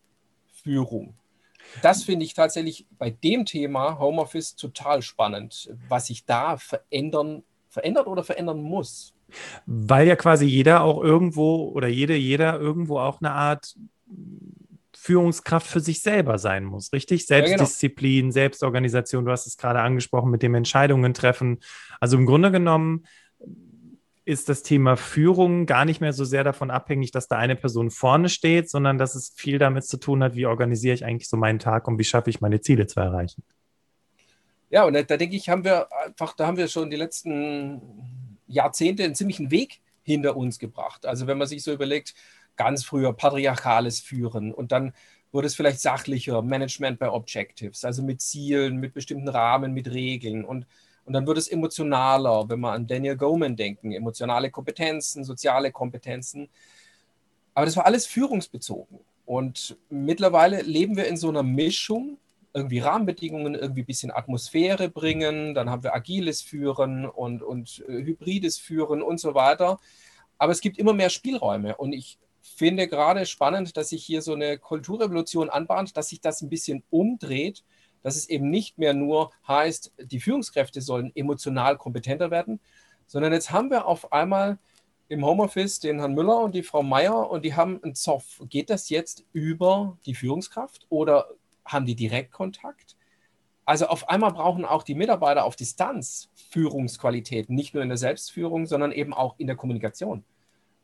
Führung. 0.62 1.14
Das 1.82 2.04
finde 2.04 2.24
ich 2.24 2.34
tatsächlich 2.34 2.86
bei 2.98 3.10
dem 3.10 3.44
Thema 3.44 3.98
Homeoffice 3.98 4.56
total 4.56 5.02
spannend, 5.02 5.70
was 5.88 6.06
sich 6.06 6.24
da 6.24 6.56
verändern, 6.56 7.42
verändert 7.68 8.06
oder 8.06 8.24
verändern 8.24 8.60
muss. 8.60 9.14
Weil 9.66 10.06
ja 10.06 10.16
quasi 10.16 10.46
jeder 10.46 10.82
auch 10.82 11.02
irgendwo 11.02 11.68
oder 11.68 11.88
jede, 11.88 12.16
jeder 12.16 12.58
irgendwo 12.58 12.98
auch 12.98 13.20
eine 13.20 13.32
Art 13.32 13.76
Führungskraft 14.96 15.66
für 15.66 15.80
sich 15.80 16.02
selber 16.02 16.38
sein 16.38 16.64
muss, 16.64 16.92
richtig? 16.92 17.26
Selbstdisziplin, 17.26 18.14
ja, 18.14 18.20
genau. 18.22 18.32
Selbstorganisation, 18.32 19.24
du 19.24 19.30
hast 19.30 19.46
es 19.46 19.56
gerade 19.56 19.80
angesprochen 19.80 20.30
mit 20.30 20.42
dem 20.42 20.54
Entscheidungen 20.54 21.14
treffen. 21.14 21.60
Also 22.00 22.16
im 22.16 22.26
Grunde 22.26 22.50
genommen 22.50 23.04
ist 24.28 24.50
das 24.50 24.62
Thema 24.62 24.98
Führung 24.98 25.64
gar 25.64 25.86
nicht 25.86 26.02
mehr 26.02 26.12
so 26.12 26.22
sehr 26.22 26.44
davon 26.44 26.70
abhängig, 26.70 27.12
dass 27.12 27.28
da 27.28 27.38
eine 27.38 27.56
Person 27.56 27.90
vorne 27.90 28.28
steht, 28.28 28.68
sondern 28.68 28.98
dass 28.98 29.14
es 29.14 29.32
viel 29.34 29.58
damit 29.58 29.86
zu 29.86 29.96
tun 29.96 30.22
hat, 30.22 30.34
wie 30.34 30.44
organisiere 30.44 30.94
ich 30.94 31.02
eigentlich 31.06 31.30
so 31.30 31.38
meinen 31.38 31.58
Tag 31.58 31.88
und 31.88 31.98
wie 31.98 32.04
schaffe 32.04 32.28
ich 32.28 32.42
meine 32.42 32.60
Ziele 32.60 32.86
zu 32.86 33.00
erreichen. 33.00 33.42
Ja, 34.68 34.84
und 34.84 34.92
da, 34.92 35.02
da 35.02 35.16
denke 35.16 35.34
ich, 35.34 35.48
haben 35.48 35.64
wir 35.64 35.88
einfach, 36.04 36.36
da 36.36 36.46
haben 36.46 36.58
wir 36.58 36.68
schon 36.68 36.90
die 36.90 36.98
letzten 36.98 37.80
Jahrzehnte 38.46 39.02
einen 39.02 39.14
ziemlichen 39.14 39.50
Weg 39.50 39.80
hinter 40.02 40.36
uns 40.36 40.58
gebracht. 40.58 41.06
Also 41.06 41.26
wenn 41.26 41.38
man 41.38 41.46
sich 41.46 41.62
so 41.62 41.72
überlegt, 41.72 42.14
ganz 42.56 42.84
früher 42.84 43.14
patriarchales 43.14 43.98
Führen 43.98 44.52
und 44.52 44.72
dann 44.72 44.92
wurde 45.32 45.46
es 45.46 45.54
vielleicht 45.54 45.80
sachlicher, 45.80 46.42
Management 46.42 46.98
bei 46.98 47.08
Objectives, 47.08 47.82
also 47.82 48.02
mit 48.02 48.20
Zielen, 48.20 48.76
mit 48.76 48.92
bestimmten 48.92 49.28
Rahmen, 49.28 49.72
mit 49.72 49.90
Regeln 49.90 50.44
und, 50.44 50.66
und 51.08 51.14
dann 51.14 51.26
wird 51.26 51.38
es 51.38 51.48
emotionaler, 51.48 52.50
wenn 52.50 52.60
wir 52.60 52.72
an 52.72 52.86
Daniel 52.86 53.16
Goleman 53.16 53.56
denken, 53.56 53.92
emotionale 53.92 54.50
Kompetenzen, 54.50 55.24
soziale 55.24 55.72
Kompetenzen. 55.72 56.50
Aber 57.54 57.64
das 57.64 57.78
war 57.78 57.86
alles 57.86 58.04
führungsbezogen. 58.04 59.00
Und 59.24 59.78
mittlerweile 59.88 60.60
leben 60.60 60.98
wir 60.98 61.06
in 61.06 61.16
so 61.16 61.30
einer 61.30 61.42
Mischung, 61.42 62.18
irgendwie 62.52 62.80
Rahmenbedingungen, 62.80 63.54
irgendwie 63.54 63.80
ein 63.84 63.86
bisschen 63.86 64.10
Atmosphäre 64.10 64.90
bringen, 64.90 65.54
dann 65.54 65.70
haben 65.70 65.82
wir 65.82 65.94
agiles 65.94 66.42
Führen 66.42 67.06
und, 67.06 67.42
und 67.42 67.82
äh, 67.88 68.04
hybrides 68.04 68.58
Führen 68.58 69.00
und 69.00 69.18
so 69.18 69.34
weiter. 69.34 69.80
Aber 70.36 70.52
es 70.52 70.60
gibt 70.60 70.76
immer 70.76 70.92
mehr 70.92 71.08
Spielräume 71.08 71.74
und 71.78 71.94
ich 71.94 72.18
finde 72.42 72.86
gerade 72.86 73.24
spannend, 73.24 73.78
dass 73.78 73.88
sich 73.88 74.04
hier 74.04 74.20
so 74.20 74.34
eine 74.34 74.58
Kulturrevolution 74.58 75.48
anbahnt, 75.48 75.96
dass 75.96 76.08
sich 76.08 76.20
das 76.20 76.42
ein 76.42 76.50
bisschen 76.50 76.82
umdreht, 76.90 77.64
dass 78.08 78.16
es 78.16 78.30
eben 78.30 78.48
nicht 78.48 78.78
mehr 78.78 78.94
nur 78.94 79.32
heißt, 79.46 79.92
die 79.98 80.18
Führungskräfte 80.18 80.80
sollen 80.80 81.12
emotional 81.14 81.76
kompetenter 81.76 82.30
werden, 82.30 82.58
sondern 83.06 83.34
jetzt 83.34 83.50
haben 83.50 83.70
wir 83.70 83.86
auf 83.86 84.12
einmal 84.14 84.56
im 85.08 85.26
Homeoffice 85.26 85.78
den 85.78 85.98
Herrn 85.98 86.14
Müller 86.14 86.38
und 86.38 86.54
die 86.54 86.62
Frau 86.62 86.82
Meier 86.82 87.30
und 87.30 87.44
die 87.44 87.54
haben 87.54 87.82
einen 87.82 87.94
Zoff. 87.94 88.42
Geht 88.48 88.70
das 88.70 88.88
jetzt 88.88 89.26
über 89.34 89.98
die 90.06 90.14
Führungskraft 90.14 90.86
oder 90.88 91.28
haben 91.66 91.84
die 91.84 91.96
Direktkontakt? 91.96 92.96
Also 93.66 93.88
auf 93.88 94.08
einmal 94.08 94.32
brauchen 94.32 94.64
auch 94.64 94.82
die 94.82 94.94
Mitarbeiter 94.94 95.44
auf 95.44 95.54
Distanz 95.54 96.30
Führungsqualitäten, 96.48 97.54
nicht 97.54 97.74
nur 97.74 97.82
in 97.82 97.90
der 97.90 97.98
Selbstführung, 97.98 98.64
sondern 98.64 98.92
eben 98.92 99.12
auch 99.12 99.34
in 99.36 99.46
der 99.46 99.56
Kommunikation. 99.56 100.24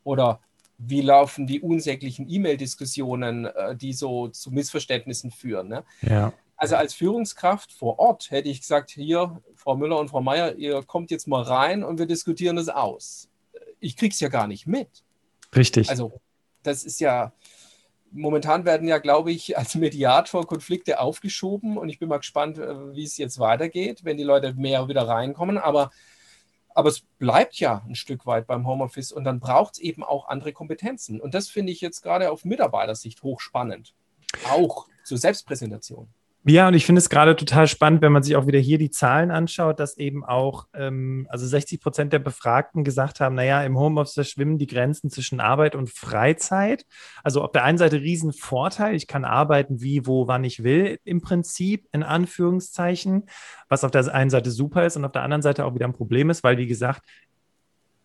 Oder 0.03 0.41
wie 0.77 1.01
laufen 1.01 1.47
die 1.47 1.59
unsäglichen 1.59 2.29
E-Mail-Diskussionen, 2.29 3.45
äh, 3.45 3.75
die 3.75 3.93
so 3.93 4.27
zu 4.27 4.51
Missverständnissen 4.51 5.31
führen. 5.31 5.69
Ne? 5.69 5.83
Ja. 6.03 6.31
Also 6.65 6.77
als 6.77 6.95
Führungskraft 6.95 7.71
vor 7.71 7.99
Ort 7.99 8.31
hätte 8.31 8.49
ich 8.49 8.61
gesagt, 8.61 8.89
hier, 8.89 9.39
Frau 9.53 9.75
Müller 9.75 9.99
und 9.99 10.09
Frau 10.09 10.19
Meier, 10.19 10.55
ihr 10.55 10.81
kommt 10.81 11.11
jetzt 11.11 11.27
mal 11.27 11.43
rein 11.43 11.83
und 11.83 11.99
wir 11.99 12.07
diskutieren 12.07 12.55
das 12.55 12.69
aus. 12.69 13.29
Ich 13.79 13.95
kriege 13.95 14.11
es 14.11 14.19
ja 14.19 14.29
gar 14.29 14.47
nicht 14.47 14.65
mit. 14.65 14.89
Richtig. 15.55 15.91
Also 15.91 16.19
das 16.63 16.83
ist 16.83 16.99
ja, 16.99 17.33
momentan 18.09 18.65
werden 18.65 18.87
ja, 18.87 18.97
glaube 18.97 19.31
ich, 19.31 19.55
als 19.55 19.75
Mediator 19.75 20.47
Konflikte 20.47 20.99
aufgeschoben 20.99 21.77
und 21.77 21.89
ich 21.89 21.99
bin 21.99 22.09
mal 22.09 22.17
gespannt, 22.17 22.57
äh, 22.57 22.95
wie 22.95 23.03
es 23.03 23.17
jetzt 23.17 23.37
weitergeht, 23.37 24.03
wenn 24.03 24.17
die 24.17 24.23
Leute 24.23 24.55
mehr 24.55 24.87
wieder 24.87 25.07
reinkommen. 25.07 25.59
Aber 25.59 25.91
aber 26.73 26.89
es 26.89 27.01
bleibt 27.19 27.59
ja 27.59 27.83
ein 27.87 27.93
Stück 27.93 28.25
weit 28.25 28.47
beim 28.47 28.65
Homeoffice 28.65 29.11
und 29.11 29.23
dann 29.23 29.39
braucht 29.39 29.75
es 29.75 29.79
eben 29.79 30.03
auch 30.03 30.29
andere 30.29 30.51
Kompetenzen. 30.51 31.21
Und 31.21 31.35
das 31.35 31.47
finde 31.47 31.71
ich 31.71 31.79
jetzt 31.79 32.01
gerade 32.01 32.31
auf 32.31 32.43
Mitarbeitersicht 32.43 33.21
hochspannend. 33.21 33.93
Auch 34.49 34.87
zur 35.03 35.19
Selbstpräsentation. 35.19 36.09
Ja, 36.47 36.67
und 36.67 36.75
ich 36.75 36.85
finde 36.85 36.99
es 36.99 37.09
gerade 37.09 37.35
total 37.35 37.67
spannend, 37.67 38.03
wenn 38.03 38.11
man 38.11 38.21
sich 38.21 38.35
auch 38.35 38.45
wieder 38.45 38.59
hier 38.59 38.77
die 38.77 38.91
Zahlen 38.91 39.31
anschaut, 39.31 39.79
dass 39.79 39.97
eben 39.97 40.23
auch, 40.23 40.67
ähm, 40.75 41.25
also 41.31 41.47
60 41.47 41.81
Prozent 41.81 42.13
der 42.13 42.19
Befragten 42.19 42.83
gesagt 42.83 43.19
haben, 43.19 43.33
naja, 43.33 43.63
im 43.63 43.79
Homeoffice 43.79 44.29
schwimmen 44.29 44.59
die 44.59 44.67
Grenzen 44.67 45.09
zwischen 45.09 45.39
Arbeit 45.39 45.73
und 45.73 45.89
Freizeit. 45.89 46.85
Also 47.23 47.41
auf 47.41 47.51
der 47.51 47.63
einen 47.63 47.79
Seite 47.79 47.99
Riesenvorteil, 47.99 48.93
ich 48.93 49.07
kann 49.07 49.25
arbeiten 49.25 49.81
wie, 49.81 50.05
wo, 50.05 50.27
wann 50.27 50.43
ich 50.43 50.63
will, 50.63 50.99
im 51.03 51.19
Prinzip, 51.19 51.87
in 51.91 52.03
Anführungszeichen, 52.03 53.25
was 53.67 53.83
auf 53.83 53.89
der 53.89 54.13
einen 54.13 54.29
Seite 54.29 54.51
super 54.51 54.85
ist 54.85 54.97
und 54.97 55.05
auf 55.05 55.13
der 55.13 55.23
anderen 55.23 55.41
Seite 55.41 55.65
auch 55.65 55.73
wieder 55.73 55.87
ein 55.87 55.93
Problem 55.93 56.29
ist, 56.29 56.43
weil, 56.43 56.59
wie 56.59 56.67
gesagt, 56.67 57.01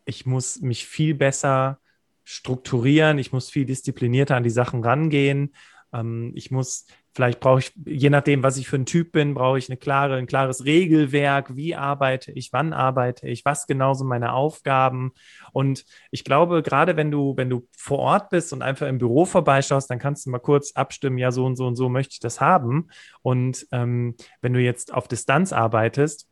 ich 0.07 0.25
muss 0.25 0.63
mich 0.63 0.87
viel 0.87 1.15
besser 1.15 1.79
strukturieren, 2.25 3.19
ich 3.19 3.33
muss 3.33 3.51
viel 3.51 3.67
disziplinierter 3.67 4.37
an 4.37 4.45
die 4.45 4.51
Sachen 4.51 4.83
rangehen. 4.83 5.53
Ähm, 5.93 6.33
ich 6.35 6.51
muss 6.51 6.87
Vielleicht 7.13 7.41
brauche 7.41 7.59
ich, 7.59 7.73
je 7.85 8.09
nachdem, 8.09 8.45
was 8.45 8.57
ich 8.57 8.69
für 8.69 8.77
ein 8.77 8.87
Typ 8.87 9.11
bin, 9.11 9.35
brauche 9.35 9.59
ich 9.59 9.69
eine 9.69 9.77
klare, 9.77 10.15
ein 10.15 10.29
klares 10.29 10.65
Regelwerk. 10.65 11.57
Wie 11.57 11.75
arbeite 11.75 12.31
ich? 12.31 12.53
Wann 12.53 12.73
arbeite 12.73 13.29
ich? 13.29 13.45
Was 13.45 13.67
genau 13.67 13.95
sind 13.95 14.07
meine 14.07 14.33
Aufgaben? 14.33 15.13
Und 15.53 15.85
ich 16.13 16.23
glaube, 16.23 16.63
gerade 16.63 16.97
wenn 16.97 17.11
du, 17.11 17.37
wenn 17.37 17.51
du 17.51 17.67
vor 17.77 17.99
Ort 17.99 18.31
bist 18.31 18.53
und 18.53 18.63
einfach 18.63 18.87
im 18.87 18.99
Büro 18.99 19.25
vorbeischaust, 19.25 19.91
dann 19.91 19.99
kannst 19.99 20.25
du 20.25 20.31
mal 20.31 20.39
kurz 20.39 20.73
abstimmen, 20.77 21.19
ja, 21.19 21.33
so 21.33 21.45
und 21.45 21.57
so 21.57 21.67
und 21.67 21.75
so 21.75 21.89
möchte 21.89 22.13
ich 22.13 22.21
das 22.21 22.41
haben. 22.41 22.91
Und 23.23 23.67
ähm, 23.73 24.15
wenn 24.41 24.53
du 24.53 24.61
jetzt 24.61 24.95
auf 24.95 25.09
Distanz 25.09 25.53
arbeitest, 25.53 26.29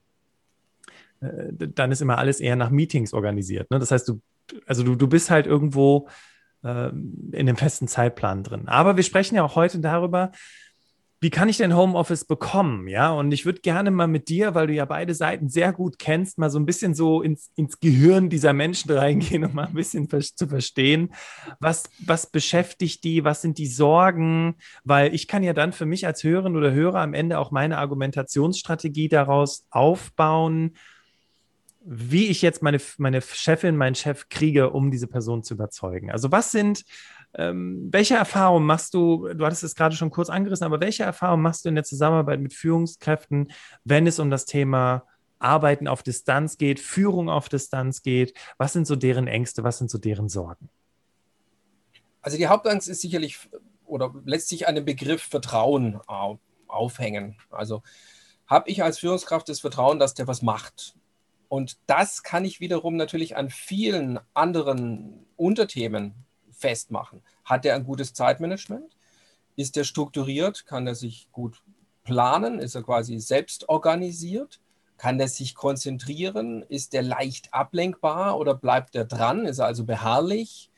äh, 1.21 1.49
dann 1.51 1.91
ist 1.91 2.03
immer 2.03 2.19
alles 2.19 2.39
eher 2.39 2.55
nach 2.55 2.71
Meetings 2.71 3.13
organisiert. 3.13 3.69
Ne? 3.73 3.81
Das 3.81 3.91
heißt, 3.91 4.09
du, 4.09 4.21
also 4.65 4.85
du, 4.85 4.95
du 4.95 5.09
bist 5.09 5.29
halt 5.29 5.49
irgendwo 5.49 6.09
äh, 6.63 6.89
in 6.89 7.47
dem 7.47 7.57
festen 7.57 7.89
Zeitplan 7.89 8.43
drin. 8.43 8.69
Aber 8.69 8.97
wir 8.97 9.05
sprechen 9.05 9.37
ja 9.37 9.43
auch 9.43 9.57
heute 9.57 9.81
darüber, 9.81 10.33
wie 11.21 11.31
kann 11.31 11.49
ich 11.49 11.57
denn 11.57 11.75
Homeoffice 11.75 12.25
bekommen? 12.25 12.87
Ja, 12.87 13.11
und 13.11 13.33
ich 13.33 13.45
würde 13.45 13.61
gerne 13.61 13.91
mal 13.91 14.07
mit 14.07 14.29
dir, 14.29 14.55
weil 14.55 14.69
du 14.69 14.73
ja 14.73 14.85
beide 14.85 15.15
Seiten 15.15 15.49
sehr 15.49 15.73
gut 15.73 15.99
kennst, 15.99 16.39
mal 16.39 16.49
so 16.49 16.61
ein 16.61 16.67
bisschen 16.67 16.95
so 16.95 17.23
ins, 17.23 17.51
ins 17.57 17.81
Gehirn 17.81 18.29
dieser 18.29 18.53
Menschen 18.53 18.91
reingehen 18.97 19.45
und 19.45 19.53
mal 19.53 19.67
ein 19.67 19.75
bisschen 19.75 20.09
zu 20.09 20.47
verstehen, 20.47 21.13
was, 21.59 21.91
was 21.99 22.31
beschäftigt 22.31 23.03
die, 23.03 23.25
was 23.25 23.43
sind 23.43 23.59
die 23.59 23.67
Sorgen, 23.67 24.57
weil 24.85 25.13
ich 25.13 25.27
kann 25.27 25.43
ja 25.43 25.55
dann 25.55 25.73
für 25.73 25.87
mich 25.87 26.07
als 26.07 26.23
Hörerin 26.23 26.57
oder 26.57 26.73
Hörer 26.73 27.01
am 27.01 27.15
Ende 27.15 27.39
auch 27.41 27.51
meine 27.51 27.79
Argumentationsstrategie 27.79 29.09
daraus 29.09 29.67
aufbauen, 29.71 30.77
wie 31.91 32.27
ich 32.27 32.43
jetzt 32.43 32.63
meine, 32.63 32.79
meine 32.99 33.23
Chefin, 33.23 33.77
meinen 33.77 33.95
Chef 33.95 34.29
kriege, 34.29 34.71
um 34.71 34.91
diese 34.91 35.07
Person 35.07 35.43
zu 35.43 35.55
überzeugen. 35.55 36.11
Also 36.11 36.31
was 36.31 36.51
sind 36.51 36.85
ähm, 37.35 37.89
welche 37.91 38.15
Erfahrungen 38.15 38.67
machst 38.67 38.95
du, 38.95 39.29
du 39.35 39.45
hattest 39.45 39.63
es 39.63 39.75
gerade 39.75 39.95
schon 39.95 40.11
kurz 40.11 40.31
angerissen, 40.31 40.65
aber 40.65 40.81
welche 40.81 41.03
Erfahrungen 41.03 41.43
machst 41.43 41.65
du 41.65 41.69
in 41.69 41.75
der 41.75 41.85
Zusammenarbeit 41.85 42.41
mit 42.41 42.55
Führungskräften, 42.55 43.53
wenn 43.85 44.07
es 44.07 44.19
um 44.19 44.31
das 44.31 44.47
Thema 44.47 45.05
Arbeiten 45.39 45.89
auf 45.89 46.03
Distanz 46.03 46.59
geht, 46.59 46.81
Führung 46.81 47.29
auf 47.29 47.49
Distanz 47.49 48.03
geht? 48.03 48.35
Was 48.57 48.73
sind 48.73 48.87
so 48.87 48.97
deren 48.97 49.27
Ängste, 49.27 49.63
was 49.63 49.79
sind 49.79 49.91
so 49.91 49.99
deren 49.99 50.29
Sorgen? 50.29 50.71
Also 52.23 52.39
die 52.39 52.47
Hauptangst 52.47 52.89
ist 52.89 53.03
sicherlich 53.03 53.39
oder 53.85 54.15
lässt 54.25 54.49
sich 54.49 54.67
an 54.67 54.75
dem 54.75 54.85
Begriff 54.85 55.23
Vertrauen 55.23 56.01
aufhängen. 56.67 57.37
Also 57.51 57.83
habe 58.47 58.71
ich 58.71 58.83
als 58.83 58.99
Führungskraft 58.99 59.49
das 59.49 59.61
Vertrauen, 59.61 59.99
dass 59.99 60.15
der 60.15 60.27
was 60.27 60.43
macht. 60.43 60.95
Und 61.49 61.79
das 61.87 62.23
kann 62.23 62.45
ich 62.45 62.61
wiederum 62.61 62.97
natürlich 62.97 63.37
an 63.37 63.51
vielen 63.51 64.21
anderen 64.35 65.27
Unterthemen 65.37 66.15
festmachen. 66.51 67.23
Hat 67.45 67.65
er 67.65 67.75
ein 67.75 67.85
gutes 67.85 68.13
Zeitmanagement? 68.13 68.97
Ist 69.57 69.77
er 69.77 69.85
strukturiert? 69.85 70.67
Kann 70.67 70.87
er 70.87 70.95
sich 70.95 71.29
gut 71.33 71.63
planen? 72.05 72.59
Ist 72.59 72.75
er 72.75 72.83
quasi 72.83 73.19
selbst 73.19 73.69
organisiert? 73.69 74.61
Kann 74.99 75.19
er 75.21 75.29
sich 75.29 75.55
konzentrieren? 75.55 76.63
Ist 76.69 76.93
er 76.95 77.03
leicht 77.03 77.55
ablenkbar 77.55 78.39
oder 78.39 78.55
bleibt 78.55 78.95
er 78.95 79.05
dran? 79.05 79.47
Ist 79.47 79.59
er 79.59 79.67
also 79.67 79.85
beharrlich? 79.85 80.71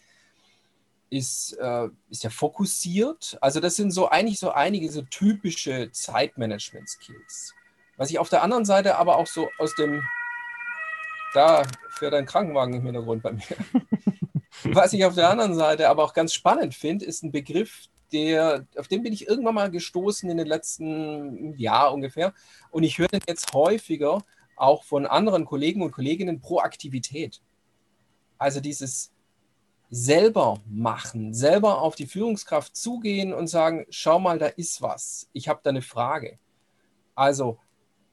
Ist, 1.09 1.54
äh, 1.59 1.88
ist 2.11 2.24
er 2.24 2.30
fokussiert? 2.30 3.38
Also 3.40 3.59
das 3.59 3.74
sind 3.74 3.90
so 3.90 4.09
eigentlich 4.09 4.38
so 4.38 4.52
einige 4.52 4.90
so 4.92 5.02
typische 5.02 5.90
Zeitmanagement-Skills. 5.90 7.54
Was 7.96 8.11
ich 8.11 8.18
auf 8.18 8.28
der 8.28 8.42
anderen 8.42 8.64
Seite 8.64 8.96
aber 8.96 9.16
auch 9.16 9.26
so 9.26 9.48
aus 9.59 9.74
dem, 9.74 10.04
da 11.35 11.62
fährt 11.90 12.14
ein 12.14 12.27
Krankenwagen 12.27 12.75
im 12.75 12.83
Hintergrund 12.83 13.23
bei 13.23 13.33
mir. 13.33 13.43
Was 14.64 14.93
ich 14.93 15.05
auf 15.05 15.14
der 15.14 15.31
anderen 15.31 15.55
Seite 15.55 15.88
aber 15.88 16.05
auch 16.05 16.12
ganz 16.12 16.35
spannend 16.35 16.75
finde, 16.75 17.05
ist 17.05 17.23
ein 17.23 17.33
Begriff, 17.33 17.88
der, 18.12 18.66
auf 18.77 18.88
den 18.88 19.03
bin 19.03 19.12
ich 19.12 19.29
irgendwann 19.29 19.55
mal 19.55 19.71
gestoßen 19.71 20.29
in 20.29 20.37
den 20.37 20.47
letzten 20.47 21.57
Jahr 21.57 21.93
ungefähr. 21.93 22.35
Und 22.71 22.83
ich 22.83 22.99
höre 22.99 23.09
den 23.09 23.21
jetzt 23.27 23.53
häufiger 23.55 24.25
auch 24.57 24.85
von 24.85 25.07
anderen 25.07 25.45
Kollegen 25.45 25.83
und 25.83 25.93
Kolleginnen 25.93 26.40
Proaktivität. 26.40 27.40
Also 28.37 28.61
dieses 28.61 29.12
selber 29.90 30.61
machen, 30.66 31.35
selber 31.35 31.81
auf 31.83 31.95
die 31.95 32.07
Führungskraft 32.07 32.77
zugehen 32.77 33.33
und 33.33 33.49
sagen, 33.49 33.87
schau 33.90 34.19
mal, 34.19 34.38
da 34.38 34.47
ist 34.47 34.83
was. 34.83 35.29
Ich 35.33 35.49
habe 35.49 35.61
da 35.62 35.71
eine 35.71 35.83
Frage. 35.83 36.38
Also 37.14 37.59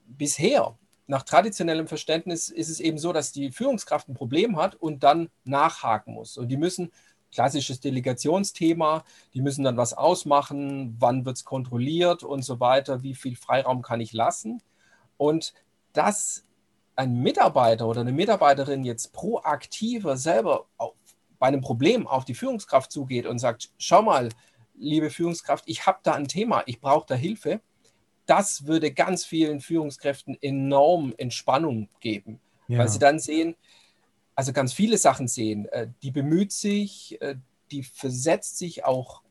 bisher 0.05 0.77
nach 1.07 1.23
traditionellem 1.23 1.87
Verständnis 1.87 2.49
ist 2.49 2.69
es 2.69 2.79
eben 2.79 2.97
so, 2.97 3.13
dass 3.13 3.31
die 3.31 3.51
Führungskraft 3.51 4.09
ein 4.09 4.13
Problem 4.13 4.57
hat 4.57 4.75
und 4.75 5.03
dann 5.03 5.29
nachhaken 5.45 6.13
muss. 6.13 6.37
Und 6.37 6.49
die 6.49 6.57
müssen, 6.57 6.91
klassisches 7.31 7.79
Delegationsthema, 7.79 9.03
die 9.33 9.41
müssen 9.41 9.63
dann 9.63 9.77
was 9.77 9.93
ausmachen, 9.93 10.95
wann 10.99 11.25
wird 11.25 11.37
es 11.37 11.45
kontrolliert 11.45 12.23
und 12.23 12.43
so 12.43 12.59
weiter, 12.59 13.03
wie 13.03 13.15
viel 13.15 13.35
Freiraum 13.35 13.81
kann 13.81 14.01
ich 14.01 14.13
lassen. 14.13 14.61
Und 15.17 15.53
dass 15.93 16.43
ein 16.95 17.21
Mitarbeiter 17.21 17.87
oder 17.87 18.01
eine 18.01 18.11
Mitarbeiterin 18.11 18.83
jetzt 18.83 19.13
proaktiver 19.13 20.17
selber 20.17 20.65
auf, 20.77 20.93
bei 21.39 21.47
einem 21.47 21.61
Problem 21.61 22.07
auf 22.07 22.25
die 22.25 22.33
Führungskraft 22.33 22.91
zugeht 22.91 23.25
und 23.27 23.39
sagt, 23.39 23.69
schau 23.77 24.01
mal, 24.01 24.29
liebe 24.75 25.09
Führungskraft, 25.09 25.63
ich 25.67 25.85
habe 25.85 25.99
da 26.03 26.13
ein 26.13 26.27
Thema, 26.27 26.63
ich 26.65 26.81
brauche 26.81 27.05
da 27.07 27.15
Hilfe, 27.15 27.61
das 28.27 28.67
würde 28.67 28.91
ganz 28.91 29.25
vielen 29.25 29.59
Führungskräften 29.61 30.37
enorm 30.41 31.13
Entspannung 31.17 31.89
geben, 31.99 32.39
ja. 32.67 32.79
weil 32.79 32.89
sie 32.89 32.99
dann 32.99 33.19
sehen, 33.19 33.55
also 34.35 34.53
ganz 34.53 34.73
viele 34.73 34.97
Sachen 34.97 35.27
sehen, 35.27 35.65
äh, 35.69 35.87
die 36.03 36.11
bemüht 36.11 36.51
sich, 36.51 37.19
äh, 37.21 37.35
die 37.71 37.83
versetzt 37.83 38.57
sich 38.57 38.85
auch 38.85 39.23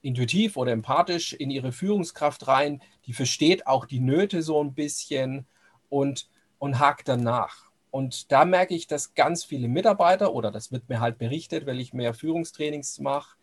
intuitiv 0.00 0.56
oder 0.56 0.72
empathisch 0.72 1.32
in 1.32 1.50
ihre 1.50 1.72
Führungskraft 1.72 2.46
rein, 2.46 2.80
die 3.06 3.12
versteht 3.12 3.66
auch 3.66 3.84
die 3.84 4.00
Nöte 4.00 4.42
so 4.42 4.62
ein 4.62 4.72
bisschen 4.72 5.46
und, 5.88 6.28
und 6.58 6.78
hakt 6.78 7.08
danach. 7.08 7.66
Und 7.90 8.30
da 8.30 8.44
merke 8.44 8.74
ich, 8.74 8.86
dass 8.86 9.14
ganz 9.14 9.44
viele 9.44 9.68
Mitarbeiter, 9.68 10.34
oder 10.34 10.50
das 10.50 10.70
wird 10.70 10.88
mir 10.88 11.00
halt 11.00 11.18
berichtet, 11.18 11.66
weil 11.66 11.80
ich 11.80 11.92
mehr 11.92 12.14
Führungstrainings 12.14 13.00
mache, 13.00 13.35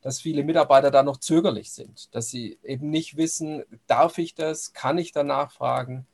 dass 0.00 0.20
viele 0.20 0.44
Mitarbeiter 0.44 0.90
da 0.90 1.02
noch 1.02 1.18
zögerlich 1.18 1.72
sind, 1.72 2.14
dass 2.14 2.28
sie 2.28 2.58
eben 2.64 2.90
nicht 2.90 3.16
wissen, 3.16 3.64
darf 3.86 4.18
ich 4.18 4.34
das, 4.34 4.72
kann 4.72 4.98
ich 4.98 5.12
da 5.12 5.22
nachfragen. 5.22 6.06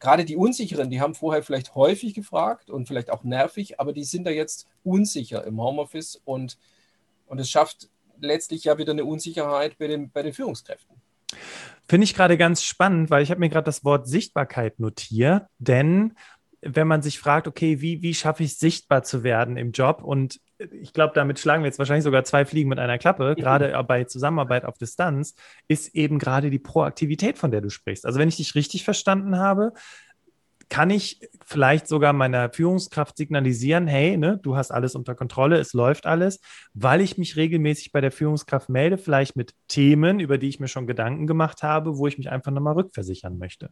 Gerade 0.00 0.24
die 0.24 0.36
Unsicheren, 0.36 0.90
die 0.90 1.00
haben 1.00 1.14
vorher 1.14 1.44
vielleicht 1.44 1.76
häufig 1.76 2.14
gefragt 2.14 2.70
und 2.70 2.88
vielleicht 2.88 3.10
auch 3.10 3.22
nervig, 3.22 3.78
aber 3.78 3.92
die 3.92 4.04
sind 4.04 4.24
da 4.24 4.30
jetzt 4.30 4.66
unsicher 4.82 5.44
im 5.44 5.60
Homeoffice 5.60 6.20
und, 6.24 6.58
und 7.26 7.38
es 7.38 7.48
schafft 7.48 7.88
letztlich 8.20 8.64
ja 8.64 8.78
wieder 8.78 8.92
eine 8.92 9.04
Unsicherheit 9.04 9.78
bei 9.78 9.86
den, 9.86 10.10
bei 10.10 10.22
den 10.22 10.32
Führungskräften. 10.32 10.96
Finde 11.88 12.04
ich 12.04 12.14
gerade 12.14 12.36
ganz 12.36 12.62
spannend, 12.62 13.10
weil 13.10 13.22
ich 13.22 13.30
habe 13.30 13.40
mir 13.40 13.48
gerade 13.48 13.64
das 13.64 13.84
Wort 13.84 14.08
Sichtbarkeit 14.08 14.80
notiert, 14.80 15.46
denn 15.58 16.14
wenn 16.60 16.86
man 16.86 17.02
sich 17.02 17.18
fragt, 17.18 17.48
okay, 17.48 17.80
wie, 17.80 18.02
wie 18.02 18.14
schaffe 18.14 18.44
ich 18.44 18.56
sichtbar 18.56 19.02
zu 19.02 19.24
werden 19.24 19.56
im 19.56 19.72
Job 19.72 20.02
und 20.02 20.40
ich 20.70 20.92
glaube, 20.92 21.14
damit 21.14 21.38
schlagen 21.38 21.62
wir 21.62 21.66
jetzt 21.66 21.78
wahrscheinlich 21.78 22.04
sogar 22.04 22.24
zwei 22.24 22.44
Fliegen 22.44 22.68
mit 22.68 22.78
einer 22.78 22.98
Klappe, 22.98 23.34
gerade 23.36 23.82
bei 23.84 24.04
Zusammenarbeit 24.04 24.64
auf 24.64 24.78
Distanz, 24.78 25.34
ist 25.68 25.94
eben 25.94 26.18
gerade 26.18 26.50
die 26.50 26.58
Proaktivität, 26.58 27.38
von 27.38 27.50
der 27.50 27.60
du 27.60 27.70
sprichst. 27.70 28.06
Also 28.06 28.18
wenn 28.18 28.28
ich 28.28 28.36
dich 28.36 28.54
richtig 28.54 28.84
verstanden 28.84 29.38
habe, 29.38 29.72
kann 30.72 30.88
ich 30.88 31.20
vielleicht 31.44 31.86
sogar 31.86 32.14
meiner 32.14 32.50
Führungskraft 32.50 33.18
signalisieren, 33.18 33.86
hey, 33.86 34.16
ne, 34.16 34.38
du 34.42 34.56
hast 34.56 34.70
alles 34.70 34.94
unter 34.94 35.14
Kontrolle, 35.14 35.58
es 35.58 35.74
läuft 35.74 36.06
alles, 36.06 36.40
weil 36.72 37.02
ich 37.02 37.18
mich 37.18 37.36
regelmäßig 37.36 37.92
bei 37.92 38.00
der 38.00 38.10
Führungskraft 38.10 38.70
melde, 38.70 38.96
vielleicht 38.96 39.36
mit 39.36 39.54
Themen, 39.68 40.18
über 40.18 40.38
die 40.38 40.48
ich 40.48 40.60
mir 40.60 40.68
schon 40.68 40.86
Gedanken 40.86 41.26
gemacht 41.26 41.62
habe, 41.62 41.98
wo 41.98 42.06
ich 42.06 42.16
mich 42.16 42.30
einfach 42.30 42.52
nochmal 42.52 42.72
rückversichern 42.72 43.36
möchte. 43.36 43.68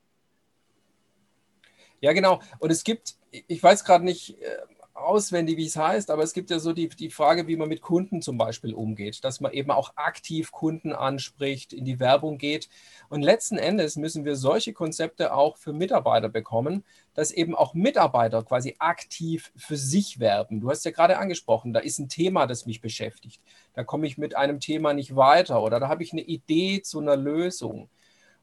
Ja, 2.02 2.12
genau. 2.12 2.40
Und 2.58 2.70
es 2.70 2.84
gibt, 2.84 3.14
ich 3.30 3.62
weiß 3.62 3.84
gerade 3.84 4.04
nicht, 4.04 4.38
äh, 4.42 4.58
auswendig, 5.00 5.56
wie 5.56 5.66
es 5.66 5.76
heißt, 5.76 6.10
aber 6.10 6.22
es 6.22 6.32
gibt 6.32 6.50
ja 6.50 6.58
so 6.58 6.72
die, 6.72 6.88
die 6.88 7.10
Frage, 7.10 7.46
wie 7.46 7.56
man 7.56 7.68
mit 7.68 7.80
Kunden 7.80 8.22
zum 8.22 8.38
Beispiel 8.38 8.74
umgeht, 8.74 9.24
dass 9.24 9.40
man 9.40 9.52
eben 9.52 9.70
auch 9.70 9.96
aktiv 9.96 10.52
Kunden 10.52 10.92
anspricht, 10.92 11.72
in 11.72 11.84
die 11.84 12.00
Werbung 12.00 12.38
geht. 12.38 12.68
Und 13.08 13.22
letzten 13.22 13.58
Endes 13.58 13.96
müssen 13.96 14.24
wir 14.24 14.36
solche 14.36 14.72
Konzepte 14.72 15.34
auch 15.34 15.56
für 15.56 15.72
Mitarbeiter 15.72 16.28
bekommen, 16.28 16.84
dass 17.14 17.32
eben 17.32 17.54
auch 17.54 17.74
Mitarbeiter 17.74 18.42
quasi 18.42 18.76
aktiv 18.78 19.52
für 19.56 19.76
sich 19.76 20.20
werben. 20.20 20.60
Du 20.60 20.70
hast 20.70 20.84
ja 20.84 20.90
gerade 20.90 21.18
angesprochen, 21.18 21.72
da 21.72 21.80
ist 21.80 21.98
ein 21.98 22.08
Thema, 22.08 22.46
das 22.46 22.66
mich 22.66 22.80
beschäftigt. 22.80 23.40
Da 23.74 23.84
komme 23.84 24.06
ich 24.06 24.18
mit 24.18 24.36
einem 24.36 24.60
Thema 24.60 24.94
nicht 24.94 25.16
weiter 25.16 25.62
oder 25.62 25.80
da 25.80 25.88
habe 25.88 26.02
ich 26.02 26.12
eine 26.12 26.22
Idee 26.22 26.82
zu 26.82 27.00
einer 27.00 27.16
Lösung. 27.16 27.88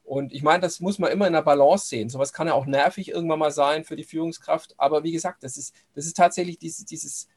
Und 0.08 0.32
ich 0.32 0.42
meine, 0.42 0.62
das 0.62 0.80
muss 0.80 0.98
man 0.98 1.12
immer 1.12 1.26
in 1.26 1.34
der 1.34 1.42
Balance 1.42 1.86
sehen. 1.86 2.08
Sowas 2.08 2.32
kann 2.32 2.46
ja 2.46 2.54
auch 2.54 2.64
nervig 2.64 3.10
irgendwann 3.10 3.38
mal 3.38 3.50
sein 3.50 3.84
für 3.84 3.94
die 3.94 4.04
Führungskraft. 4.04 4.74
Aber 4.78 5.04
wie 5.04 5.12
gesagt, 5.12 5.44
das 5.44 5.58
ist, 5.58 5.74
das 5.94 6.06
ist 6.06 6.16
tatsächlich 6.16 6.58
dieses, 6.58 6.86
dieses 6.86 7.28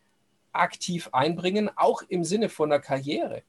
aktiv 0.53 1.09
einbringen, 1.11 1.69
auch 1.75 2.01
im 2.07 2.23
Sinne 2.23 2.47
von 2.47 2.69
der 2.69 2.79
Karriere. 2.79 3.43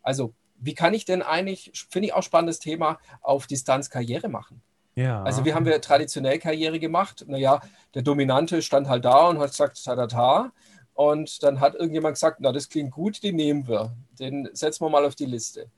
Also, 0.00 0.32
wie 0.60 0.74
kann 0.74 0.94
ich 0.94 1.04
denn 1.04 1.22
eigentlich, 1.22 1.72
finde 1.90 2.06
ich 2.06 2.14
auch 2.14 2.22
spannendes 2.22 2.60
Thema, 2.60 3.00
auf 3.20 3.48
Distanz 3.48 3.90
Karriere 3.90 4.28
machen? 4.28 4.62
Ja. 4.94 5.24
Also, 5.24 5.44
wie 5.44 5.54
haben 5.54 5.66
wir 5.66 5.80
traditionell 5.80 6.38
Karriere 6.38 6.78
gemacht? 6.78 7.24
Naja, 7.26 7.60
der 7.94 8.02
Dominante 8.02 8.62
stand 8.62 8.88
halt 8.88 9.04
da 9.04 9.26
und 9.26 9.40
hat 9.40 9.50
gesagt, 9.50 9.82
ta 9.84 10.52
Und 10.94 11.42
dann 11.42 11.58
hat 11.58 11.74
irgendjemand 11.74 12.14
gesagt, 12.14 12.38
na, 12.40 12.52
das 12.52 12.68
klingt 12.68 12.92
gut, 12.92 13.24
den 13.24 13.34
nehmen 13.34 13.66
wir. 13.66 13.96
Den 14.20 14.48
setzen 14.52 14.84
wir 14.84 14.90
mal 14.90 15.04
auf 15.04 15.16
die 15.16 15.26
Liste. 15.26 15.68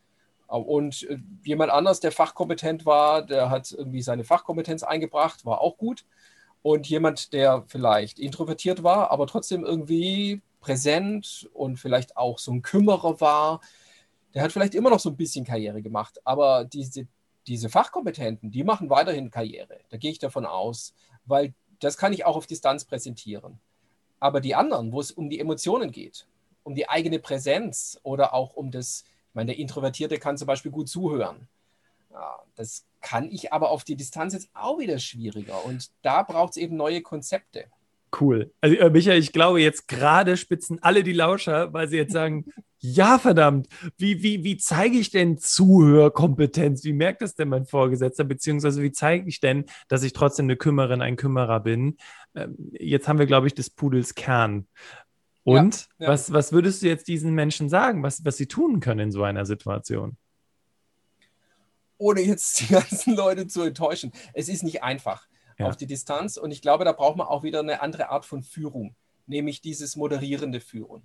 Und 0.59 1.05
äh, 1.05 1.19
jemand 1.45 1.71
anders, 1.71 2.01
der 2.01 2.13
fachkompetent 2.13 2.85
war, 2.85 3.23
der 3.23 3.51
hat 3.51 3.73
irgendwie 3.73 4.03
seine 4.03 4.25
Fachkompetenz 4.25 4.83
eingebracht, 4.83 5.45
war 5.45 5.61
auch 5.61 5.77
gut. 5.79 6.05
Und 6.63 6.89
jemand, 6.89 7.33
der 7.33 7.65
vielleicht 7.69 8.19
introvertiert 8.19 8.83
war, 8.83 9.11
aber 9.11 9.27
trotzdem 9.27 9.65
irgendwie 9.65 10.43
präsent 10.61 11.49
und 11.55 11.79
vielleicht 11.79 12.17
auch 12.17 12.39
so 12.39 12.53
ein 12.53 12.63
Kümmerer 12.63 13.21
war, 13.21 13.61
der 14.35 14.43
hat 14.43 14.53
vielleicht 14.53 14.75
immer 14.75 14.91
noch 14.91 15.01
so 15.01 15.09
ein 15.11 15.17
bisschen 15.17 15.45
Karriere 15.45 15.83
gemacht. 15.83 16.21
Aber 16.25 16.65
diese, 16.65 17.07
diese 17.47 17.69
Fachkompetenten, 17.69 18.51
die 18.51 18.65
machen 18.65 18.91
weiterhin 18.91 19.31
Karriere. 19.31 19.79
Da 19.89 19.97
gehe 19.97 20.11
ich 20.11 20.19
davon 20.19 20.47
aus, 20.47 20.95
weil 21.25 21.55
das 21.79 21.97
kann 21.97 22.13
ich 22.13 22.27
auch 22.27 22.37
auf 22.37 22.47
Distanz 22.47 22.85
präsentieren. 22.85 23.59
Aber 24.19 24.41
die 24.41 24.55
anderen, 24.55 24.93
wo 24.93 25.01
es 25.01 25.13
um 25.13 25.31
die 25.31 25.41
Emotionen 25.41 25.93
geht, 25.93 26.27
um 26.63 26.75
die 26.75 26.89
eigene 26.89 27.21
Präsenz 27.21 27.99
oder 28.03 28.35
auch 28.35 28.55
um 28.55 28.71
das 28.71 29.05
ich 29.31 29.35
meine, 29.35 29.53
der 29.53 29.59
Introvertierte 29.59 30.19
kann 30.19 30.37
zum 30.37 30.49
Beispiel 30.49 30.73
gut 30.73 30.88
zuhören. 30.88 31.47
Ja, 32.11 32.40
das 32.57 32.85
kann 33.01 33.31
ich 33.31 33.53
aber 33.53 33.71
auf 33.71 33.85
die 33.85 33.95
Distanz 33.95 34.35
jetzt 34.35 34.51
auch 34.55 34.81
wieder 34.81 34.99
schwieriger. 34.99 35.64
Und 35.64 35.90
da 36.03 36.25
braucht 36.25 36.51
es 36.51 36.57
eben 36.57 36.77
neue 36.77 37.01
Konzepte. 37.01 37.66
Cool. 38.19 38.53
Also, 38.61 38.77
äh, 38.77 38.90
Michael, 38.90 39.21
ich 39.21 39.33
glaube, 39.33 39.61
jetzt 39.61 39.87
gerade 39.87 40.37
spitzen 40.37 40.83
alle 40.83 41.05
die 41.05 41.12
Lauscher, 41.12 41.73
weil 41.73 41.88
sie 41.88 41.97
jetzt 41.97 42.12
sagen: 42.12 42.47
Ja, 42.83 43.19
verdammt, 43.19 43.69
wie, 43.99 44.23
wie, 44.23 44.43
wie 44.43 44.57
zeige 44.57 44.97
ich 44.97 45.11
denn 45.11 45.37
Zuhörkompetenz? 45.37 46.83
Wie 46.83 46.95
merkt 46.95 47.21
das 47.21 47.35
denn 47.35 47.51
mein 47.51 47.66
Vorgesetzter? 47.66 48.25
Beziehungsweise, 48.25 48.83
wie 48.83 48.90
zeige 48.90 49.29
ich 49.29 49.38
denn, 49.38 49.66
dass 49.88 50.03
ich 50.03 50.14
trotzdem 50.14 50.47
eine 50.47 50.57
Kümmerin, 50.57 51.03
ein 51.03 51.16
Kümmerer 51.16 51.61
bin? 51.61 51.99
Ähm, 52.35 52.57
jetzt 52.73 53.07
haben 53.07 53.19
wir, 53.19 53.27
glaube 53.27 53.47
ich, 53.47 53.55
des 53.55 53.71
Pudels 53.71 54.14
Kern. 54.14 54.66
Und 55.44 55.88
ja, 55.98 56.07
ja. 56.07 56.09
Was, 56.12 56.33
was 56.33 56.53
würdest 56.53 56.83
du 56.83 56.87
jetzt 56.87 57.09
diesen 57.09 57.35
Menschen 57.35 57.68
sagen, 57.68 58.03
was, 58.03 58.24
was 58.24 58.37
sie 58.37 58.46
tun 58.46 58.81
können 58.81 59.00
in 59.00 59.12
so 59.12 59.22
einer 59.22 59.46
Situation? 59.46 60.16
Ohne 61.98 62.20
jetzt 62.20 62.61
die 62.61 62.66
ganzen 62.72 63.14
Leute 63.14 63.46
zu 63.46 63.62
enttäuschen. 63.62 64.12
Es 64.35 64.48
ist 64.48 64.62
nicht 64.62 64.83
einfach 64.83 65.26
ja. 65.59 65.66
auf 65.66 65.76
die 65.76 65.87
Distanz. 65.87 66.37
Und 66.37 66.50
ich 66.50 66.62
glaube, 66.62 66.85
da 66.85 66.92
braucht 66.92 67.16
man 67.16 67.26
auch 67.26 67.42
wieder 67.42 67.61
eine 67.61 67.81
andere 67.83 68.11
Art 68.11 68.26
von 68.26 68.42
Führung, 68.42 68.96
nämlich 69.26 69.61
dieses 69.61 69.96
moderierende 69.96 70.61
Führen. 70.61 71.03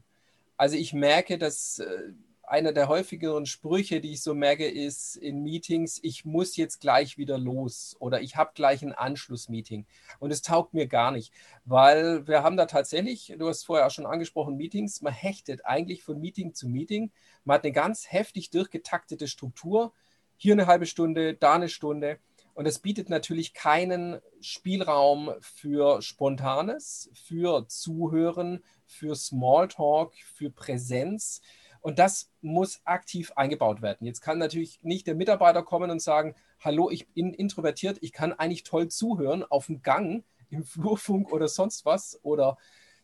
Also 0.58 0.76
ich 0.78 0.94
merke, 0.94 1.38
dass 1.38 1.80
äh, 1.80 2.14
einer 2.48 2.72
der 2.72 2.88
häufigeren 2.88 3.46
Sprüche, 3.46 4.02
die 4.02 4.12
ich 4.12 4.22
so 4.22 4.34
merke, 4.34 4.68
ist 4.68 5.16
in 5.16 5.44
Meetings, 5.44 6.00
ich 6.04 6.26
muss 6.26 6.56
jetzt 6.56 6.80
gleich 6.80 7.18
wieder 7.18 7.38
los 7.38 7.96
oder 8.00 8.22
ich 8.22 8.36
habe 8.36 8.52
gleich 8.54 8.82
ein 8.82 8.94
Anschlussmeeting. 8.94 9.86
Und 10.20 10.32
es 10.32 10.42
taugt 10.42 10.74
mir 10.74 10.88
gar 10.88 11.12
nicht, 11.12 11.34
weil 11.66 12.28
wir 12.28 12.44
haben 12.44 12.58
da 12.58 12.66
tatsächlich, 12.66 13.34
du 13.38 13.48
hast 13.48 13.64
vorher 13.64 13.88
auch 13.88 13.92
schon 13.92 14.06
angesprochen, 14.06 14.58
Meetings, 14.58 15.02
man 15.02 15.14
hechtet 15.14 15.66
eigentlich 15.66 16.04
von 16.04 16.20
Meeting 16.20 16.54
zu 16.54 16.68
Meeting. 16.68 17.12
Man 17.44 17.56
hat 17.56 17.64
eine 17.64 17.74
ganz 17.74 18.12
heftig 18.12 18.50
durchgetaktete 18.50 19.28
Struktur. 19.28 19.94
Hier 20.38 20.54
eine 20.54 20.68
halbe 20.68 20.86
Stunde, 20.86 21.34
da 21.34 21.54
eine 21.54 21.70
Stunde. 21.70 22.20
Und 22.56 22.66
es 22.68 22.80
bietet 22.80 23.10
natürlich 23.10 23.54
keinen 23.54 24.22
Spielraum 24.40 25.34
für 25.42 26.02
Spontanes, 26.02 27.10
für 27.14 27.68
Zuhören, 27.68 28.64
für 28.86 29.14
Smalltalk, 29.14 30.14
für 30.34 30.50
Präsenz. 30.50 31.42
Und 31.86 32.00
das 32.00 32.32
muss 32.42 32.82
aktiv 32.84 33.32
eingebaut 33.36 33.84
werden. 33.84 34.08
Jetzt 34.08 34.22
kann 34.22 34.40
natürlich 34.40 34.80
nicht 34.82 35.06
der 35.06 35.14
Mitarbeiter 35.14 35.62
kommen 35.62 35.92
und 35.92 36.02
sagen, 36.02 36.34
hallo, 36.60 36.90
ich 36.90 37.10
bin 37.10 37.32
introvertiert, 37.32 38.00
ich 38.02 38.12
kann 38.12 38.34
eigentlich 38.34 38.64
toll 38.64 38.88
zuhören 38.88 39.44
auf 39.44 39.68
dem 39.68 39.84
Gang, 39.84 40.24
im 40.50 40.64
Flurfunk 40.66 41.32
oder 41.32 41.48
sonst 41.48 41.86
was 41.86 42.20
oder 42.24 42.58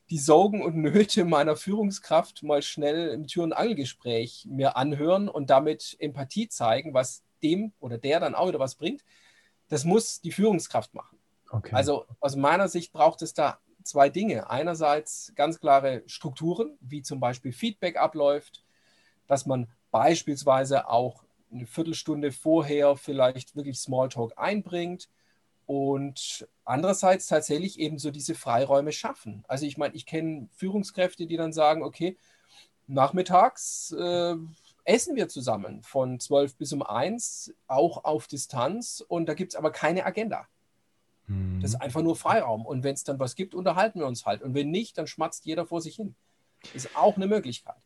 die 0.09 0.17
Sorgen 0.17 0.63
und 0.63 0.77
Nöte 0.77 1.25
meiner 1.25 1.55
Führungskraft 1.55 2.41
mal 2.41 2.63
schnell 2.63 3.09
im 3.09 3.27
Tür- 3.27 3.43
und 3.43 3.53
Angelgespräch 3.53 4.47
mir 4.49 4.75
anhören 4.75 5.29
und 5.29 5.51
damit 5.51 5.95
Empathie 5.99 6.47
zeigen, 6.47 6.95
was 6.95 7.21
dem 7.43 7.73
oder 7.81 7.99
der 7.99 8.19
dann 8.19 8.33
auch 8.33 8.47
wieder 8.47 8.57
was 8.57 8.73
bringt. 8.73 9.05
Das 9.67 9.85
muss 9.85 10.21
die 10.21 10.31
Führungskraft 10.31 10.95
machen. 10.95 11.19
Okay. 11.51 11.75
Also 11.75 12.07
aus 12.19 12.35
meiner 12.35 12.67
Sicht 12.67 12.93
braucht 12.93 13.21
es 13.21 13.35
da 13.35 13.59
zwei 13.83 14.09
Dinge. 14.09 14.49
Einerseits 14.49 15.33
ganz 15.35 15.59
klare 15.59 16.01
Strukturen, 16.07 16.79
wie 16.81 17.03
zum 17.03 17.19
Beispiel 17.19 17.51
Feedback 17.51 17.97
abläuft, 17.97 18.63
dass 19.31 19.45
man 19.45 19.69
beispielsweise 19.91 20.89
auch 20.89 21.23
eine 21.53 21.65
Viertelstunde 21.65 22.33
vorher 22.33 22.97
vielleicht 22.97 23.55
wirklich 23.55 23.79
Smalltalk 23.79 24.33
einbringt 24.35 25.07
und 25.65 26.45
andererseits 26.65 27.27
tatsächlich 27.27 27.79
eben 27.79 27.97
so 27.97 28.11
diese 28.11 28.35
Freiräume 28.35 28.91
schaffen. 28.91 29.45
Also 29.47 29.65
ich 29.65 29.77
meine, 29.77 29.95
ich 29.95 30.05
kenne 30.05 30.49
Führungskräfte, 30.57 31.27
die 31.27 31.37
dann 31.37 31.53
sagen, 31.53 31.81
okay, 31.81 32.17
nachmittags 32.87 33.95
äh, 33.97 34.35
essen 34.83 35.15
wir 35.15 35.29
zusammen 35.29 35.81
von 35.81 36.19
12 36.19 36.57
bis 36.57 36.73
um 36.73 36.83
1, 36.83 37.53
auch 37.67 38.03
auf 38.03 38.27
Distanz. 38.27 39.01
Und 39.07 39.27
da 39.27 39.33
gibt 39.33 39.53
es 39.53 39.55
aber 39.55 39.71
keine 39.71 40.05
Agenda. 40.05 40.45
Mhm. 41.27 41.61
Das 41.61 41.71
ist 41.71 41.79
einfach 41.79 42.01
nur 42.01 42.17
Freiraum. 42.17 42.65
Und 42.65 42.83
wenn 42.83 42.95
es 42.95 43.05
dann 43.05 43.17
was 43.17 43.35
gibt, 43.35 43.55
unterhalten 43.55 43.99
wir 43.99 44.07
uns 44.07 44.25
halt. 44.25 44.41
Und 44.41 44.55
wenn 44.55 44.71
nicht, 44.71 44.97
dann 44.97 45.07
schmatzt 45.07 45.45
jeder 45.45 45.65
vor 45.65 45.79
sich 45.79 45.95
hin. 45.95 46.15
Ist 46.73 46.97
auch 46.97 47.15
eine 47.15 47.27
Möglichkeit. 47.27 47.80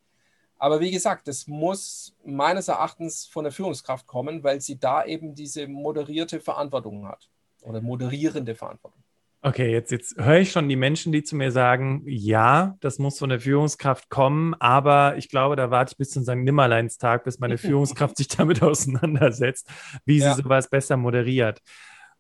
Aber 0.58 0.80
wie 0.80 0.92
gesagt, 0.92 1.28
das 1.28 1.48
muss 1.48 2.16
meines 2.24 2.68
Erachtens 2.68 3.26
von 3.26 3.44
der 3.44 3.52
Führungskraft 3.52 4.08
kommen, 4.08 4.44
weil 4.44 4.62
sie 4.62 4.80
da 4.80 5.04
eben 5.04 5.36
diese 5.36 5.68
moderierte 5.68 6.40
Verantwortung 6.40 7.08
hat 7.08 7.30
oder 7.62 7.82
moderierende 7.82 8.56
Verantwortung. 8.56 9.04
Okay, 9.46 9.72
jetzt, 9.72 9.92
jetzt 9.92 10.18
höre 10.18 10.40
ich 10.40 10.52
schon 10.52 10.68
die 10.68 10.76
Menschen, 10.76 11.12
die 11.12 11.22
zu 11.22 11.36
mir 11.36 11.52
sagen, 11.52 12.02
ja, 12.08 12.78
das 12.80 12.98
muss 12.98 13.20
von 13.20 13.30
der 13.30 13.40
Führungskraft 13.40 14.10
kommen, 14.10 14.56
aber 14.56 15.18
ich 15.18 15.30
glaube, 15.30 15.56
da 15.56 15.70
warte 15.70 15.92
ich 15.92 15.98
bis 15.98 16.10
zum 16.10 16.24
St. 16.24 16.38
Nimmerleinstag, 16.38 17.24
bis 17.24 17.38
meine 17.38 17.58
Führungskraft 17.60 18.18
sich 18.18 18.28
damit 18.28 18.64
auseinandersetzt, 18.64 19.70
wie 20.04 20.20
sie 20.20 20.26
ja. 20.26 20.34
sowas 20.34 20.68
besser 20.68 20.98
moderiert. 20.98 21.62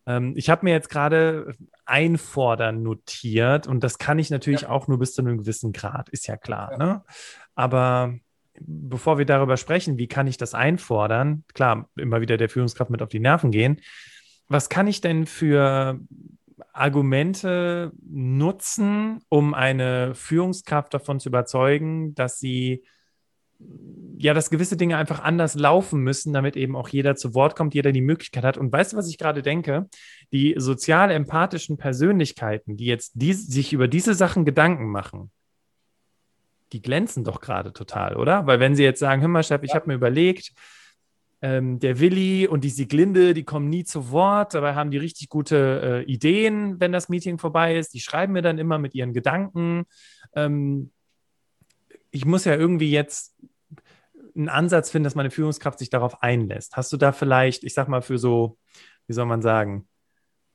Ähm, 0.05 0.33
ich 0.35 0.51
habe 0.51 0.65
mir 0.65 0.73
jetzt 0.73 0.89
gerade 0.89 1.55
einfordern 1.85 2.83
notiert 2.83 3.65
und 3.65 3.83
das 3.83 3.97
kann 3.97 4.19
ich 4.19 4.29
natürlich 4.29 4.61
ja. 4.61 4.69
auch 4.69 4.87
nur 4.87 4.99
bis 4.99 5.15
zu 5.15 5.23
einem 5.23 5.39
gewissen 5.39 5.73
Grad, 5.73 6.09
ist 6.09 6.27
ja 6.27 6.37
klar. 6.37 6.73
Ja. 6.73 6.77
Ne? 6.77 7.03
Aber 7.55 8.13
bevor 8.59 9.17
wir 9.17 9.25
darüber 9.25 9.57
sprechen, 9.57 9.97
wie 9.97 10.07
kann 10.07 10.27
ich 10.27 10.37
das 10.37 10.53
einfordern, 10.53 11.43
klar, 11.53 11.89
immer 11.95 12.21
wieder 12.21 12.37
der 12.37 12.49
Führungskraft 12.49 12.91
mit 12.91 13.01
auf 13.01 13.09
die 13.09 13.19
Nerven 13.19 13.51
gehen. 13.51 13.81
Was 14.47 14.69
kann 14.69 14.87
ich 14.87 15.01
denn 15.01 15.25
für 15.25 15.99
Argumente 16.73 17.91
nutzen, 18.07 19.21
um 19.29 19.53
eine 19.53 20.13
Führungskraft 20.15 20.93
davon 20.93 21.19
zu 21.19 21.29
überzeugen, 21.29 22.15
dass 22.15 22.39
sie 22.39 22.83
ja, 24.17 24.33
dass 24.33 24.49
gewisse 24.49 24.77
Dinge 24.77 24.97
einfach 24.97 25.21
anders 25.21 25.55
laufen 25.55 26.01
müssen, 26.01 26.33
damit 26.33 26.55
eben 26.55 26.75
auch 26.75 26.89
jeder 26.89 27.15
zu 27.15 27.33
Wort 27.33 27.55
kommt, 27.55 27.73
jeder 27.73 27.91
die 27.91 28.01
Möglichkeit 28.01 28.43
hat. 28.43 28.57
Und 28.57 28.71
weißt 28.71 28.93
du, 28.93 28.97
was 28.97 29.09
ich 29.09 29.17
gerade 29.17 29.41
denke? 29.41 29.87
Die 30.31 30.55
sozial 30.57 31.11
empathischen 31.11 31.77
Persönlichkeiten, 31.77 32.77
die 32.77 32.85
jetzt 32.85 33.13
die, 33.15 33.33
sich 33.33 33.73
über 33.73 33.87
diese 33.87 34.13
Sachen 34.13 34.45
Gedanken 34.45 34.89
machen, 34.89 35.31
die 36.73 36.81
glänzen 36.81 37.23
doch 37.23 37.41
gerade 37.41 37.73
total, 37.73 38.15
oder? 38.15 38.47
Weil 38.47 38.59
wenn 38.59 38.75
sie 38.75 38.83
jetzt 38.83 38.99
sagen, 38.99 39.21
hör 39.21 39.29
mal, 39.29 39.43
Chef, 39.43 39.63
ich 39.63 39.69
ja. 39.69 39.75
habe 39.75 39.87
mir 39.87 39.95
überlegt, 39.95 40.51
ähm, 41.41 41.79
der 41.79 41.99
Willi 41.99 42.47
und 42.47 42.63
die 42.63 42.69
Sieglinde, 42.69 43.33
die 43.33 43.43
kommen 43.43 43.69
nie 43.69 43.83
zu 43.83 44.09
Wort, 44.09 44.53
dabei 44.53 44.73
haben 44.73 44.89
die 44.89 44.97
richtig 44.97 45.29
gute 45.29 46.03
äh, 46.07 46.11
Ideen, 46.11 46.79
wenn 46.79 46.91
das 46.91 47.09
Meeting 47.09 47.37
vorbei 47.37 47.77
ist. 47.77 47.93
Die 47.93 47.99
schreiben 47.99 48.33
mir 48.33 48.41
dann 48.41 48.57
immer 48.57 48.79
mit 48.79 48.95
ihren 48.95 49.13
Gedanken. 49.13 49.85
Ähm, 50.33 50.91
ich 52.11 52.25
muss 52.25 52.45
ja 52.45 52.55
irgendwie 52.55 52.89
jetzt 52.89 53.35
einen 54.35 54.49
Ansatz 54.49 54.89
finden, 54.89 55.03
dass 55.03 55.15
meine 55.15 55.31
Führungskraft 55.31 55.79
sich 55.79 55.89
darauf 55.89 56.23
einlässt. 56.23 56.75
Hast 56.75 56.91
du 56.91 56.97
da 56.97 57.11
vielleicht, 57.11 57.63
ich 57.63 57.73
sag 57.73 57.87
mal, 57.87 58.01
für 58.01 58.17
so, 58.17 58.57
wie 59.07 59.13
soll 59.13 59.25
man 59.25 59.41
sagen, 59.41 59.87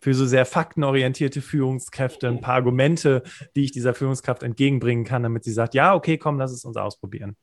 für 0.01 0.15
so 0.15 0.27
sehr 0.27 0.47
faktenorientierte 0.47 1.43
Führungskräfte 1.43 2.29
ein 2.29 2.41
paar 2.41 2.55
Argumente, 2.55 3.23
die 3.55 3.65
ich 3.65 3.73
dieser 3.73 3.95
Führungskraft 3.95 4.43
entgegenbringen 4.43 5.05
kann, 5.05 5.23
damit 5.23 5.45
sie 5.45 5.53
sagt, 5.53 5.75
ja, 5.75 5.95
okay, 5.95 6.17
komm, 6.17 6.39
lass 6.39 6.53
es 6.53 6.65
uns 6.65 6.77
ausprobieren. 6.77 7.37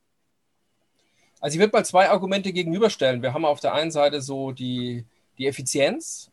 Also 1.39 1.55
ich 1.55 1.59
würde 1.59 1.71
mal 1.71 1.85
zwei 1.85 2.09
Argumente 2.09 2.51
gegenüberstellen. 2.51 3.21
Wir 3.21 3.33
haben 3.33 3.45
auf 3.45 3.59
der 3.59 3.73
einen 3.73 3.91
Seite 3.91 4.21
so 4.21 4.51
die, 4.51 5.05
die 5.37 5.45
Effizienz. 5.45 6.31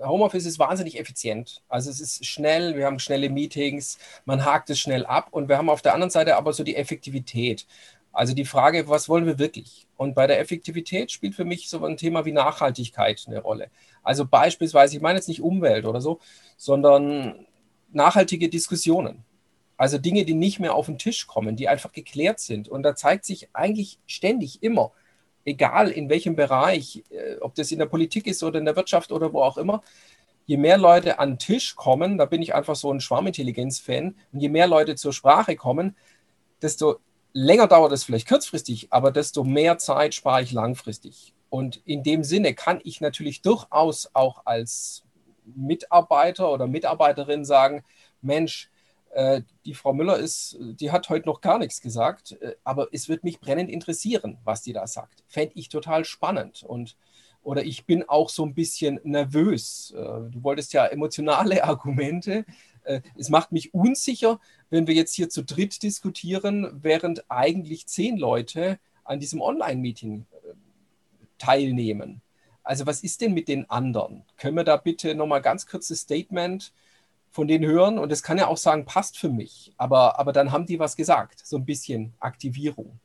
Homeoffice 0.00 0.46
ist 0.46 0.58
wahnsinnig 0.58 0.98
effizient. 0.98 1.62
Also 1.68 1.90
es 1.90 2.00
ist 2.00 2.24
schnell, 2.24 2.76
wir 2.76 2.86
haben 2.86 2.98
schnelle 2.98 3.28
Meetings, 3.28 3.98
man 4.24 4.44
hakt 4.44 4.70
es 4.70 4.78
schnell 4.78 5.04
ab 5.04 5.28
und 5.32 5.48
wir 5.48 5.58
haben 5.58 5.68
auf 5.68 5.82
der 5.82 5.94
anderen 5.94 6.10
Seite 6.10 6.36
aber 6.36 6.52
so 6.52 6.62
die 6.62 6.76
Effektivität. 6.76 7.66
Also 8.14 8.32
die 8.32 8.44
Frage, 8.44 8.88
was 8.88 9.08
wollen 9.08 9.26
wir 9.26 9.40
wirklich? 9.40 9.88
Und 9.96 10.14
bei 10.14 10.28
der 10.28 10.38
Effektivität 10.38 11.10
spielt 11.10 11.34
für 11.34 11.44
mich 11.44 11.68
so 11.68 11.84
ein 11.84 11.96
Thema 11.96 12.24
wie 12.24 12.32
Nachhaltigkeit 12.32 13.24
eine 13.26 13.40
Rolle. 13.40 13.70
Also 14.04 14.24
beispielsweise, 14.24 14.96
ich 14.96 15.02
meine 15.02 15.18
jetzt 15.18 15.28
nicht 15.28 15.42
Umwelt 15.42 15.84
oder 15.84 16.00
so, 16.00 16.20
sondern 16.56 17.46
nachhaltige 17.92 18.48
Diskussionen. 18.48 19.24
Also 19.76 19.98
Dinge, 19.98 20.24
die 20.24 20.34
nicht 20.34 20.60
mehr 20.60 20.74
auf 20.76 20.86
den 20.86 20.98
Tisch 20.98 21.26
kommen, 21.26 21.56
die 21.56 21.68
einfach 21.68 21.90
geklärt 21.90 22.38
sind. 22.38 22.68
Und 22.68 22.84
da 22.84 22.94
zeigt 22.94 23.24
sich 23.24 23.48
eigentlich 23.52 23.98
ständig 24.06 24.62
immer, 24.62 24.92
egal 25.44 25.90
in 25.90 26.08
welchem 26.08 26.36
Bereich, 26.36 27.02
äh, 27.10 27.36
ob 27.40 27.56
das 27.56 27.72
in 27.72 27.80
der 27.80 27.86
Politik 27.86 28.28
ist 28.28 28.44
oder 28.44 28.60
in 28.60 28.64
der 28.64 28.76
Wirtschaft 28.76 29.10
oder 29.10 29.32
wo 29.32 29.42
auch 29.42 29.58
immer, 29.58 29.82
je 30.46 30.56
mehr 30.56 30.78
Leute 30.78 31.18
an 31.18 31.32
den 31.32 31.38
Tisch 31.38 31.74
kommen, 31.74 32.16
da 32.16 32.26
bin 32.26 32.42
ich 32.42 32.54
einfach 32.54 32.76
so 32.76 32.92
ein 32.92 33.00
Schwarmintelligenz-Fan, 33.00 34.14
und 34.32 34.40
je 34.40 34.48
mehr 34.48 34.68
Leute 34.68 34.94
zur 34.94 35.12
Sprache 35.12 35.56
kommen, 35.56 35.96
desto 36.62 37.00
länger 37.34 37.66
dauert 37.66 37.92
es 37.92 38.04
vielleicht 38.04 38.28
kurzfristig, 38.28 38.88
aber 38.90 39.10
desto 39.10 39.44
mehr 39.44 39.76
Zeit 39.76 40.14
spare 40.14 40.42
ich 40.42 40.52
langfristig. 40.52 41.34
Und 41.50 41.76
in 41.84 42.02
dem 42.02 42.24
Sinne 42.24 42.54
kann 42.54 42.80
ich 42.82 43.00
natürlich 43.00 43.42
durchaus 43.42 44.10
auch 44.14 44.46
als 44.46 45.04
Mitarbeiter 45.44 46.50
oder 46.50 46.66
Mitarbeiterin 46.66 47.44
sagen, 47.44 47.84
Mensch, 48.22 48.70
äh, 49.10 49.42
die 49.64 49.74
Frau 49.74 49.92
Müller 49.92 50.16
ist, 50.16 50.56
die 50.58 50.90
hat 50.90 51.08
heute 51.08 51.28
noch 51.28 51.40
gar 51.40 51.58
nichts 51.58 51.80
gesagt, 51.80 52.32
äh, 52.40 52.54
aber 52.64 52.88
es 52.92 53.08
wird 53.08 53.24
mich 53.24 53.40
brennend 53.40 53.70
interessieren, 53.70 54.38
was 54.44 54.62
die 54.62 54.72
da 54.72 54.86
sagt. 54.86 55.22
Fände 55.28 55.52
ich 55.56 55.68
total 55.68 56.04
spannend 56.04 56.62
und 56.62 56.96
oder 57.42 57.62
ich 57.62 57.84
bin 57.84 58.08
auch 58.08 58.30
so 58.30 58.44
ein 58.44 58.54
bisschen 58.54 58.98
nervös. 59.04 59.92
Äh, 59.94 60.02
du 60.30 60.42
wolltest 60.42 60.72
ja 60.72 60.86
emotionale 60.86 61.62
Argumente. 61.64 62.46
Es 63.16 63.28
macht 63.28 63.52
mich 63.52 63.74
unsicher, 63.74 64.40
wenn 64.70 64.86
wir 64.86 64.94
jetzt 64.94 65.14
hier 65.14 65.28
zu 65.28 65.42
dritt 65.42 65.82
diskutieren, 65.82 66.68
während 66.82 67.30
eigentlich 67.30 67.86
zehn 67.86 68.16
Leute 68.18 68.78
an 69.04 69.20
diesem 69.20 69.40
Online-Meeting 69.40 70.26
teilnehmen. 71.38 72.20
also 72.62 72.86
was 72.86 73.02
ist 73.02 73.20
denn 73.20 73.34
mit 73.34 73.48
den 73.48 73.68
anderen? 73.70 74.24
Können 74.36 74.56
wir 74.56 74.64
da 74.64 74.76
bitte 74.76 75.14
nochmal 75.14 75.42
ganz 75.42 75.66
kurzes 75.66 76.00
Statement 76.00 76.72
von 77.30 77.46
denen 77.46 77.66
hören? 77.66 77.98
Und 77.98 78.10
das 78.10 78.22
kann 78.22 78.38
ja 78.38 78.46
auch 78.46 78.56
sagen, 78.56 78.86
passt 78.86 79.18
für 79.18 79.28
mich. 79.28 79.72
Aber, 79.76 80.18
aber 80.18 80.32
dann 80.32 80.50
haben 80.50 80.66
die 80.66 80.78
was 80.78 80.96
gesagt, 80.96 81.46
so 81.46 81.56
ein 81.56 81.66
bisschen 81.66 82.14
Aktivierung. 82.20 82.98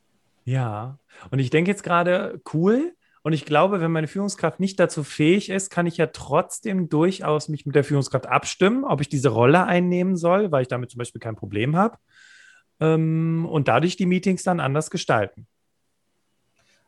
Ja, 0.44 0.98
und 1.30 1.38
ich 1.38 1.50
denke 1.50 1.70
jetzt 1.70 1.82
gerade, 1.82 2.40
cool. 2.54 2.94
Und 3.22 3.34
ich 3.34 3.44
glaube, 3.44 3.80
wenn 3.80 3.92
meine 3.92 4.08
Führungskraft 4.08 4.60
nicht 4.60 4.80
dazu 4.80 5.04
fähig 5.04 5.50
ist, 5.50 5.70
kann 5.70 5.86
ich 5.86 5.98
ja 5.98 6.06
trotzdem 6.06 6.88
durchaus 6.88 7.48
mich 7.48 7.66
mit 7.66 7.74
der 7.74 7.84
Führungskraft 7.84 8.26
abstimmen, 8.26 8.84
ob 8.84 9.00
ich 9.02 9.08
diese 9.08 9.28
Rolle 9.28 9.64
einnehmen 9.64 10.16
soll, 10.16 10.50
weil 10.52 10.62
ich 10.62 10.68
damit 10.68 10.90
zum 10.90 10.98
Beispiel 10.98 11.20
kein 11.20 11.36
Problem 11.36 11.76
habe. 11.76 11.98
Ähm, 12.80 13.46
und 13.50 13.68
dadurch 13.68 13.96
die 13.96 14.06
Meetings 14.06 14.42
dann 14.42 14.58
anders 14.58 14.90
gestalten. 14.90 15.46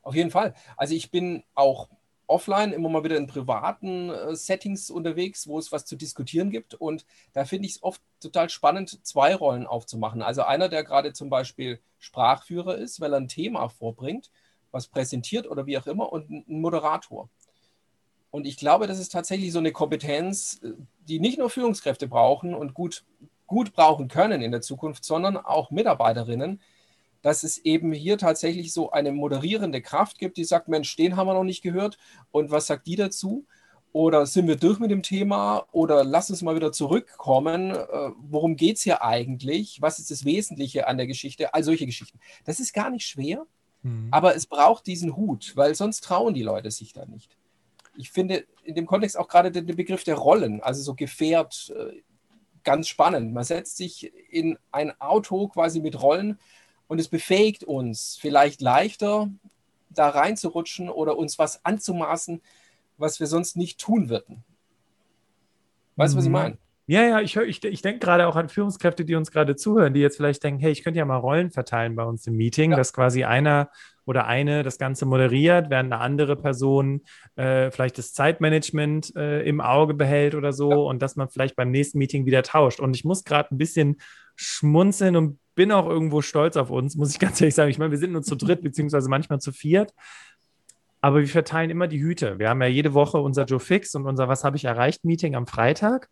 Auf 0.00 0.14
jeden 0.14 0.30
Fall. 0.30 0.54
Also 0.76 0.94
ich 0.94 1.10
bin 1.10 1.44
auch 1.54 1.88
offline 2.26 2.72
immer 2.72 2.88
mal 2.88 3.04
wieder 3.04 3.18
in 3.18 3.26
privaten 3.26 4.08
äh, 4.08 4.34
Settings 4.34 4.90
unterwegs, 4.90 5.46
wo 5.46 5.58
es 5.58 5.70
was 5.70 5.84
zu 5.84 5.96
diskutieren 5.96 6.50
gibt. 6.50 6.74
Und 6.74 7.04
da 7.34 7.44
finde 7.44 7.66
ich 7.66 7.76
es 7.76 7.82
oft 7.82 8.00
total 8.20 8.48
spannend, 8.48 9.04
zwei 9.06 9.34
Rollen 9.34 9.66
aufzumachen. 9.66 10.22
Also 10.22 10.42
einer, 10.42 10.70
der 10.70 10.82
gerade 10.82 11.12
zum 11.12 11.28
Beispiel 11.28 11.80
Sprachführer 11.98 12.76
ist, 12.76 13.00
weil 13.00 13.12
er 13.12 13.20
ein 13.20 13.28
Thema 13.28 13.68
vorbringt, 13.68 14.30
was 14.72 14.88
präsentiert 14.88 15.48
oder 15.48 15.66
wie 15.66 15.78
auch 15.78 15.86
immer, 15.86 16.12
und 16.12 16.30
ein 16.30 16.44
Moderator. 16.60 17.28
Und 18.30 18.46
ich 18.46 18.56
glaube, 18.56 18.86
das 18.86 18.98
ist 18.98 19.12
tatsächlich 19.12 19.52
so 19.52 19.58
eine 19.58 19.72
Kompetenz, 19.72 20.60
äh, 20.64 20.72
die 21.06 21.20
nicht 21.20 21.38
nur 21.38 21.50
Führungskräfte 21.50 22.08
brauchen 22.08 22.54
und 22.54 22.74
gut, 22.74 23.04
gut 23.46 23.72
brauchen 23.72 24.08
können 24.08 24.42
in 24.42 24.50
der 24.50 24.62
Zukunft, 24.62 25.04
sondern 25.04 25.36
auch 25.36 25.70
Mitarbeiterinnen, 25.70 26.60
dass 27.20 27.44
es 27.44 27.58
eben 27.58 27.92
hier 27.92 28.18
tatsächlich 28.18 28.72
so 28.72 28.90
eine 28.90 29.12
moderierende 29.12 29.80
Kraft 29.80 30.18
gibt, 30.18 30.36
die 30.38 30.44
sagt, 30.44 30.68
Mensch, 30.68 30.96
den 30.96 31.16
haben 31.16 31.28
wir 31.28 31.34
noch 31.34 31.44
nicht 31.44 31.62
gehört 31.62 31.98
und 32.32 32.50
was 32.50 32.66
sagt 32.66 32.86
die 32.86 32.96
dazu? 32.96 33.46
Oder 33.92 34.24
sind 34.24 34.48
wir 34.48 34.56
durch 34.56 34.78
mit 34.78 34.90
dem 34.90 35.02
Thema? 35.02 35.66
Oder 35.70 36.02
lass 36.02 36.30
uns 36.30 36.40
mal 36.40 36.56
wieder 36.56 36.72
zurückkommen. 36.72 37.72
Äh, 37.72 38.10
worum 38.16 38.56
geht 38.56 38.78
es 38.78 38.82
hier 38.82 39.04
eigentlich? 39.04 39.82
Was 39.82 39.98
ist 39.98 40.10
das 40.10 40.24
Wesentliche 40.24 40.88
an 40.88 40.96
der 40.96 41.06
Geschichte? 41.06 41.52
All 41.52 41.62
solche 41.62 41.84
Geschichten. 41.84 42.18
Das 42.46 42.58
ist 42.58 42.72
gar 42.72 42.88
nicht 42.88 43.06
schwer, 43.06 43.46
mhm. 43.82 44.08
aber 44.10 44.34
es 44.34 44.46
braucht 44.46 44.86
diesen 44.86 45.16
Hut, 45.16 45.52
weil 45.56 45.74
sonst 45.74 46.02
trauen 46.04 46.34
die 46.34 46.42
Leute 46.42 46.70
sich 46.70 46.92
da 46.92 47.04
nicht. 47.06 47.36
Ich 47.96 48.10
finde 48.10 48.46
in 48.64 48.74
dem 48.74 48.86
Kontext 48.86 49.18
auch 49.18 49.28
gerade 49.28 49.50
den, 49.50 49.66
den 49.66 49.76
Begriff 49.76 50.04
der 50.04 50.14
Rollen, 50.14 50.62
also 50.62 50.82
so 50.82 50.94
Gefährt, 50.94 51.72
äh, 51.76 52.02
ganz 52.64 52.88
spannend. 52.88 53.32
Man 53.32 53.44
setzt 53.44 53.76
sich 53.76 54.12
in 54.30 54.58
ein 54.70 54.98
Auto 55.00 55.48
quasi 55.48 55.80
mit 55.80 56.00
Rollen 56.00 56.38
und 56.86 56.98
es 56.98 57.08
befähigt 57.08 57.64
uns 57.64 58.16
vielleicht 58.20 58.60
leichter, 58.60 59.30
da 59.90 60.08
reinzurutschen 60.08 60.88
oder 60.88 61.18
uns 61.18 61.38
was 61.38 61.64
anzumaßen, 61.64 62.40
was 62.96 63.20
wir 63.20 63.26
sonst 63.26 63.56
nicht 63.56 63.80
tun 63.80 64.08
würden. 64.08 64.44
Weißt 65.96 66.14
du, 66.14 66.18
was 66.18 66.24
ich 66.24 66.28
mhm. 66.28 66.32
meine? 66.32 66.58
Ja, 66.86 67.02
ja, 67.02 67.20
ich, 67.20 67.36
ich, 67.36 67.64
ich 67.64 67.82
denke 67.82 68.00
gerade 68.00 68.26
auch 68.26 68.34
an 68.34 68.48
Führungskräfte, 68.48 69.04
die 69.04 69.14
uns 69.14 69.30
gerade 69.30 69.54
zuhören, 69.54 69.94
die 69.94 70.00
jetzt 70.00 70.16
vielleicht 70.16 70.42
denken, 70.42 70.60
hey, 70.60 70.72
ich 70.72 70.82
könnte 70.82 70.98
ja 70.98 71.04
mal 71.04 71.16
Rollen 71.16 71.50
verteilen 71.50 71.94
bei 71.94 72.02
uns 72.02 72.26
im 72.26 72.36
Meeting, 72.36 72.72
ja. 72.72 72.76
dass 72.76 72.92
quasi 72.92 73.22
einer 73.24 73.70
oder 74.04 74.26
eine 74.26 74.64
das 74.64 74.78
Ganze 74.78 75.06
moderiert, 75.06 75.70
während 75.70 75.92
eine 75.92 76.02
andere 76.02 76.34
Person 76.34 77.02
äh, 77.36 77.70
vielleicht 77.70 77.98
das 77.98 78.12
Zeitmanagement 78.12 79.14
äh, 79.14 79.42
im 79.42 79.60
Auge 79.60 79.94
behält 79.94 80.34
oder 80.34 80.52
so 80.52 80.70
ja. 80.70 80.76
und 80.76 81.00
dass 81.00 81.14
man 81.14 81.28
vielleicht 81.28 81.54
beim 81.54 81.70
nächsten 81.70 81.98
Meeting 81.98 82.26
wieder 82.26 82.42
tauscht. 82.42 82.80
Und 82.80 82.96
ich 82.96 83.04
muss 83.04 83.22
gerade 83.22 83.54
ein 83.54 83.58
bisschen 83.58 83.98
schmunzeln 84.34 85.14
und 85.14 85.38
bin 85.54 85.70
auch 85.70 85.88
irgendwo 85.88 86.20
stolz 86.20 86.56
auf 86.56 86.70
uns, 86.70 86.96
muss 86.96 87.12
ich 87.12 87.18
ganz 87.20 87.40
ehrlich 87.40 87.54
sagen. 87.54 87.70
Ich 87.70 87.78
meine, 87.78 87.92
wir 87.92 87.98
sind 87.98 88.12
nur 88.12 88.22
zu 88.22 88.34
dritt, 88.34 88.62
beziehungsweise 88.62 89.08
manchmal 89.08 89.40
zu 89.40 89.52
viert. 89.52 89.94
Aber 91.00 91.20
wir 91.20 91.28
verteilen 91.28 91.70
immer 91.70 91.88
die 91.88 92.00
Hüte. 92.00 92.38
Wir 92.38 92.48
haben 92.48 92.62
ja 92.62 92.68
jede 92.68 92.94
Woche 92.94 93.18
unser 93.18 93.44
Joe 93.44 93.58
Fix 93.60 93.94
und 93.94 94.06
unser 94.06 94.28
Was 94.28 94.44
habe 94.44 94.56
ich 94.56 94.64
erreicht 94.64 95.04
Meeting 95.04 95.34
am 95.34 95.46
Freitag. 95.46 96.08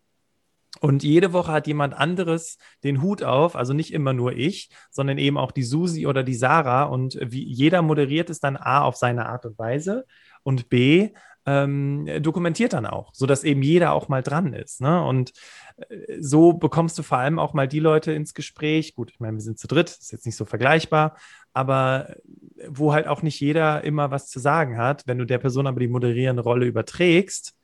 Und 0.78 1.02
jede 1.02 1.32
Woche 1.32 1.52
hat 1.52 1.66
jemand 1.66 1.94
anderes 1.94 2.56
den 2.84 3.02
Hut 3.02 3.22
auf, 3.22 3.56
also 3.56 3.72
nicht 3.72 3.92
immer 3.92 4.12
nur 4.12 4.32
ich, 4.32 4.70
sondern 4.90 5.18
eben 5.18 5.36
auch 5.36 5.50
die 5.50 5.64
Susi 5.64 6.06
oder 6.06 6.22
die 6.22 6.34
Sarah. 6.34 6.84
Und 6.84 7.18
wie 7.20 7.42
jeder 7.42 7.82
moderiert 7.82 8.30
es 8.30 8.38
dann 8.38 8.56
A 8.56 8.82
auf 8.82 8.96
seine 8.96 9.26
Art 9.26 9.44
und 9.44 9.58
Weise 9.58 10.06
und 10.42 10.68
B 10.68 11.10
ähm, 11.46 12.08
dokumentiert 12.20 12.74
dann 12.74 12.86
auch, 12.86 13.14
sodass 13.14 13.44
eben 13.44 13.62
jeder 13.62 13.92
auch 13.92 14.08
mal 14.08 14.22
dran 14.22 14.52
ist. 14.52 14.80
Ne? 14.80 15.02
Und 15.02 15.32
äh, 15.76 16.18
so 16.20 16.52
bekommst 16.52 16.98
du 16.98 17.02
vor 17.02 17.18
allem 17.18 17.38
auch 17.38 17.54
mal 17.54 17.66
die 17.66 17.80
Leute 17.80 18.12
ins 18.12 18.34
Gespräch. 18.34 18.94
Gut, 18.94 19.10
ich 19.10 19.20
meine, 19.20 19.38
wir 19.38 19.42
sind 19.42 19.58
zu 19.58 19.66
dritt, 19.66 19.90
ist 19.90 20.12
jetzt 20.12 20.26
nicht 20.26 20.36
so 20.36 20.44
vergleichbar, 20.44 21.16
aber 21.52 22.10
äh, 22.10 22.68
wo 22.68 22.92
halt 22.92 23.08
auch 23.08 23.22
nicht 23.22 23.40
jeder 23.40 23.82
immer 23.84 24.10
was 24.10 24.28
zu 24.28 24.38
sagen 24.38 24.76
hat. 24.78 25.06
Wenn 25.06 25.18
du 25.18 25.24
der 25.24 25.38
Person 25.38 25.66
aber 25.66 25.80
die 25.80 25.88
moderierende 25.88 26.42
Rolle 26.42 26.66
überträgst, 26.66 27.54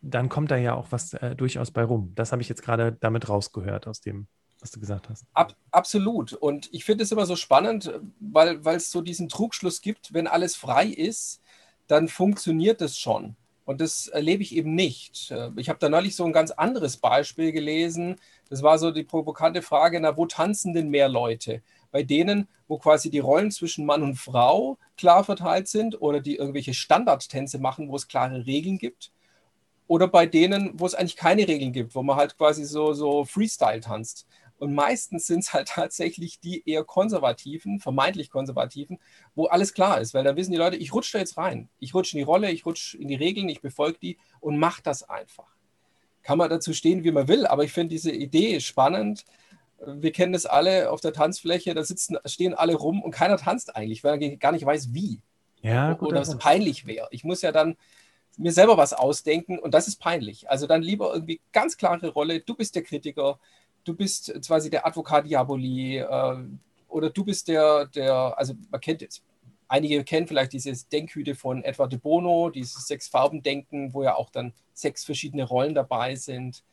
dann 0.00 0.28
kommt 0.28 0.50
da 0.50 0.56
ja 0.56 0.74
auch 0.74 0.88
was 0.90 1.14
äh, 1.14 1.34
durchaus 1.34 1.70
bei 1.70 1.84
rum. 1.84 2.12
Das 2.14 2.32
habe 2.32 2.42
ich 2.42 2.48
jetzt 2.48 2.62
gerade 2.62 2.92
damit 2.92 3.28
rausgehört 3.28 3.86
aus 3.86 4.00
dem, 4.00 4.28
was 4.60 4.70
du 4.70 4.80
gesagt 4.80 5.08
hast. 5.08 5.24
Ab, 5.34 5.54
absolut. 5.70 6.32
Und 6.32 6.68
ich 6.72 6.84
finde 6.84 7.04
es 7.04 7.12
immer 7.12 7.26
so 7.26 7.36
spannend, 7.36 7.92
weil 8.20 8.60
es 8.64 8.90
so 8.90 9.00
diesen 9.00 9.28
Trugschluss 9.28 9.80
gibt, 9.80 10.12
wenn 10.14 10.26
alles 10.26 10.56
frei 10.56 10.86
ist, 10.86 11.40
dann 11.86 12.08
funktioniert 12.08 12.80
es 12.82 12.98
schon. 12.98 13.36
Und 13.68 13.82
das 13.82 14.08
erlebe 14.08 14.42
ich 14.42 14.56
eben 14.56 14.74
nicht. 14.74 15.30
Äh, 15.30 15.50
ich 15.56 15.68
habe 15.68 15.78
da 15.78 15.90
neulich 15.90 16.16
so 16.16 16.24
ein 16.24 16.32
ganz 16.32 16.50
anderes 16.52 16.96
Beispiel 16.96 17.52
gelesen. 17.52 18.16
Das 18.48 18.62
war 18.62 18.78
so 18.78 18.90
die 18.90 19.04
provokante 19.04 19.60
Frage, 19.60 20.00
na, 20.00 20.16
wo 20.16 20.24
tanzen 20.24 20.72
denn 20.72 20.88
mehr 20.88 21.10
Leute? 21.10 21.60
Bei 21.90 22.02
denen, 22.02 22.48
wo 22.66 22.78
quasi 22.78 23.10
die 23.10 23.18
Rollen 23.18 23.50
zwischen 23.50 23.84
Mann 23.84 24.02
und 24.02 24.14
Frau 24.14 24.78
klar 24.96 25.22
verteilt 25.22 25.68
sind 25.68 26.00
oder 26.00 26.20
die 26.20 26.36
irgendwelche 26.36 26.72
Standardtänze 26.72 27.58
machen, 27.58 27.90
wo 27.90 27.96
es 27.96 28.08
klare 28.08 28.46
Regeln 28.46 28.78
gibt. 28.78 29.12
Oder 29.88 30.06
bei 30.06 30.26
denen, 30.26 30.78
wo 30.78 30.86
es 30.86 30.94
eigentlich 30.94 31.16
keine 31.16 31.48
Regeln 31.48 31.72
gibt, 31.72 31.94
wo 31.94 32.02
man 32.02 32.16
halt 32.16 32.36
quasi 32.36 32.64
so, 32.64 32.92
so 32.92 33.24
Freestyle 33.24 33.80
tanzt. 33.80 34.28
Und 34.58 34.74
meistens 34.74 35.26
sind 35.26 35.40
es 35.40 35.52
halt 35.52 35.68
tatsächlich 35.74 36.40
die 36.40 36.62
eher 36.68 36.84
konservativen, 36.84 37.80
vermeintlich 37.80 38.30
konservativen, 38.30 38.98
wo 39.34 39.46
alles 39.46 39.72
klar 39.72 40.00
ist, 40.00 40.14
weil 40.14 40.24
dann 40.24 40.36
wissen 40.36 40.52
die 40.52 40.58
Leute, 40.58 40.76
ich 40.76 40.92
rutsche 40.92 41.12
da 41.12 41.18
jetzt 41.18 41.38
rein. 41.38 41.68
Ich 41.80 41.94
rutsche 41.94 42.16
in 42.16 42.18
die 42.18 42.30
Rolle, 42.30 42.50
ich 42.50 42.66
rutsche 42.66 42.98
in 42.98 43.08
die 43.08 43.14
Regeln, 43.14 43.48
ich 43.48 43.62
befolge 43.62 43.98
die 43.98 44.18
und 44.40 44.58
mache 44.58 44.82
das 44.82 45.08
einfach. 45.08 45.56
Kann 46.22 46.38
man 46.38 46.50
dazu 46.50 46.74
stehen, 46.74 47.02
wie 47.02 47.12
man 47.12 47.26
will, 47.26 47.46
aber 47.46 47.64
ich 47.64 47.72
finde 47.72 47.94
diese 47.94 48.12
Idee 48.12 48.60
spannend. 48.60 49.24
Wir 49.86 50.12
kennen 50.12 50.34
das 50.34 50.44
alle 50.44 50.90
auf 50.90 51.00
der 51.00 51.14
Tanzfläche, 51.14 51.72
da 51.72 51.82
sitzen, 51.82 52.18
stehen 52.26 52.52
alle 52.52 52.74
rum 52.74 53.02
und 53.02 53.12
keiner 53.12 53.38
tanzt 53.38 53.74
eigentlich, 53.74 54.04
weil 54.04 54.20
er 54.20 54.36
gar 54.36 54.52
nicht 54.52 54.66
weiß, 54.66 54.92
wie. 54.92 55.22
Ja, 55.62 55.94
gut, 55.94 56.10
Oder 56.10 56.20
es 56.20 56.36
peinlich 56.36 56.86
wäre. 56.86 57.08
Ich 57.10 57.24
muss 57.24 57.42
ja 57.42 57.52
dann 57.52 57.76
mir 58.38 58.52
selber 58.52 58.76
was 58.76 58.92
ausdenken 58.92 59.58
und 59.58 59.74
das 59.74 59.88
ist 59.88 60.00
peinlich. 60.00 60.48
Also 60.48 60.66
dann 60.66 60.82
lieber 60.82 61.12
irgendwie 61.12 61.40
ganz 61.52 61.76
klare 61.76 62.08
Rolle, 62.08 62.40
du 62.40 62.54
bist 62.54 62.74
der 62.74 62.82
Kritiker, 62.82 63.38
du 63.84 63.94
bist 63.94 64.32
quasi 64.46 64.70
der 64.70 64.86
Advokat 64.86 65.26
Diaboli 65.26 65.98
äh, 65.98 66.36
oder 66.88 67.10
du 67.10 67.24
bist 67.24 67.48
der, 67.48 67.86
der, 67.86 68.38
also 68.38 68.54
man 68.70 68.80
kennt 68.80 69.02
es, 69.02 69.22
einige 69.66 70.02
kennen 70.04 70.26
vielleicht 70.26 70.52
dieses 70.52 70.88
Denkhüte 70.88 71.34
von 71.34 71.62
Edward 71.62 71.92
de 71.92 71.98
Bono, 71.98 72.50
dieses 72.50 72.86
Sechs-Farben-Denken, 72.86 73.92
wo 73.92 74.02
ja 74.02 74.14
auch 74.14 74.30
dann 74.30 74.54
sechs 74.72 75.04
verschiedene 75.04 75.44
Rollen 75.44 75.74
dabei 75.74 76.16
sind. 76.16 76.64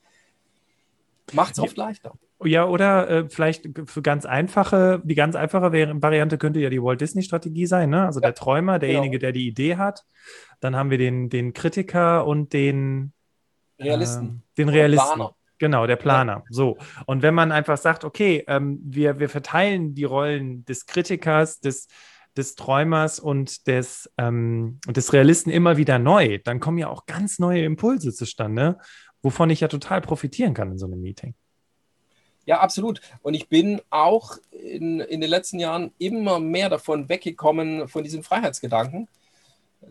Macht 1.33 1.53
es 1.53 1.59
oft 1.59 1.75
leichter. 1.75 2.13
Ja, 2.43 2.65
oder 2.65 3.09
äh, 3.09 3.29
vielleicht 3.29 3.69
für 3.85 4.01
ganz 4.01 4.25
einfache, 4.25 5.01
die 5.05 5.15
ganz 5.15 5.35
einfache 5.35 5.71
Variante 5.71 6.37
könnte 6.37 6.59
ja 6.59 6.69
die 6.69 6.83
Walt 6.83 6.99
Disney-Strategie 6.99 7.65
sein, 7.65 7.89
ne? 7.89 8.05
Also 8.05 8.19
ja, 8.19 8.27
der 8.27 8.35
Träumer, 8.35 8.77
derjenige, 8.77 9.11
genau. 9.11 9.21
der 9.21 9.31
die 9.31 9.47
Idee 9.47 9.77
hat. 9.77 10.03
Dann 10.59 10.75
haben 10.75 10.89
wir 10.89 10.97
den, 10.97 11.29
den 11.29 11.53
Kritiker 11.53 12.25
und 12.27 12.51
den 12.51 13.13
Realisten. 13.79 14.43
Äh, 14.43 14.55
den 14.57 14.69
Realisten. 14.69 15.15
Planer. 15.15 15.35
Genau, 15.57 15.87
der 15.87 15.95
Planer. 15.95 16.33
Ja. 16.33 16.43
So. 16.49 16.77
Und 17.05 17.21
wenn 17.21 17.33
man 17.33 17.53
einfach 17.53 17.77
sagt, 17.77 18.03
okay, 18.03 18.43
ähm, 18.47 18.79
wir, 18.83 19.19
wir 19.19 19.29
verteilen 19.29 19.95
die 19.95 20.03
Rollen 20.03 20.65
des 20.65 20.85
Kritikers, 20.85 21.61
des, 21.61 21.87
des 22.35 22.55
Träumers 22.55 23.19
und 23.19 23.65
des, 23.67 24.11
ähm, 24.17 24.79
des 24.85 25.13
Realisten 25.13 25.51
immer 25.51 25.77
wieder 25.77 25.99
neu, 25.99 26.39
dann 26.43 26.59
kommen 26.59 26.77
ja 26.77 26.89
auch 26.89 27.05
ganz 27.05 27.39
neue 27.39 27.63
Impulse 27.63 28.13
zustande, 28.13 28.77
wovon 29.21 29.49
ich 29.49 29.61
ja 29.61 29.69
total 29.69 30.01
profitieren 30.01 30.53
kann 30.53 30.71
in 30.71 30.77
so 30.77 30.87
einem 30.87 30.99
Meeting. 30.99 31.35
Ja, 32.45 32.59
absolut. 32.59 33.01
Und 33.21 33.33
ich 33.33 33.49
bin 33.49 33.81
auch 33.89 34.37
in, 34.51 34.99
in 34.99 35.21
den 35.21 35.29
letzten 35.29 35.59
Jahren 35.59 35.91
immer 35.97 36.39
mehr 36.39 36.69
davon 36.69 37.09
weggekommen, 37.09 37.87
von 37.87 38.03
diesem 38.03 38.23
Freiheitsgedanken 38.23 39.07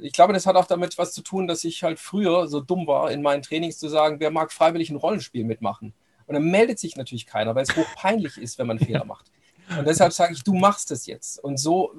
ich 0.00 0.12
glaube, 0.12 0.32
das 0.32 0.46
hat 0.46 0.56
auch 0.56 0.66
damit 0.66 0.98
was 0.98 1.12
zu 1.12 1.22
tun, 1.22 1.46
dass 1.46 1.64
ich 1.64 1.82
halt 1.82 1.98
früher 1.98 2.48
so 2.48 2.60
dumm 2.60 2.86
war, 2.86 3.10
in 3.10 3.22
meinen 3.22 3.42
Trainings 3.42 3.78
zu 3.78 3.88
sagen, 3.88 4.20
wer 4.20 4.30
mag 4.30 4.52
freiwillig 4.52 4.90
ein 4.90 4.96
Rollenspiel 4.96 5.44
mitmachen? 5.44 5.92
Und 6.26 6.34
dann 6.34 6.44
meldet 6.44 6.78
sich 6.78 6.96
natürlich 6.96 7.26
keiner, 7.26 7.54
weil 7.54 7.64
es 7.64 7.76
hochpeinlich 7.76 8.38
ist, 8.38 8.58
wenn 8.58 8.66
man 8.66 8.78
Fehler 8.78 9.04
macht. 9.06 9.30
Und 9.78 9.86
deshalb 9.86 10.12
sage 10.12 10.34
ich, 10.34 10.42
du 10.42 10.54
machst 10.54 10.90
es 10.90 11.06
jetzt. 11.06 11.42
Und 11.42 11.58
so 11.58 11.94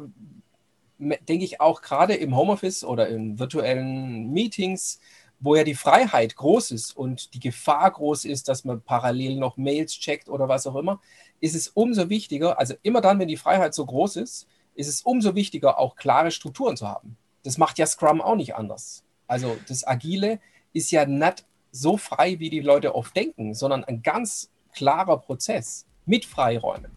denke 0.98 1.44
ich 1.44 1.62
auch 1.62 1.82
gerade 1.82 2.14
im 2.14 2.36
Homeoffice 2.36 2.84
oder 2.84 3.08
in 3.08 3.38
virtuellen 3.40 4.32
Meetings, 4.32 5.00
wo 5.46 5.56
ja 5.56 5.64
die 5.64 5.76
Freiheit 5.76 6.36
groß 6.36 6.72
ist 6.72 6.98
und 6.98 7.34
die 7.34 7.40
Gefahr 7.40 7.92
groß 7.92 8.26
ist, 8.26 8.50
dass 8.50 8.66
man 8.66 8.82
parallel 8.82 9.38
noch 9.38 9.58
Mails 9.58 9.94
checkt 9.94 10.28
oder 10.28 10.50
was 10.50 10.66
auch 10.66 10.76
immer, 10.76 11.00
ist 11.40 11.56
es 11.56 11.68
umso 11.68 12.10
wichtiger, 12.10 12.58
also 12.58 12.74
immer 12.82 13.00
dann, 13.00 13.20
wenn 13.20 13.28
die 13.28 13.38
Freiheit 13.38 13.74
so 13.74 13.86
groß 13.86 14.16
ist, 14.18 14.48
ist 14.74 14.88
es 14.88 15.02
umso 15.02 15.36
wichtiger, 15.36 15.80
auch 15.80 15.96
klare 15.96 16.32
Strukturen 16.32 16.76
zu 16.76 16.88
haben. 16.88 17.18
Das 17.44 17.58
macht 17.58 17.78
ja 17.78 17.86
Scrum 17.86 18.22
auch 18.22 18.36
nicht 18.36 18.56
anders. 18.56 19.04
Also 19.28 19.56
das 19.68 19.86
Agile 19.86 20.40
ist 20.74 20.92
ja 20.92 21.06
nicht 21.06 21.46
so 21.72 21.98
frei, 21.98 22.40
wie 22.40 22.50
die 22.50 22.62
Leute 22.62 22.96
oft 22.96 23.16
denken, 23.16 23.54
sondern 23.54 23.84
ein 23.84 24.02
ganz 24.02 24.50
klarer 24.74 25.18
Prozess 25.18 25.86
mit 26.06 26.26
Freiräumen. 26.26 26.92